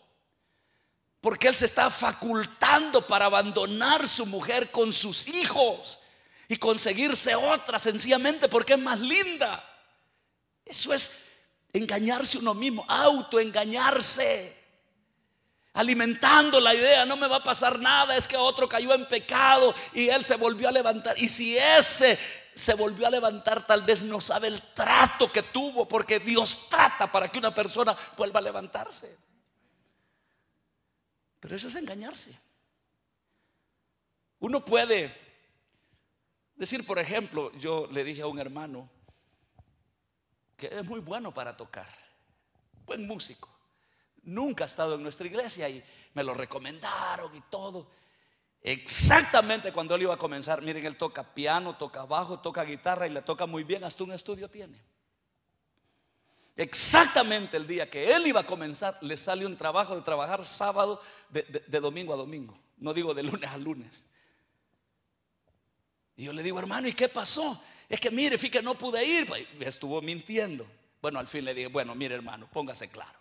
Porque 1.21 1.47
él 1.47 1.55
se 1.55 1.67
está 1.67 1.89
facultando 1.89 3.07
para 3.07 3.27
abandonar 3.27 4.09
su 4.09 4.27
mujer 4.27 4.73
con 4.73 4.93
sus 4.93 5.29
hijos 5.29 6.01
y 6.49 6.57
conseguirse 6.57 7.37
otra 7.37 7.79
sencillamente 7.79 8.49
porque 8.49 8.73
es 8.73 8.81
más 8.81 8.99
linda. 8.99 9.65
Eso 10.65 10.93
es 10.93 11.28
engañarse 11.73 12.39
uno 12.39 12.55
mismo, 12.55 12.85
autoengañarse 12.89 14.59
alimentando 15.79 16.59
la 16.59 16.75
idea, 16.75 17.07
no 17.07 17.17
me 17.17 17.29
va 17.29 17.37
a 17.37 17.43
pasar 17.43 17.79
nada, 17.79 18.17
es 18.17 18.27
que 18.27 18.37
otro 18.37 18.69
cayó 18.69 18.93
en 18.95 19.07
pecado 19.07 19.73
y 19.95 20.09
él 20.09 20.25
se 20.25 20.35
volvió 20.35 20.69
a 20.69 20.73
levantar. 20.73 21.17
Y 21.19 21.29
si 21.29 21.57
ese 21.57 22.19
se 22.53 22.75
volvió 22.75 23.07
a 23.07 23.11
levantar, 23.11 23.65
tal 23.65 23.83
vez 23.83 24.03
no 24.03 24.21
sabe 24.21 24.49
el 24.49 24.61
trato 24.75 25.31
que 25.31 25.45
tuvo, 25.45 25.87
porque 25.87 26.19
Dios 26.19 26.69
trata 26.69 27.11
para 27.11 27.29
que 27.29 27.39
una 27.39 27.55
persona 27.55 27.97
vuelva 28.17 28.41
a 28.41 28.43
levantarse. 28.43 29.17
Pero 31.39 31.55
eso 31.55 31.69
es 31.69 31.77
engañarse. 31.77 32.37
Uno 34.41 34.65
puede 34.65 35.17
decir, 36.57 36.85
por 36.85 36.99
ejemplo, 36.99 37.53
yo 37.53 37.89
le 37.93 38.03
dije 38.03 38.23
a 38.23 38.27
un 38.27 38.41
hermano 38.41 38.91
que 40.59 40.67
es 40.67 40.85
muy 40.85 41.01
bueno 41.01 41.33
para 41.33 41.57
tocar, 41.57 41.89
buen 42.85 43.07
músico. 43.07 43.49
Nunca 44.25 44.65
ha 44.65 44.67
estado 44.67 44.97
en 44.97 45.03
nuestra 45.03 45.27
iglesia 45.27 45.69
y 45.69 45.83
me 46.15 46.25
lo 46.25 46.35
recomendaron 46.35 47.35
y 47.35 47.41
todo. 47.43 47.89
Exactamente 48.61 49.73
cuando 49.73 49.95
él 49.95 50.03
iba 50.03 50.15
a 50.15 50.19
comenzar, 50.19 50.61
miren, 50.61 50.85
él 50.85 50.97
toca 50.97 51.23
piano, 51.23 51.77
toca 51.77 52.05
bajo, 52.05 52.41
toca 52.41 52.65
guitarra 52.65 53.07
y 53.07 53.11
le 53.11 53.23
toca 53.23 53.47
muy 53.47 53.63
bien, 53.63 53.85
hasta 53.85 54.03
un 54.03 54.13
estudio 54.13 54.51
tiene. 54.51 54.83
Exactamente 56.57 57.57
el 57.57 57.69
día 57.69 57.89
que 57.89 58.11
él 58.11 58.27
iba 58.27 58.41
a 58.41 58.47
comenzar, 58.47 58.99
le 59.01 59.17
sale 59.17 59.47
un 59.47 59.57
trabajo 59.57 59.95
de 59.95 60.03
trabajar 60.03 60.45
sábado 60.45 61.01
de, 61.31 61.81
domingo 61.81 62.13
a 62.13 62.17
domingo. 62.17 62.59
No 62.79 62.93
digo 62.93 63.15
de 63.15 63.23
lunes 63.23 63.49
a 63.49 63.59
lunes. 63.59 64.07
Y 66.17 66.25
yo 66.25 66.33
le 66.33 66.43
digo, 66.43 66.59
hermano, 66.59 66.89
¿y 66.89 66.95
qué 66.95 67.09
pasó? 67.09 67.63
Es 67.89 68.01
que 68.01 68.11
mire, 68.11 68.37
fíjate, 68.39 68.63
no 68.63 68.77
pude 68.77 69.05
ir. 69.05 69.27
Pues, 69.27 69.47
estuvo 69.61 70.03
mintiendo. 70.03 70.67
Bueno, 71.01 71.19
al 71.19 71.27
fin 71.27 71.45
le 71.45 71.55
dije, 71.55 71.69
bueno, 71.69 71.95
mire 71.95 72.15
hermano, 72.15 72.49
póngase 72.53 72.89
claro 72.89 73.19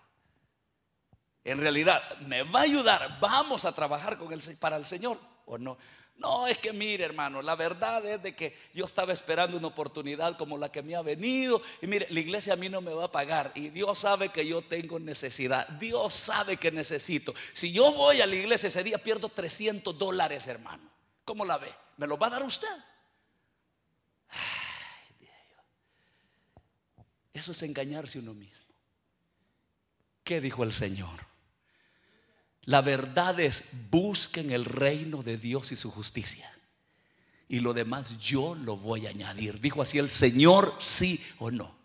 en 1.47 1.61
realidad 1.61 2.03
me 2.19 2.43
va 2.43 2.59
a 2.59 2.63
ayudar, 2.63 3.19
vamos 3.21 3.63
a 3.63 3.73
trabajar 3.73 4.17
con 4.17 4.37
para 4.59 4.75
el 4.75 4.85
Señor 4.85 5.17
o 5.45 5.57
no. 5.57 5.77
No, 6.17 6.47
es 6.47 6.57
que 6.57 6.73
mire 6.73 7.05
hermano, 7.05 7.41
la 7.41 7.55
verdad 7.55 8.05
es 8.05 8.21
de 8.21 8.35
que 8.35 8.57
yo 8.73 8.83
estaba 8.83 9.13
esperando 9.13 9.55
una 9.55 9.67
oportunidad 9.67 10.35
como 10.35 10.57
la 10.57 10.71
que 10.71 10.81
me 10.81 10.95
ha 10.95 11.01
venido 11.01 11.61
y 11.81 11.87
mire, 11.87 12.07
la 12.09 12.19
iglesia 12.19 12.53
a 12.53 12.55
mí 12.57 12.67
no 12.67 12.81
me 12.81 12.91
va 12.91 13.05
a 13.05 13.11
pagar 13.11 13.51
y 13.55 13.69
Dios 13.69 13.99
sabe 13.99 14.29
que 14.29 14.45
yo 14.45 14.61
tengo 14.63 14.99
necesidad, 14.99 15.67
Dios 15.79 16.13
sabe 16.13 16.57
que 16.57 16.71
necesito. 16.71 17.33
Si 17.53 17.71
yo 17.71 17.93
voy 17.93 18.19
a 18.19 18.25
la 18.25 18.35
iglesia 18.35 18.67
ese 18.67 18.83
día 18.83 18.97
pierdo 18.97 19.29
300 19.29 19.97
dólares 19.97 20.47
hermano. 20.47 20.83
¿Cómo 21.23 21.45
la 21.45 21.57
ve? 21.57 21.71
¿Me 21.97 22.07
lo 22.07 22.17
va 22.17 22.27
a 22.27 22.31
dar 22.31 22.43
usted? 22.43 22.67
Eso 27.33 27.51
es 27.51 27.61
engañarse 27.63 28.19
uno 28.19 28.33
mismo. 28.33 28.65
¿Qué 30.23 30.41
dijo 30.41 30.63
el 30.63 30.73
Señor? 30.73 31.25
La 32.63 32.81
verdad 32.81 33.39
es, 33.39 33.69
busquen 33.91 34.51
el 34.51 34.65
reino 34.65 35.23
de 35.23 35.37
Dios 35.37 35.71
y 35.71 35.75
su 35.75 35.91
justicia. 35.91 36.51
Y 37.47 37.59
lo 37.61 37.73
demás 37.73 38.19
yo 38.19 38.55
lo 38.55 38.75
voy 38.75 39.07
a 39.07 39.11
añadir. 39.11 39.61
Dijo 39.61 39.81
así 39.81 39.99
el 39.99 40.11
Señor, 40.11 40.75
sí 40.81 41.23
o 41.39 41.51
no. 41.51 41.76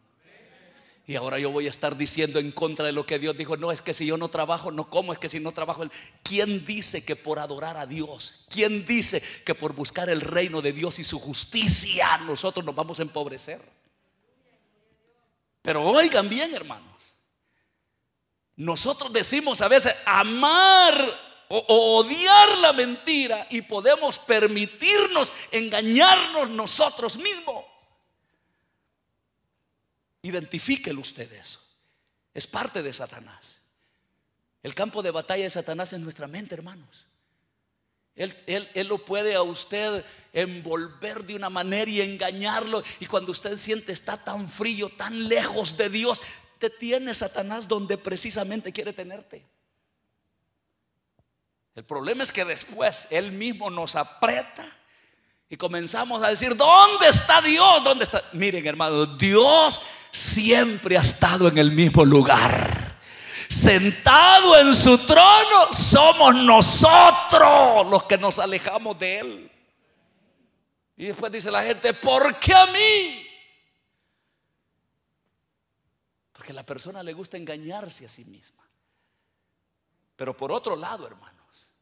Y 1.06 1.16
ahora 1.16 1.38
yo 1.38 1.50
voy 1.50 1.66
a 1.66 1.70
estar 1.70 1.96
diciendo 1.96 2.38
en 2.38 2.52
contra 2.52 2.86
de 2.86 2.92
lo 2.92 3.04
que 3.04 3.18
Dios 3.18 3.36
dijo. 3.36 3.56
No, 3.56 3.72
es 3.72 3.82
que 3.82 3.92
si 3.92 4.06
yo 4.06 4.16
no 4.16 4.28
trabajo, 4.28 4.70
no 4.70 4.88
como, 4.88 5.12
es 5.12 5.18
que 5.18 5.28
si 5.28 5.40
no 5.40 5.52
trabajo. 5.52 5.84
¿Quién 6.22 6.64
dice 6.64 7.04
que 7.04 7.16
por 7.16 7.40
adorar 7.40 7.76
a 7.76 7.86
Dios? 7.86 8.46
¿Quién 8.48 8.84
dice 8.84 9.22
que 9.44 9.54
por 9.54 9.74
buscar 9.74 10.08
el 10.08 10.20
reino 10.20 10.62
de 10.62 10.72
Dios 10.72 10.98
y 11.00 11.04
su 11.04 11.18
justicia 11.18 12.18
nosotros 12.18 12.64
nos 12.64 12.74
vamos 12.74 13.00
a 13.00 13.02
empobrecer? 13.02 13.60
Pero 15.60 15.82
oigan 15.84 16.28
bien, 16.28 16.54
hermano. 16.54 16.92
Nosotros 18.56 19.12
decimos 19.12 19.60
a 19.60 19.68
veces 19.68 19.96
amar 20.04 21.04
o, 21.48 21.98
odiar 21.98 22.58
la 22.58 22.72
mentira 22.72 23.46
y 23.50 23.62
podemos 23.62 24.18
permitirnos 24.18 25.32
engañarnos 25.50 26.48
nosotros 26.50 27.16
mismos. 27.16 27.64
Identifíquelo 30.22 31.00
usted 31.00 31.30
eso. 31.32 31.60
Es 32.32 32.46
parte 32.46 32.82
de 32.82 32.92
Satanás. 32.92 33.60
El 34.62 34.74
campo 34.74 35.02
de 35.02 35.10
batalla 35.10 35.44
de 35.44 35.50
Satanás 35.50 35.92
es 35.92 36.00
nuestra 36.00 36.28
mente, 36.28 36.54
hermanos. 36.54 37.06
Él, 38.14 38.68
lo 38.86 39.04
puede 39.04 39.34
a 39.34 39.42
usted 39.42 40.04
envolver 40.32 41.24
de 41.24 41.34
una 41.34 41.50
manera 41.50 41.90
y 41.90 42.00
engañarlo. 42.00 42.82
Y 43.00 43.06
cuando 43.06 43.32
usted 43.32 43.56
siente 43.56 43.92
está 43.92 44.16
tan 44.16 44.48
frío, 44.48 44.90
tan 44.90 45.28
lejos 45.28 45.76
de 45.76 45.88
Dios, 45.88 46.22
te 46.58 46.70
tiene 46.70 47.14
Satanás 47.14 47.66
donde 47.66 47.98
precisamente 47.98 48.72
quiere 48.72 48.92
tenerte. 48.92 49.44
El 51.74 51.84
problema 51.84 52.22
es 52.22 52.30
que 52.30 52.44
después 52.44 53.08
Él 53.10 53.32
mismo 53.32 53.70
nos 53.70 53.96
aprieta 53.96 54.66
y 55.48 55.56
comenzamos 55.56 56.22
a 56.22 56.28
decir, 56.28 56.54
¿dónde 56.54 57.08
está 57.08 57.40
Dios? 57.40 57.82
¿Dónde 57.82 58.04
está? 58.04 58.22
Miren 58.32 58.66
hermano, 58.66 59.06
Dios 59.06 59.80
siempre 60.12 60.98
ha 60.98 61.00
estado 61.00 61.48
en 61.48 61.58
el 61.58 61.72
mismo 61.72 62.04
lugar. 62.04 62.92
Sentado 63.48 64.58
en 64.60 64.74
su 64.74 64.98
trono, 65.06 65.72
somos 65.72 66.34
nosotros 66.34 67.86
los 67.90 68.04
que 68.04 68.16
nos 68.18 68.38
alejamos 68.38 68.98
de 68.98 69.18
Él. 69.18 69.52
Y 70.96 71.06
después 71.06 71.32
dice 71.32 71.50
la 71.50 71.62
gente, 71.62 71.94
¿por 71.94 72.38
qué 72.38 72.54
a 72.54 72.66
mí? 72.66 73.26
Porque 76.32 76.52
a 76.52 76.54
la 76.54 76.64
persona 76.64 77.02
le 77.02 77.12
gusta 77.12 77.36
engañarse 77.36 78.06
a 78.06 78.08
sí 78.08 78.24
misma. 78.24 78.62
Pero 80.16 80.36
por 80.36 80.52
otro 80.52 80.76
lado, 80.76 81.06
hermanos, 81.06 81.72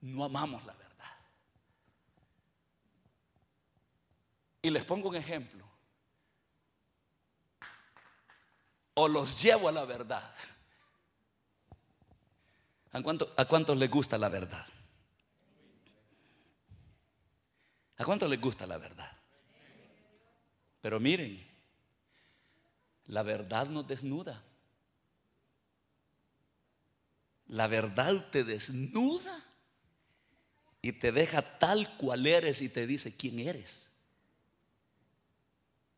no 0.00 0.24
amamos 0.24 0.64
la 0.64 0.74
verdad. 0.74 0.89
Y 4.62 4.70
les 4.70 4.84
pongo 4.84 5.08
un 5.08 5.16
ejemplo. 5.16 5.64
O 8.94 9.08
los 9.08 9.42
llevo 9.42 9.68
a 9.68 9.72
la 9.72 9.84
verdad. 9.84 10.34
¿A, 12.92 13.02
cuánto, 13.02 13.32
¿A 13.36 13.44
cuántos 13.44 13.76
les 13.76 13.90
gusta 13.90 14.18
la 14.18 14.28
verdad? 14.28 14.66
¿A 17.96 18.04
cuántos 18.04 18.28
les 18.28 18.40
gusta 18.40 18.66
la 18.66 18.78
verdad? 18.78 19.10
Pero 20.80 20.98
miren, 20.98 21.46
la 23.06 23.22
verdad 23.22 23.66
nos 23.66 23.86
desnuda. 23.86 24.42
La 27.46 27.66
verdad 27.66 28.30
te 28.30 28.44
desnuda 28.44 29.44
y 30.80 30.92
te 30.92 31.12
deja 31.12 31.58
tal 31.58 31.96
cual 31.96 32.26
eres 32.26 32.62
y 32.62 32.68
te 32.68 32.86
dice 32.86 33.16
quién 33.16 33.40
eres. 33.40 33.89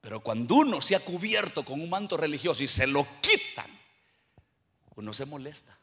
Pero 0.03 0.21
cuando 0.21 0.57
uno 0.57 0.83
se 0.83 0.95
ha 0.95 1.01
cubierto 1.01 1.65
con 1.65 1.81
un 1.81 1.89
manto 1.89 2.19
religioso 2.19 2.63
y 2.63 2.67
se 2.67 2.87
lo 2.87 3.07
quitan, 3.23 3.71
uno 4.97 5.15
se 5.15 5.25
molesta. 5.25 5.79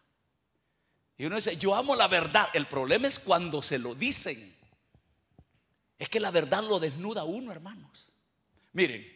Y 1.18 1.26
uno 1.26 1.38
dice, 1.38 1.58
yo 1.58 1.74
amo 1.74 1.96
la 1.96 2.08
verdad. 2.08 2.48
El 2.54 2.68
problema 2.68 3.08
es 3.08 3.18
cuando 3.18 3.64
se 3.64 3.80
lo 3.80 3.96
dicen. 3.96 4.56
Es 5.98 6.08
que 6.10 6.20
la 6.20 6.30
verdad 6.30 6.64
lo 6.64 6.80
desnuda 6.80 7.24
uno, 7.24 7.52
hermanos. 7.52 8.10
Miren, 8.74 9.12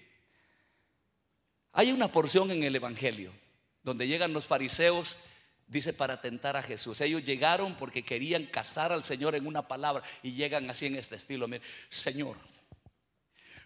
hay 1.74 1.92
una 1.92 2.12
porción 2.12 2.50
en 2.50 2.64
el 2.64 2.76
Evangelio 2.76 3.32
donde 3.84 4.08
llegan 4.08 4.34
los 4.34 4.48
fariseos 4.48 5.18
Dice 5.68 5.94
para 5.94 6.22
tentar 6.22 6.58
a 6.58 6.62
Jesús. 6.62 7.02
Ellos 7.02 7.24
llegaron 7.24 7.76
porque 7.76 8.04
querían 8.04 8.46
casar 8.46 8.92
al 8.92 9.04
Señor 9.04 9.34
en 9.34 9.48
una 9.48 9.68
palabra 9.68 10.04
y 10.22 10.34
llegan 10.34 10.70
así 10.70 10.86
en 10.86 10.96
este 10.96 11.16
estilo. 11.16 11.48
Señor, 11.90 12.38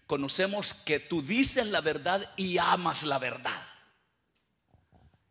conocemos 0.08 0.74
que 0.74 1.00
tú 1.00 1.22
dices 1.22 1.68
la 1.68 1.82
verdad 1.82 2.34
y 2.38 2.58
amas 2.58 3.04
la 3.04 3.20
verdad. 3.20 3.68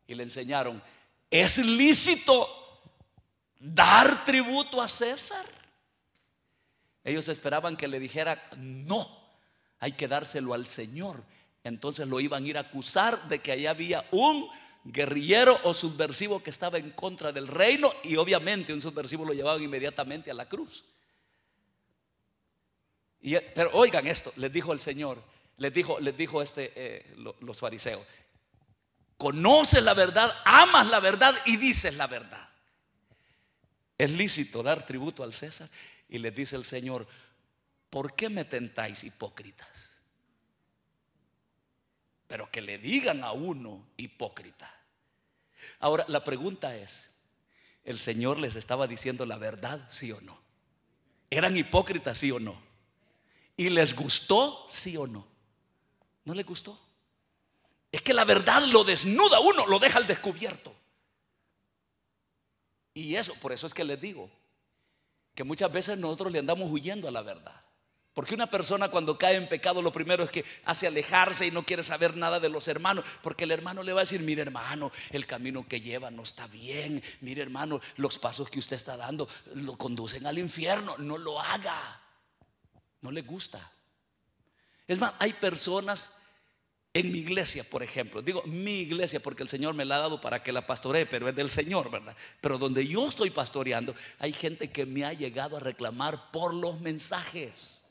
Y 0.07 0.15
le 0.15 0.23
enseñaron, 0.23 0.83
¿es 1.31 1.59
lícito 1.59 2.47
dar 3.59 4.25
tributo 4.25 4.81
a 4.81 4.87
César? 4.87 5.45
Ellos 7.03 7.29
esperaban 7.29 7.77
que 7.77 7.89
le 7.89 7.99
dijera, 7.99 8.51
no, 8.57 9.09
hay 9.81 9.93
que 9.93 10.09
dárselo 10.09 10.55
al 10.55 10.67
Señor. 10.67 11.25
Entonces 11.65 12.07
lo 12.07 12.21
iban 12.21 12.45
a 12.45 12.47
ir 12.47 12.59
a 12.59 12.63
acusar 12.63 13.29
de 13.29 13.41
que 13.41 13.53
allá 13.53 13.71
había 13.71 14.07
un 14.13 14.49
guerrillero 14.85 15.59
o 15.65 15.75
subversivo 15.75 16.43
que 16.43 16.51
estaba 16.51 16.79
en 16.79 16.91
contra 16.91 17.33
del 17.33 17.49
reino 17.49 17.93
y 18.05 18.17
obviamente 18.17 18.73
un 18.73 18.81
subversivo 18.81 19.25
lo 19.25 19.33
llevaban 19.33 19.63
inmediatamente 19.63 20.31
a 20.31 20.35
la 20.35 20.49
cruz. 20.49 20.85
Pero 23.55 23.71
oigan 23.73 24.07
esto, 24.07 24.33
les 24.37 24.53
dijo 24.53 24.73
el 24.73 24.81
Señor, 24.81 25.21
les 25.57 25.73
dijo, 25.73 25.99
les 25.99 26.17
dijo 26.17 26.43
este, 26.43 26.73
eh, 26.77 27.15
los 27.41 27.59
fariseos, 27.59 28.07
conoces 29.17 29.83
la 29.83 29.95
verdad, 29.95 30.33
amas 30.45 30.87
la 30.87 31.01
verdad 31.01 31.35
y 31.45 31.57
dices 31.57 31.97
la 31.97 32.07
verdad. 32.07 32.49
Es 33.99 34.11
lícito 34.11 34.63
dar 34.63 34.85
tributo 34.87 35.25
al 35.25 35.33
César. 35.33 35.69
Y 36.09 36.19
les 36.19 36.35
dice 36.35 36.57
el 36.57 36.65
Señor, 36.65 37.07
¿por 37.91 38.15
qué 38.15 38.29
me 38.29 38.45
tentáis 38.45 39.03
hipócritas? 39.05 39.97
Pero 42.29 42.51
que 42.51 42.61
le 42.61 42.79
digan 42.79 43.25
a 43.25 43.33
uno 43.33 43.89
hipócrita. 43.97 44.73
Ahora, 45.81 46.05
la 46.09 46.23
pregunta 46.23 46.77
es, 46.77 47.11
¿el 47.85 47.99
Señor 47.99 48.39
les 48.39 48.55
estaba 48.57 48.87
diciendo 48.87 49.27
la 49.27 49.39
verdad, 49.39 49.85
sí 49.89 50.13
o 50.13 50.21
no? 50.21 50.41
¿Eran 51.31 51.57
hipócritas, 51.57 52.19
sí 52.19 52.31
o 52.31 52.39
no? 52.39 52.66
¿Y 53.57 53.71
les 53.71 53.95
gustó, 53.95 54.67
sí 54.71 54.97
o 54.97 55.07
no? 55.07 55.27
¿No 56.25 56.35
les 56.35 56.45
gustó? 56.45 56.79
Es 57.91 58.03
que 58.03 58.13
la 58.13 58.25
verdad 58.25 58.63
lo 58.65 58.85
desnuda 58.85 59.41
uno, 59.41 59.67
lo 59.67 59.79
deja 59.79 59.99
al 59.99 60.07
descubierto. 60.07 60.75
Y 62.93 63.15
eso, 63.17 63.35
por 63.37 63.53
eso 63.53 63.67
es 63.67 63.75
que 63.75 63.85
les 63.85 64.01
digo 64.01 64.31
que 65.35 65.45
muchas 65.45 65.71
veces 65.73 65.99
nosotros 65.99 66.33
le 66.33 66.39
andamos 66.39 66.71
huyendo 66.71 67.09
a 67.09 67.11
la 67.11 67.23
verdad. 67.23 67.63
Porque 68.17 68.35
una 68.35 68.47
persona 68.47 68.89
cuando 68.89 69.19
cae 69.19 69.37
en 69.37 69.47
pecado 69.47 69.83
lo 69.83 69.93
primero 69.93 70.25
es 70.25 70.31
que 70.31 70.43
hace 70.65 70.87
alejarse 70.87 71.47
y 71.47 71.51
no 71.51 71.63
quiere 71.63 71.83
saber 71.83 72.17
nada 72.17 72.41
de 72.41 72.49
los 72.49 72.67
hermanos. 72.67 73.05
Porque 73.23 73.45
el 73.45 73.51
hermano 73.51 73.83
le 73.83 73.93
va 73.93 74.01
a 74.01 74.05
decir, 74.05 74.23
mire 74.23 74.41
hermano, 74.41 74.91
el 75.11 75.27
camino 75.27 75.69
que 75.69 75.83
lleva 75.83 76.11
no 76.11 76.23
está 76.23 76.47
bien. 76.47 77.03
Mire 77.21 77.43
hermano, 77.43 77.83
los 77.97 78.19
pasos 78.19 78.49
que 78.49 78.59
usted 78.59 78.77
está 78.77 78.97
dando 78.97 79.29
lo 79.57 79.77
conducen 79.77 80.27
al 80.27 80.39
infierno. 80.39 80.97
No 80.97 81.19
lo 81.19 81.39
haga. 81.39 82.01
No 83.07 83.13
le 83.13 83.23
gusta. 83.23 83.71
Es 84.89 84.99
más, 84.99 85.15
hay 85.21 85.33
personas 85.33 86.23
en 86.93 87.13
mi 87.13 87.21
iglesia, 87.21 87.63
por 87.63 87.85
ejemplo, 87.85 88.21
digo 88.21 88.43
mi 88.47 88.81
iglesia 88.81 89.21
porque 89.21 89.45
el 89.45 89.49
Señor 89.49 89.75
me 89.75 89.85
la 89.85 89.95
ha 89.95 90.01
dado 90.01 90.21
para 90.21 90.43
que 90.43 90.51
la 90.51 90.67
pastoree, 90.67 91.07
pero 91.07 91.29
es 91.29 91.37
del 91.37 91.49
Señor, 91.49 91.89
¿verdad? 91.89 92.17
Pero 92.41 92.59
donde 92.59 92.85
yo 92.85 93.07
estoy 93.07 93.31
pastoreando, 93.31 93.95
hay 94.19 94.33
gente 94.33 94.73
que 94.73 94.87
me 94.87 95.05
ha 95.05 95.13
llegado 95.13 95.57
a 95.57 95.61
reclamar 95.61 96.33
por 96.33 96.53
los 96.53 96.81
mensajes. 96.81 97.85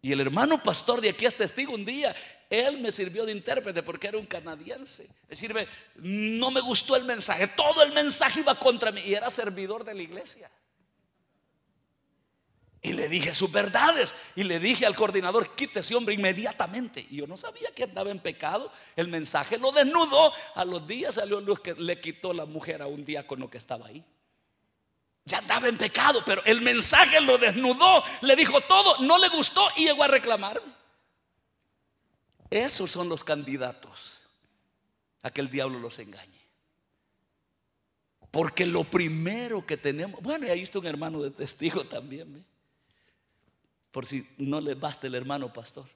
Y 0.00 0.10
el 0.10 0.20
hermano 0.20 0.60
pastor 0.60 1.00
de 1.00 1.10
aquí 1.10 1.24
es 1.24 1.36
testigo 1.36 1.72
un 1.72 1.84
día, 1.84 2.16
él 2.50 2.80
me 2.80 2.90
sirvió 2.90 3.24
de 3.24 3.30
intérprete 3.30 3.84
porque 3.84 4.08
era 4.08 4.18
un 4.18 4.26
canadiense. 4.26 5.08
Decirme, 5.28 5.68
no 5.94 6.50
me 6.50 6.60
gustó 6.60 6.96
el 6.96 7.04
mensaje, 7.04 7.46
todo 7.46 7.84
el 7.84 7.92
mensaje 7.92 8.40
iba 8.40 8.58
contra 8.58 8.90
mí 8.90 9.02
y 9.02 9.14
era 9.14 9.30
servidor 9.30 9.84
de 9.84 9.94
la 9.94 10.02
iglesia. 10.02 10.50
Y 12.84 12.94
le 12.94 13.08
dije 13.08 13.32
sus 13.32 13.50
verdades. 13.50 14.14
Y 14.34 14.42
le 14.42 14.58
dije 14.58 14.84
al 14.84 14.96
coordinador, 14.96 15.54
quite 15.54 15.80
ese 15.80 15.94
hombre 15.94 16.14
inmediatamente. 16.14 17.06
Y 17.08 17.18
yo 17.18 17.28
no 17.28 17.36
sabía 17.36 17.70
que 17.72 17.84
andaba 17.84 18.10
en 18.10 18.18
pecado. 18.18 18.72
El 18.96 19.06
mensaje 19.06 19.56
lo 19.56 19.70
desnudó. 19.70 20.32
A 20.56 20.64
los 20.64 20.86
días 20.86 21.14
salió 21.14 21.40
luz 21.40 21.60
que 21.60 21.74
le 21.74 22.00
quitó 22.00 22.32
la 22.32 22.44
mujer 22.44 22.82
a 22.82 22.88
un 22.88 23.04
diácono 23.04 23.48
que 23.48 23.58
estaba 23.58 23.86
ahí. 23.86 24.04
Ya 25.24 25.38
andaba 25.38 25.68
en 25.68 25.78
pecado, 25.78 26.24
pero 26.26 26.42
el 26.44 26.60
mensaje 26.60 27.20
lo 27.20 27.38
desnudó. 27.38 28.02
Le 28.22 28.34
dijo 28.34 28.60
todo, 28.62 28.98
no 28.98 29.16
le 29.18 29.28
gustó 29.28 29.68
y 29.76 29.84
llegó 29.84 30.02
a 30.02 30.08
reclamarme. 30.08 30.72
Esos 32.50 32.90
son 32.90 33.08
los 33.08 33.22
candidatos 33.22 34.22
a 35.22 35.30
que 35.30 35.40
el 35.40 35.48
diablo 35.48 35.78
los 35.78 36.00
engañe. 36.00 36.42
Porque 38.32 38.66
lo 38.66 38.82
primero 38.82 39.64
que 39.64 39.76
tenemos, 39.76 40.20
bueno, 40.20 40.48
y 40.48 40.50
ahí 40.50 40.62
está 40.62 40.80
un 40.80 40.86
hermano 40.86 41.22
de 41.22 41.30
testigo 41.30 41.84
también. 41.84 42.44
Por 43.92 44.06
si 44.06 44.28
no 44.38 44.60
le 44.60 44.74
basta 44.74 45.06
el 45.06 45.14
hermano 45.14 45.52
pastor. 45.52 45.86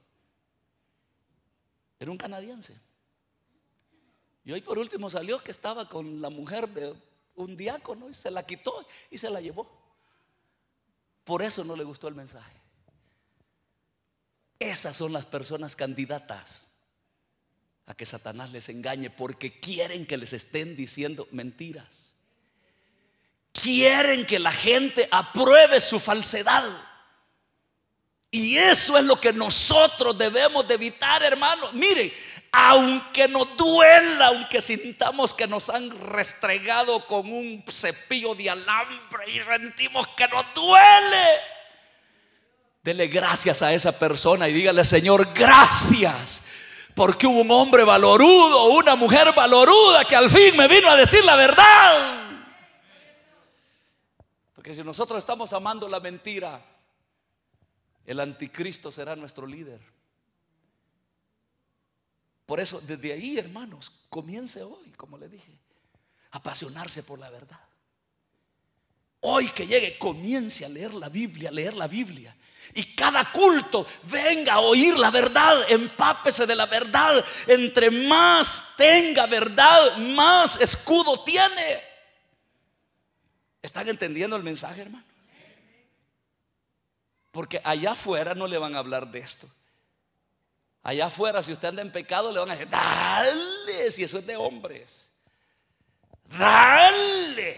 Era 1.99 2.11
un 2.11 2.19
canadiense. 2.19 2.79
Y 4.45 4.53
hoy 4.53 4.61
por 4.61 4.79
último 4.79 5.11
salió 5.11 5.41
que 5.41 5.51
estaba 5.51 5.89
con 5.89 6.21
la 6.21 6.31
mujer 6.31 6.69
de 6.69 6.95
un 7.35 7.57
diácono 7.57 8.09
y 8.09 8.15
se 8.15 8.31
la 8.31 8.47
quitó 8.47 8.87
y 9.11 9.19
se 9.19 9.31
la 9.31 9.41
llevó. 9.41 9.69
Por 11.25 11.43
eso 11.43 11.65
no 11.65 11.75
le 11.75 11.83
gustó 11.83 12.07
el 12.07 12.15
mensaje. 12.15 12.61
Esas 14.59 14.97
son 14.97 15.13
las 15.13 15.27
personas 15.27 15.75
candidatas 15.75 16.69
a 17.87 17.95
que 17.95 18.07
Satanás 18.07 18.53
les 18.53 18.69
engañe 18.69 19.11
porque 19.11 19.59
quieren 19.59 20.07
que 20.07 20.17
les 20.17 20.33
estén 20.33 20.77
diciendo 20.77 21.27
mentiras. 21.31 22.15
Quieren 23.53 24.27
que 24.27 24.39
la 24.39 24.53
gente 24.53 25.09
apruebe 25.11 25.81
su 25.81 25.99
falsedad. 25.99 26.71
Y 28.37 28.59
eso 28.59 28.99
es 28.99 29.05
lo 29.07 29.19
que 29.19 29.33
nosotros 29.33 30.19
debemos 30.19 30.69
de 30.69 30.75
evitar, 30.75 31.23
hermanos. 31.23 31.73
Miren, 31.73 32.13
aunque 32.53 33.27
nos 33.29 33.57
duela, 33.57 34.27
aunque 34.27 34.61
sintamos 34.61 35.33
que 35.33 35.47
nos 35.47 35.71
han 35.71 35.91
restregado 35.99 37.07
con 37.07 37.33
un 37.33 37.65
cepillo 37.67 38.35
de 38.35 38.51
alambre 38.51 39.31
y 39.31 39.41
sentimos 39.41 40.09
que 40.09 40.29
nos 40.29 40.45
duele, 40.55 41.27
dele 42.83 43.07
gracias 43.07 43.63
a 43.63 43.73
esa 43.73 43.99
persona 43.99 44.51
y 44.51 44.53
dígale, 44.53 44.85
Señor, 44.85 45.33
gracias. 45.33 46.43
Porque 46.95 47.27
hubo 47.27 47.41
un 47.41 47.51
hombre 47.51 47.85
valorudo, 47.85 48.65
una 48.65 48.97
mujer 48.97 49.33
valoruda 49.33 50.05
que 50.05 50.15
al 50.15 50.29
fin 50.29 50.55
me 50.59 50.69
vino 50.69 50.91
a 50.91 50.97
decir 50.97 51.25
la 51.25 51.37
verdad. 51.37 52.23
Porque 54.55 54.75
si 54.75 54.83
nosotros 54.83 55.21
estamos 55.21 55.55
amando 55.55 55.89
la 55.89 56.01
mentira, 56.01 56.61
el 58.07 58.21
anticristo 58.21 58.93
será 58.93 59.17
nuestro 59.17 59.47
líder. 59.47 59.81
Por 62.47 62.61
eso, 62.61 62.81
desde 62.81 63.13
ahí, 63.13 63.39
hermanos, 63.39 63.91
comience 64.09 64.63
hoy, 64.63 64.93
como 64.97 65.19
le 65.19 65.29
dije, 65.29 65.59
apasionarse 66.31 67.03
por 67.03 67.19
la 67.19 67.29
verdad. 67.29 67.61
Hoy 69.21 69.49
que 69.49 69.67
llegue, 69.67 69.99
comience 69.99 70.65
a 70.65 70.69
leer 70.69 70.95
la 70.95 71.09
Biblia, 71.09 71.49
a 71.49 71.53
leer 71.53 71.75
la 71.75 71.89
Biblia. 71.89 72.37
Y 72.75 72.95
cada 72.95 73.33
culto 73.33 73.85
venga 74.05 74.55
a 74.55 74.61
oír 74.61 74.97
la 74.97 75.11
verdad, 75.11 75.69
empápese 75.69 76.47
de 76.47 76.55
la 76.55 76.67
verdad. 76.67 77.25
Entre 77.49 77.91
más 77.91 78.75
tenga 78.77 79.27
verdad, 79.27 79.97
más 79.97 80.61
escudo 80.61 81.25
tiene. 81.25 81.83
¿Están 83.61 83.89
entendiendo 83.89 84.37
el 84.37 84.45
mensaje, 84.45 84.83
hermano? 84.83 85.16
Porque 87.37 87.61
allá 87.65 87.93
afuera 87.93 88.35
no 88.35 88.47
le 88.47 88.57
van 88.57 88.75
a 88.75 88.79
hablar 88.79 89.09
de 89.09 89.19
esto. 89.19 89.47
Allá 90.83 91.05
afuera, 91.05 91.43
si 91.43 91.53
usted 91.53 91.69
anda 91.69 91.83
en 91.83 91.93
pecado, 91.93 92.33
le 92.33 92.39
van 92.39 92.49
a 92.49 92.53
decir, 92.55 92.67
dale, 92.71 93.91
si 93.91 94.05
eso 94.05 94.17
es 94.17 94.27
de 94.27 94.39
hombres. 94.39 95.11
Dale. 96.25 97.55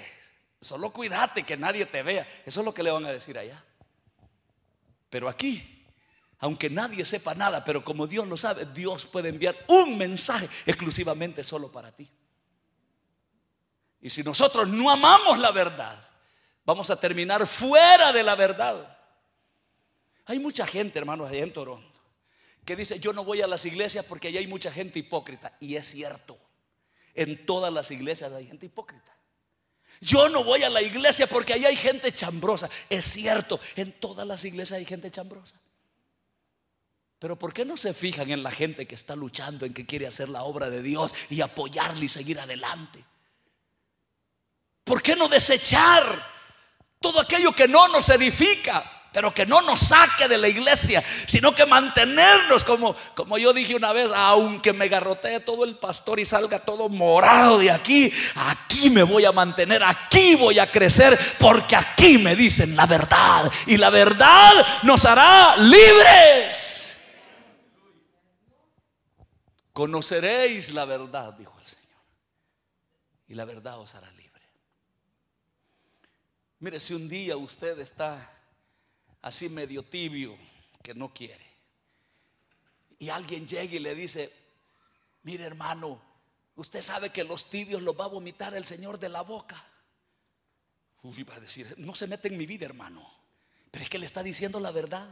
Solo 0.60 0.90
cuídate 0.90 1.44
que 1.44 1.56
nadie 1.56 1.86
te 1.86 2.02
vea. 2.02 2.26
Eso 2.44 2.58
es 2.58 2.66
lo 2.66 2.74
que 2.74 2.82
le 2.82 2.90
van 2.90 3.06
a 3.06 3.12
decir 3.12 3.38
allá. 3.38 3.62
Pero 5.10 5.28
aquí, 5.28 5.86
aunque 6.40 6.68
nadie 6.68 7.04
sepa 7.04 7.36
nada, 7.36 7.62
pero 7.62 7.84
como 7.84 8.08
Dios 8.08 8.26
lo 8.26 8.36
sabe, 8.36 8.66
Dios 8.74 9.06
puede 9.06 9.28
enviar 9.28 9.64
un 9.68 9.96
mensaje 9.96 10.48
exclusivamente 10.66 11.44
solo 11.44 11.70
para 11.70 11.92
ti. 11.92 12.10
Y 14.00 14.10
si 14.10 14.24
nosotros 14.24 14.66
no 14.66 14.90
amamos 14.90 15.38
la 15.38 15.52
verdad, 15.52 16.04
vamos 16.64 16.90
a 16.90 16.98
terminar 16.98 17.46
fuera 17.46 18.10
de 18.10 18.24
la 18.24 18.34
verdad. 18.34 18.97
Hay 20.28 20.38
mucha 20.38 20.66
gente, 20.66 20.98
hermanos, 20.98 21.30
allá 21.30 21.42
en 21.42 21.52
Toronto, 21.54 22.00
que 22.64 22.76
dice, 22.76 23.00
yo 23.00 23.14
no 23.14 23.24
voy 23.24 23.40
a 23.40 23.46
las 23.46 23.64
iglesias 23.64 24.04
porque 24.04 24.28
allá 24.28 24.40
hay 24.40 24.46
mucha 24.46 24.70
gente 24.70 24.98
hipócrita. 24.98 25.56
Y 25.58 25.76
es 25.76 25.86
cierto, 25.86 26.38
en 27.14 27.46
todas 27.46 27.72
las 27.72 27.90
iglesias 27.90 28.32
hay 28.34 28.46
gente 28.46 28.66
hipócrita. 28.66 29.16
Yo 30.02 30.28
no 30.28 30.44
voy 30.44 30.62
a 30.64 30.68
la 30.68 30.82
iglesia 30.82 31.26
porque 31.26 31.54
allá 31.54 31.68
hay 31.68 31.76
gente 31.76 32.12
chambrosa. 32.12 32.68
Es 32.90 33.06
cierto, 33.06 33.58
en 33.74 33.92
todas 33.92 34.26
las 34.26 34.44
iglesias 34.44 34.78
hay 34.78 34.84
gente 34.84 35.10
chambrosa. 35.10 35.58
Pero 37.18 37.38
¿por 37.38 37.54
qué 37.54 37.64
no 37.64 37.78
se 37.78 37.94
fijan 37.94 38.30
en 38.30 38.42
la 38.42 38.50
gente 38.50 38.86
que 38.86 38.94
está 38.94 39.16
luchando, 39.16 39.64
en 39.64 39.72
que 39.72 39.86
quiere 39.86 40.06
hacer 40.06 40.28
la 40.28 40.42
obra 40.44 40.68
de 40.68 40.82
Dios 40.82 41.14
y 41.30 41.40
apoyarle 41.40 42.04
y 42.04 42.08
seguir 42.08 42.38
adelante? 42.38 43.02
¿Por 44.84 45.00
qué 45.00 45.16
no 45.16 45.26
desechar 45.26 46.22
todo 47.00 47.18
aquello 47.18 47.52
que 47.52 47.66
no 47.66 47.88
nos 47.88 48.10
edifica? 48.10 48.97
Pero 49.18 49.34
que 49.34 49.46
no 49.46 49.62
nos 49.62 49.80
saque 49.80 50.28
de 50.28 50.38
la 50.38 50.46
iglesia, 50.46 51.02
sino 51.26 51.52
que 51.52 51.66
mantenernos 51.66 52.62
como, 52.62 52.94
como 53.16 53.36
yo 53.36 53.52
dije 53.52 53.74
una 53.74 53.92
vez, 53.92 54.12
aunque 54.14 54.72
me 54.72 54.86
garrotee 54.86 55.40
todo 55.40 55.64
el 55.64 55.74
pastor 55.76 56.20
y 56.20 56.24
salga 56.24 56.60
todo 56.60 56.88
morado 56.88 57.58
de 57.58 57.68
aquí, 57.68 58.12
aquí 58.36 58.90
me 58.90 59.02
voy 59.02 59.24
a 59.24 59.32
mantener, 59.32 59.82
aquí 59.82 60.36
voy 60.36 60.60
a 60.60 60.70
crecer, 60.70 61.18
porque 61.36 61.74
aquí 61.74 62.18
me 62.18 62.36
dicen 62.36 62.76
la 62.76 62.86
verdad 62.86 63.50
y 63.66 63.76
la 63.76 63.90
verdad 63.90 64.54
nos 64.84 65.04
hará 65.04 65.56
libres. 65.56 67.00
Conoceréis 69.72 70.70
la 70.70 70.84
verdad, 70.84 71.32
dijo 71.32 71.58
el 71.58 71.66
Señor, 71.66 72.04
y 73.26 73.34
la 73.34 73.44
verdad 73.44 73.80
os 73.80 73.92
hará 73.96 74.08
libre. 74.12 74.42
Mire, 76.60 76.78
si 76.78 76.94
un 76.94 77.08
día 77.08 77.36
usted 77.36 77.80
está 77.80 78.37
así 79.22 79.48
medio 79.48 79.82
tibio, 79.82 80.36
que 80.82 80.94
no 80.94 81.12
quiere. 81.12 81.46
Y 82.98 83.10
alguien 83.10 83.46
llega 83.46 83.74
y 83.74 83.78
le 83.78 83.94
dice, 83.94 84.32
mire 85.22 85.44
hermano, 85.44 86.00
usted 86.56 86.80
sabe 86.80 87.10
que 87.10 87.24
los 87.24 87.50
tibios 87.50 87.82
los 87.82 87.98
va 87.98 88.06
a 88.06 88.08
vomitar 88.08 88.54
el 88.54 88.64
Señor 88.64 88.98
de 88.98 89.08
la 89.08 89.22
boca. 89.22 89.64
Uy, 91.02 91.22
va 91.22 91.36
a 91.36 91.40
decir, 91.40 91.74
no 91.78 91.94
se 91.94 92.06
mete 92.06 92.28
en 92.28 92.36
mi 92.36 92.46
vida, 92.46 92.66
hermano. 92.66 93.08
Pero 93.70 93.84
es 93.84 93.90
que 93.90 93.98
le 93.98 94.06
está 94.06 94.22
diciendo 94.22 94.58
la 94.60 94.72
verdad. 94.72 95.08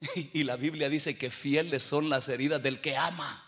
Y 0.32 0.44
la 0.44 0.54
Biblia 0.54 0.88
dice 0.88 1.18
que 1.18 1.30
fieles 1.30 1.82
son 1.82 2.08
las 2.08 2.28
heridas 2.28 2.62
del 2.62 2.80
que 2.80 2.96
ama. 2.96 3.44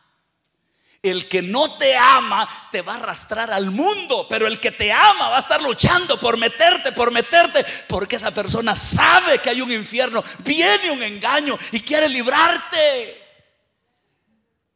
El 1.03 1.29
que 1.29 1.41
no 1.41 1.79
te 1.79 1.97
ama 1.97 2.47
te 2.71 2.83
va 2.83 2.95
a 2.95 2.97
arrastrar 2.97 3.51
al 3.51 3.71
mundo, 3.71 4.27
pero 4.29 4.47
el 4.47 4.61
que 4.61 4.71
te 4.71 4.93
ama 4.93 5.31
va 5.31 5.37
a 5.37 5.41
estar 5.41 5.63
luchando 5.63 6.21
por 6.21 6.37
meterte, 6.37 6.93
por 6.93 7.11
meterte, 7.11 7.65
porque 7.89 8.17
esa 8.17 8.33
persona 8.33 8.77
sabe 8.77 9.39
que 9.39 9.49
hay 9.49 9.63
un 9.63 9.73
infierno, 9.73 10.23
viene 10.41 10.91
un 10.91 11.03
engaño 11.03 11.59
y 11.73 11.81
quiere 11.81 12.07
librarte. 12.07 13.21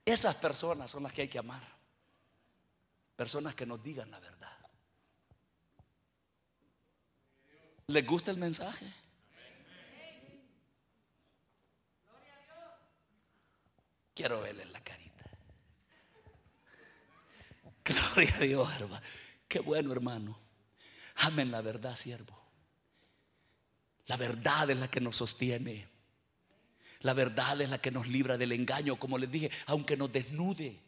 Esas 0.03 0.35
personas 0.37 0.91
son 0.91 1.03
las 1.03 1.13
que 1.13 1.23
hay 1.23 1.29
que 1.29 1.39
amar. 1.39 1.63
Personas 3.17 3.55
que 3.55 3.67
nos 3.67 3.83
digan 3.83 4.11
la 4.11 4.19
verdad. 4.19 4.35
¿Les 7.89 8.07
gusta 8.07 8.31
el 8.31 8.39
mensaje? 8.39 8.87
Quiero 14.15 14.41
verles 14.41 14.71
la 14.71 14.81
carita. 14.81 15.04
Gloria 18.15 18.35
a 18.37 18.41
Dios, 18.41 18.69
hermano. 18.75 19.03
Qué 19.47 19.61
bueno, 19.61 19.93
hermano. 19.93 20.39
Amen 21.17 21.51
la 21.51 21.61
verdad, 21.61 21.97
siervo. 21.97 22.37
La 24.07 24.17
verdad 24.17 24.71
es 24.71 24.79
la 24.79 24.89
que 24.89 25.01
nos 25.01 25.17
sostiene. 25.17 25.89
La 27.01 27.13
verdad 27.13 27.61
es 27.61 27.69
la 27.69 27.79
que 27.79 27.91
nos 27.91 28.07
libra 28.07 28.39
del 28.39 28.53
engaño, 28.53 28.97
como 28.97 29.19
les 29.19 29.31
dije, 29.31 29.51
aunque 29.67 29.97
nos 29.97 30.13
desnude. 30.13 30.81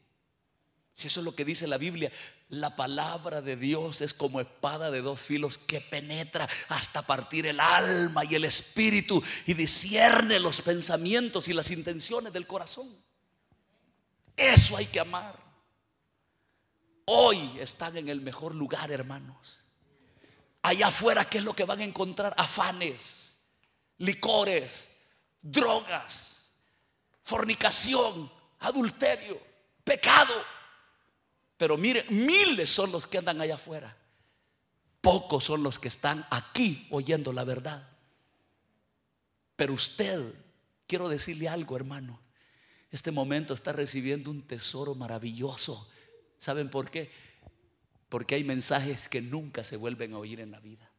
Si 0.95 1.09
eso 1.09 1.21
es 1.21 1.25
lo 1.25 1.35
que 1.35 1.45
dice 1.45 1.67
la 1.67 1.77
Biblia, 1.77 2.11
la 2.49 2.75
palabra 2.75 3.43
de 3.43 3.57
Dios 3.57 4.01
es 4.01 4.15
como 4.15 4.41
espada 4.41 4.91
de 4.91 5.03
dos 5.03 5.21
filos 5.21 5.59
que 5.59 5.83
penetra 5.83 6.49
hasta 6.71 7.03
partir 7.03 7.45
el 7.47 7.61
alma 7.61 8.25
y 8.25 8.35
el 8.35 8.47
espíritu 8.47 9.23
y 9.45 9.53
discierne 9.53 10.39
los 10.39 10.63
pensamientos 10.63 11.49
y 11.49 11.53
las 11.53 11.71
intenciones 11.71 12.33
del 12.33 12.47
corazón. 12.47 12.89
Eso 14.35 14.79
hay 14.79 14.87
que 14.87 15.01
amar. 15.01 15.46
Hoy 17.07 17.59
están 17.61 17.97
en 17.97 18.09
el 18.09 18.21
mejor 18.21 18.55
lugar, 18.55 18.91
hermanos. 18.91 19.61
Allá 20.63 20.89
afuera, 20.89 21.25
¿qué 21.25 21.39
es 21.39 21.45
lo 21.45 21.55
que 21.55 21.65
van 21.65 21.81
a 21.81 21.85
encontrar? 21.85 22.35
Afanes, 22.37 23.37
licores, 23.99 24.97
drogas, 25.41 26.51
fornicación, 27.23 28.31
adulterio, 28.59 29.41
pecado. 29.85 30.35
Pero 31.57 31.79
mire, 31.79 32.05
miles 32.11 32.71
son 32.71 32.91
los 32.91 33.07
que 33.07 33.19
andan 33.19 33.41
allá 33.41 33.55
afuera. 33.55 33.97
Pocos 35.01 35.45
son 35.45 35.63
los 35.63 35.79
que 35.79 35.87
están 35.87 36.27
aquí 36.31 36.89
oyendo 36.91 37.33
la 37.33 37.45
verdad. 37.45 37.89
Pero 39.55 39.75
usted, 39.75 40.35
quiero 40.89 41.09
decirle 41.09 41.49
algo, 41.49 41.77
hermano. 41.77 42.21
Este 42.91 43.13
momento 43.13 43.55
está 43.55 43.73
recibiendo 43.73 44.33
un 44.33 44.43
tesoro 44.43 44.97
maravilloso 44.97 45.89
¿Saben 46.39 46.69
por 46.69 46.91
qué? 46.91 47.11
Porque 48.09 48.35
hay 48.35 48.45
mensajes 48.45 49.09
que 49.09 49.21
nunca 49.21 49.65
se 49.65 49.77
vuelven 49.77 50.15
a 50.15 50.19
oír 50.19 50.41
en 50.41 50.51
la 50.51 50.61
vida. 50.61 50.91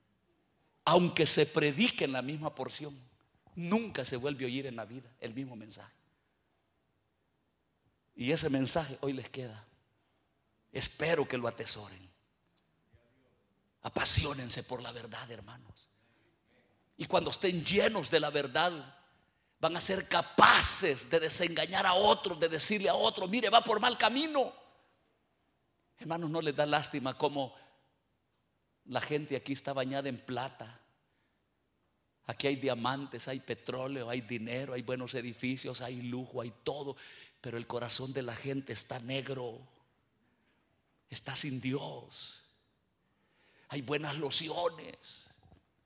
Aunque 0.85 1.25
se 1.25 1.45
predique 1.45 2.05
en 2.05 2.13
la 2.13 2.21
misma 2.21 2.55
porción, 2.55 2.97
nunca 3.55 4.05
se 4.05 4.17
vuelve 4.17 4.45
a 4.45 4.47
oír 4.47 4.65
en 4.65 4.75
la 4.75 4.85
vida 4.85 5.09
el 5.19 5.33
mismo 5.33 5.55
mensaje. 5.55 5.95
Y 8.15 8.31
ese 8.31 8.49
mensaje 8.49 8.97
hoy 9.01 9.13
les 9.13 9.29
queda. 9.29 9.65
Espero 10.71 11.27
que 11.27 11.37
lo 11.37 11.47
atesoren. 11.47 12.07
Apasionense 13.83 14.63
por 14.63 14.81
la 14.81 14.91
verdad, 14.91 15.29
hermanos. 15.31 15.89
Y 16.97 17.05
cuando 17.05 17.29
estén 17.29 17.63
llenos 17.63 18.09
de 18.09 18.19
la 18.19 18.31
verdad, 18.31 18.71
van 19.59 19.77
a 19.77 19.81
ser 19.81 20.07
capaces 20.07 21.09
de 21.09 21.19
desengañar 21.19 21.85
a 21.85 21.93
otros, 21.93 22.39
de 22.39 22.49
decirle 22.49 22.89
a 22.89 22.95
otro, 22.95 23.27
mire, 23.27 23.49
va 23.49 23.63
por 23.63 23.79
mal 23.79 23.97
camino. 23.97 24.53
Hermanos, 25.99 26.29
no 26.29 26.41
les 26.41 26.55
da 26.55 26.65
lástima 26.65 27.17
como 27.17 27.53
la 28.85 29.01
gente 29.01 29.35
aquí 29.35 29.53
está 29.53 29.73
bañada 29.73 30.09
en 30.09 30.17
plata. 30.17 30.79
Aquí 32.25 32.47
hay 32.47 32.57
diamantes, 32.57 33.27
hay 33.27 33.39
petróleo, 33.39 34.09
hay 34.09 34.21
dinero, 34.21 34.73
hay 34.73 34.81
buenos 34.81 35.15
edificios, 35.15 35.81
hay 35.81 36.01
lujo, 36.01 36.41
hay 36.41 36.53
todo. 36.63 36.97
Pero 37.41 37.57
el 37.57 37.67
corazón 37.67 38.13
de 38.13 38.21
la 38.21 38.35
gente 38.35 38.73
está 38.73 38.99
negro. 38.99 39.59
Está 41.09 41.35
sin 41.35 41.61
Dios. 41.61 42.43
Hay 43.69 43.81
buenas 43.81 44.17
lociones. 44.17 45.29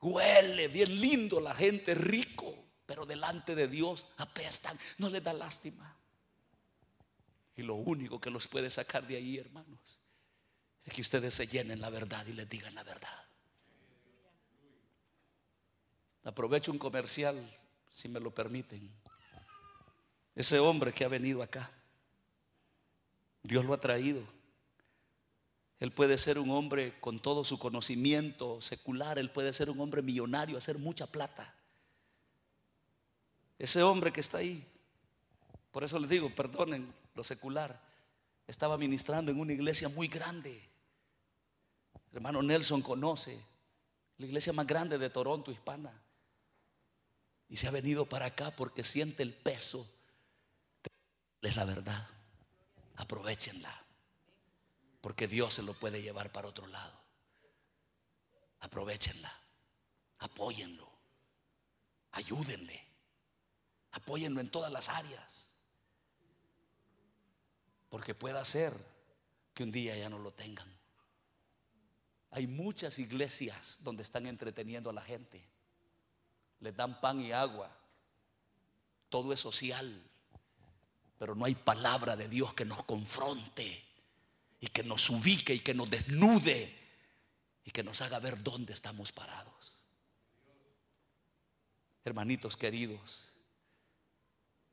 Huele 0.02 0.68
bien 0.68 1.00
lindo 1.00 1.40
la 1.40 1.54
gente, 1.54 1.94
rico. 1.94 2.56
Pero 2.88 3.06
delante 3.06 3.54
de 3.56 3.68
Dios 3.68 4.08
apestan. 4.18 4.78
No 4.98 5.10
les 5.10 5.24
da 5.24 5.34
lástima. 5.34 5.96
Y 7.56 7.62
lo 7.62 7.76
único 7.76 8.20
que 8.20 8.32
los 8.32 8.48
puede 8.48 8.72
sacar 8.72 9.06
de 9.06 9.18
ahí, 9.18 9.38
hermanos, 9.38 10.01
es 10.86 10.94
que 10.94 11.02
ustedes 11.02 11.34
se 11.34 11.48
llenen 11.48 11.82
la 11.82 11.90
verdad 11.90 12.26
y 12.28 12.34
les 12.34 12.50
digan 12.50 12.74
la 12.76 12.84
verdad. 12.84 13.26
Aprovecho 16.24 16.72
un 16.72 16.78
comercial, 16.78 17.38
si 17.90 18.08
me 18.08 18.20
lo 18.20 18.34
permiten. 18.34 18.90
Ese 20.36 20.60
hombre 20.60 20.94
que 20.94 21.04
ha 21.04 21.08
venido 21.08 21.42
acá, 21.42 21.72
Dios 23.44 23.66
lo 23.66 23.74
ha 23.74 23.80
traído. 23.80 24.22
Él 25.80 25.92
puede 25.92 26.18
ser 26.18 26.38
un 26.38 26.52
hombre 26.52 27.00
con 27.00 27.20
todo 27.20 27.44
su 27.44 27.58
conocimiento 27.58 28.62
secular, 28.62 29.18
él 29.18 29.32
puede 29.32 29.52
ser 29.52 29.70
un 29.70 29.80
hombre 29.82 30.04
millonario, 30.04 30.58
hacer 30.58 30.78
mucha 30.78 31.08
plata. 31.08 31.56
Ese 33.58 33.82
hombre 33.82 34.14
que 34.14 34.20
está 34.20 34.40
ahí, 34.40 34.64
por 35.72 35.84
eso 35.84 35.98
les 36.00 36.10
digo, 36.10 36.34
perdonen 36.34 36.94
lo 37.16 37.24
secular, 37.24 37.80
estaba 38.48 38.78
ministrando 38.78 39.32
en 39.32 39.40
una 39.40 39.54
iglesia 39.54 39.90
muy 39.90 40.08
grande 40.08 40.71
hermano 42.12 42.42
Nelson 42.42 42.82
conoce 42.82 43.42
la 44.18 44.28
iglesia 44.28 44.54
más 44.54 44.68
grande 44.68 44.98
de 44.98 45.10
Toronto, 45.10 45.52
hispana. 45.52 45.92
Y 47.50 47.58
se 47.58 47.68
ha 47.68 47.72
venido 47.72 48.06
para 48.06 48.28
acá 48.28 48.56
porque 48.56 48.84
siente 48.84 49.24
el 49.24 49.34
peso. 49.34 49.86
Es 51.42 51.56
la 51.56 51.66
verdad. 51.66 52.08
Aprovechenla. 52.98 53.84
Porque 55.02 55.28
Dios 55.28 55.56
se 55.56 55.64
lo 55.64 55.74
puede 55.74 56.02
llevar 56.02 56.32
para 56.32 56.48
otro 56.48 56.68
lado. 56.68 57.02
Aprovechenla. 58.60 59.36
Apóyenlo. 60.20 60.88
Ayúdenle. 62.12 62.88
Apóyenlo 63.92 64.40
en 64.40 64.50
todas 64.52 64.72
las 64.72 64.88
áreas. 64.88 65.50
Porque 67.90 68.14
pueda 68.14 68.46
ser 68.46 68.72
que 69.56 69.64
un 69.64 69.72
día 69.72 69.98
ya 69.98 70.10
no 70.10 70.20
lo 70.20 70.32
tengan. 70.32 70.81
Hay 72.32 72.48
muchas 72.48 72.98
iglesias 72.98 73.78
donde 73.82 74.04
están 74.04 74.26
entreteniendo 74.26 74.90
a 74.90 74.94
la 74.94 75.02
gente. 75.02 75.44
Les 76.62 76.76
dan 76.76 77.00
pan 77.02 77.20
y 77.20 77.34
agua. 77.34 77.70
Todo 79.10 79.34
es 79.34 79.40
social. 79.40 80.02
Pero 81.20 81.36
no 81.36 81.46
hay 81.46 81.56
palabra 81.56 82.16
de 82.16 82.30
Dios 82.30 82.54
que 82.54 82.66
nos 82.66 82.84
confronte 82.84 83.84
y 84.62 84.68
que 84.68 84.84
nos 84.84 85.10
ubique 85.10 85.54
y 85.54 85.60
que 85.60 85.74
nos 85.74 85.90
desnude 85.90 86.80
y 87.66 87.72
que 87.72 87.84
nos 87.84 88.02
haga 88.02 88.20
ver 88.20 88.42
dónde 88.42 88.74
estamos 88.74 89.12
parados. 89.12 89.74
Hermanitos 92.04 92.58
queridos, 92.58 93.28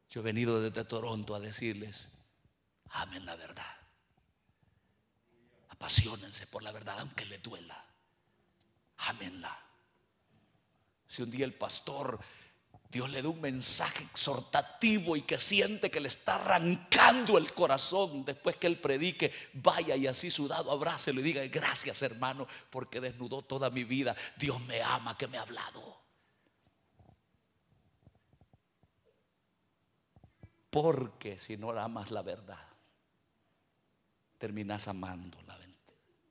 yo 0.09 0.21
he 0.21 0.25
venido 0.25 0.63
desde 0.63 0.85
Toronto 0.85 1.35
a 1.35 1.41
decirles, 1.41 2.09
amen 2.89 3.27
la 3.27 3.37
verdad 3.37 3.78
Apasionense 5.79 6.47
por 6.49 6.63
la 6.63 6.73
verdad, 6.73 6.99
aunque 7.01 7.25
le 7.25 7.39
duela. 7.39 7.85
Ámenla. 8.99 9.57
Si 11.07 11.23
un 11.23 11.31
día 11.31 11.45
el 11.45 11.55
pastor 11.55 12.21
Dios 12.91 13.11
le 13.11 13.21
da 13.21 13.29
un 13.29 13.41
mensaje 13.41 14.03
exhortativo 14.03 15.15
y 15.15 15.23
que 15.23 15.37
siente 15.37 15.91
que 15.91 16.01
le 16.01 16.09
está 16.09 16.37
arrancando 16.37 17.37
el 17.37 17.53
corazón 17.53 18.25
después 18.25 18.57
que 18.57 18.67
él 18.67 18.79
predique. 18.79 19.31
Vaya 19.53 19.95
y 19.95 20.07
así 20.07 20.31
sudado 20.31 20.71
abrace 20.71 21.11
y 21.11 21.21
diga 21.21 21.47
gracias 21.49 22.01
hermano 22.01 22.47
porque 22.71 23.01
desnudó 23.01 23.43
toda 23.43 23.69
mi 23.69 23.85
vida. 23.85 24.17
Dios 24.37 24.59
me 24.63 24.83
ama 24.83 25.19
que 25.19 25.29
me 25.29 25.37
ha 25.37 25.43
hablado. 25.43 25.99
Porque 30.71 31.39
si 31.39 31.59
no 31.59 31.71
amas 31.71 32.11
la 32.11 32.23
verdad, 32.23 32.69
terminas 34.39 34.89
amando 34.89 35.43
la 35.43 35.59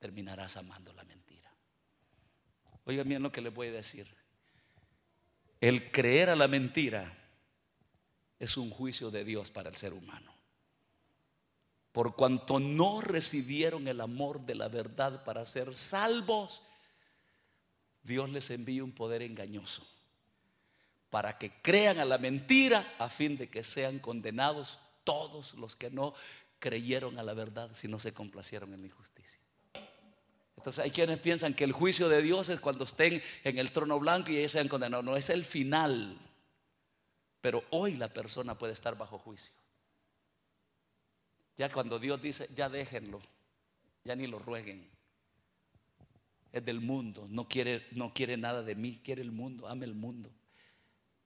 terminarás 0.08 0.56
amando 0.56 0.94
la 0.94 1.04
mentira. 1.04 1.54
Oigan 2.86 3.10
bien 3.10 3.22
lo 3.22 3.30
que 3.30 3.42
les 3.42 3.54
voy 3.54 3.68
a 3.68 3.74
decir. 3.74 4.08
El 5.60 5.92
creer 5.92 6.30
a 6.30 6.36
la 6.38 6.48
mentira 6.48 7.14
es 8.40 8.56
un 8.56 8.70
juicio 8.70 9.12
de 9.12 9.26
Dios 9.26 9.52
para 9.52 9.70
el 9.70 9.76
ser 9.76 9.92
humano. 9.92 10.34
Por 11.92 12.16
cuanto 12.16 12.58
no 12.58 13.02
recibieron 13.02 13.90
el 13.90 14.00
amor 14.00 14.46
de 14.46 14.56
la 14.56 14.70
verdad 14.70 15.26
para 15.26 15.46
ser 15.46 15.76
salvos, 15.76 16.62
Dios 18.02 18.30
les 18.30 18.50
envía 18.50 18.86
un 18.86 18.94
poder 18.94 19.22
engañoso 19.24 19.86
para 21.10 21.38
que 21.38 21.52
crean 21.62 22.00
a 22.00 22.06
la 22.06 22.18
mentira 22.18 22.96
a 22.98 23.10
fin 23.10 23.36
de 23.36 23.50
que 23.50 23.62
sean 23.62 24.00
condenados 24.00 24.80
todos 25.04 25.54
los 25.56 25.76
que 25.76 25.90
no 25.90 26.14
creyeron 26.60 27.20
a 27.20 27.24
la 27.24 27.34
verdad, 27.34 27.72
si 27.74 27.90
no 27.90 28.00
se 28.00 28.14
complacieron 28.14 28.74
en 28.74 28.80
la 28.80 28.88
injusticia. 28.88 29.42
Entonces 30.58 30.84
hay 30.84 30.92
quienes 30.92 31.20
piensan 31.20 31.54
que 31.54 31.64
el 31.64 31.72
juicio 31.72 32.10
de 32.10 32.22
Dios 32.22 32.50
es 32.50 32.60
cuando 32.60 32.84
estén 32.84 33.22
en 33.44 33.58
el 33.58 33.72
trono 33.72 34.00
blanco 34.00 34.32
y 34.32 34.38
ellos 34.38 34.52
sean 34.52 34.68
condenados. 34.68 35.06
No, 35.06 35.16
es 35.16 35.30
el 35.30 35.46
final. 35.46 36.18
Pero 37.42 37.64
hoy 37.70 37.96
la 37.96 38.12
persona 38.12 38.58
puede 38.58 38.74
estar 38.74 38.98
bajo 38.98 39.18
juicio. 39.18 39.54
Ya 41.56 41.72
cuando 41.72 42.00
Dios 42.00 42.22
dice, 42.22 42.50
ya 42.54 42.70
déjenlo, 42.70 43.22
ya 44.04 44.16
ni 44.16 44.28
lo 44.28 44.40
rueguen. 44.40 44.90
Es 46.52 46.66
del 46.66 46.82
mundo, 46.82 47.28
no 47.30 47.48
quiere, 47.48 47.88
no 47.92 48.14
quiere 48.14 48.36
nada 48.36 48.64
de 48.64 48.76
mí, 48.76 49.00
quiere 49.04 49.22
el 49.22 49.32
mundo, 49.32 49.68
ame 49.68 49.86
el 49.86 49.94
mundo. 49.94 50.32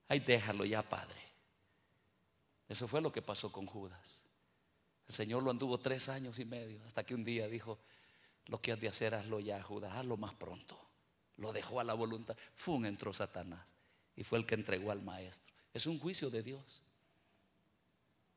Ay, 0.08 0.20
déjalo 0.20 0.66
ya, 0.66 0.82
Padre. 0.82 1.20
Eso 2.68 2.88
fue 2.88 3.02
lo 3.02 3.12
que 3.12 3.22
pasó 3.22 3.52
con 3.52 3.66
Judas. 3.66 4.22
El 5.08 5.14
Señor 5.14 5.44
lo 5.44 5.52
anduvo 5.52 5.80
tres 5.80 6.10
años 6.10 6.40
y 6.40 6.46
medio, 6.46 6.84
hasta 6.86 7.06
que 7.06 7.16
un 7.16 7.24
día 7.24 7.48
dijo, 7.48 7.80
lo 8.52 8.62
que 8.62 8.74
has 8.74 8.82
de 8.82 8.90
hacer, 8.90 9.16
hazlo 9.16 9.40
ya, 9.40 9.64
Judas, 9.64 9.94
hazlo 9.94 10.18
más 10.18 10.34
pronto. 10.34 10.78
Lo 11.38 11.54
dejó 11.54 11.80
a 11.80 11.86
la 11.86 11.94
voluntad. 11.94 12.36
Fue 12.54 12.86
entró 12.86 13.14
Satanás 13.14 13.66
y 14.14 14.26
fue 14.26 14.40
el 14.40 14.46
que 14.46 14.56
entregó 14.56 14.92
al 14.92 15.02
maestro. 15.02 15.56
Es 15.74 15.86
un 15.86 15.98
juicio 15.98 16.30
de 16.30 16.44
Dios. 16.44 16.84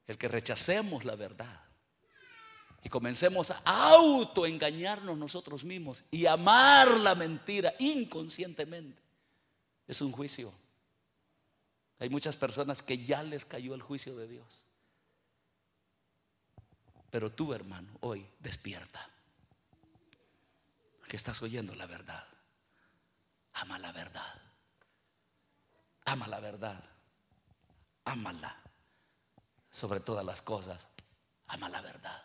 El 0.07 0.17
que 0.17 0.29
rechacemos 0.29 1.05
la 1.05 1.17
verdad 1.17 1.65
y 2.85 2.89
comencemos 2.89 3.51
a 3.51 3.62
autoengañarnos 3.65 5.19
nosotros 5.19 5.65
mismos 5.65 6.05
y 6.12 6.27
amar 6.27 7.01
la 7.01 7.17
mentira 7.17 7.75
inconscientemente, 7.81 9.03
es 9.89 10.01
un 10.01 10.12
juicio. 10.12 10.55
Hay 11.99 12.09
muchas 12.09 12.37
personas 12.37 12.83
que 12.83 13.05
ya 13.05 13.25
les 13.25 13.45
cayó 13.45 13.75
el 13.75 13.83
juicio 13.83 14.15
de 14.15 14.29
Dios. 14.29 14.62
Pero 17.11 17.33
tú, 17.33 17.53
hermano, 17.53 17.93
hoy 18.01 18.25
despierta 18.39 19.11
que 21.09 21.17
estás 21.17 21.43
oyendo 21.43 21.75
la 21.75 21.87
verdad. 21.87 22.27
Ama 23.55 23.79
la 23.79 23.93
verdad. 23.93 24.43
Ama 26.07 26.29
la 26.29 26.41
verdad. 26.41 26.83
Ámala. 28.05 28.61
Sobre 29.71 30.01
todas 30.01 30.25
las 30.25 30.43
cosas, 30.43 30.89
ama 31.49 31.69
la 31.69 31.81
verdad. 31.81 32.23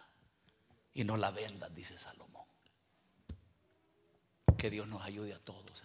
Y 0.93 1.03
no 1.03 1.17
la 1.17 1.31
vendas, 1.31 1.73
dice 1.73 1.97
Salomón. 1.97 2.45
Que 4.57 4.69
Dios 4.69 4.87
nos 4.87 5.01
ayude 5.01 5.33
a 5.33 5.39
todos. 5.39 5.83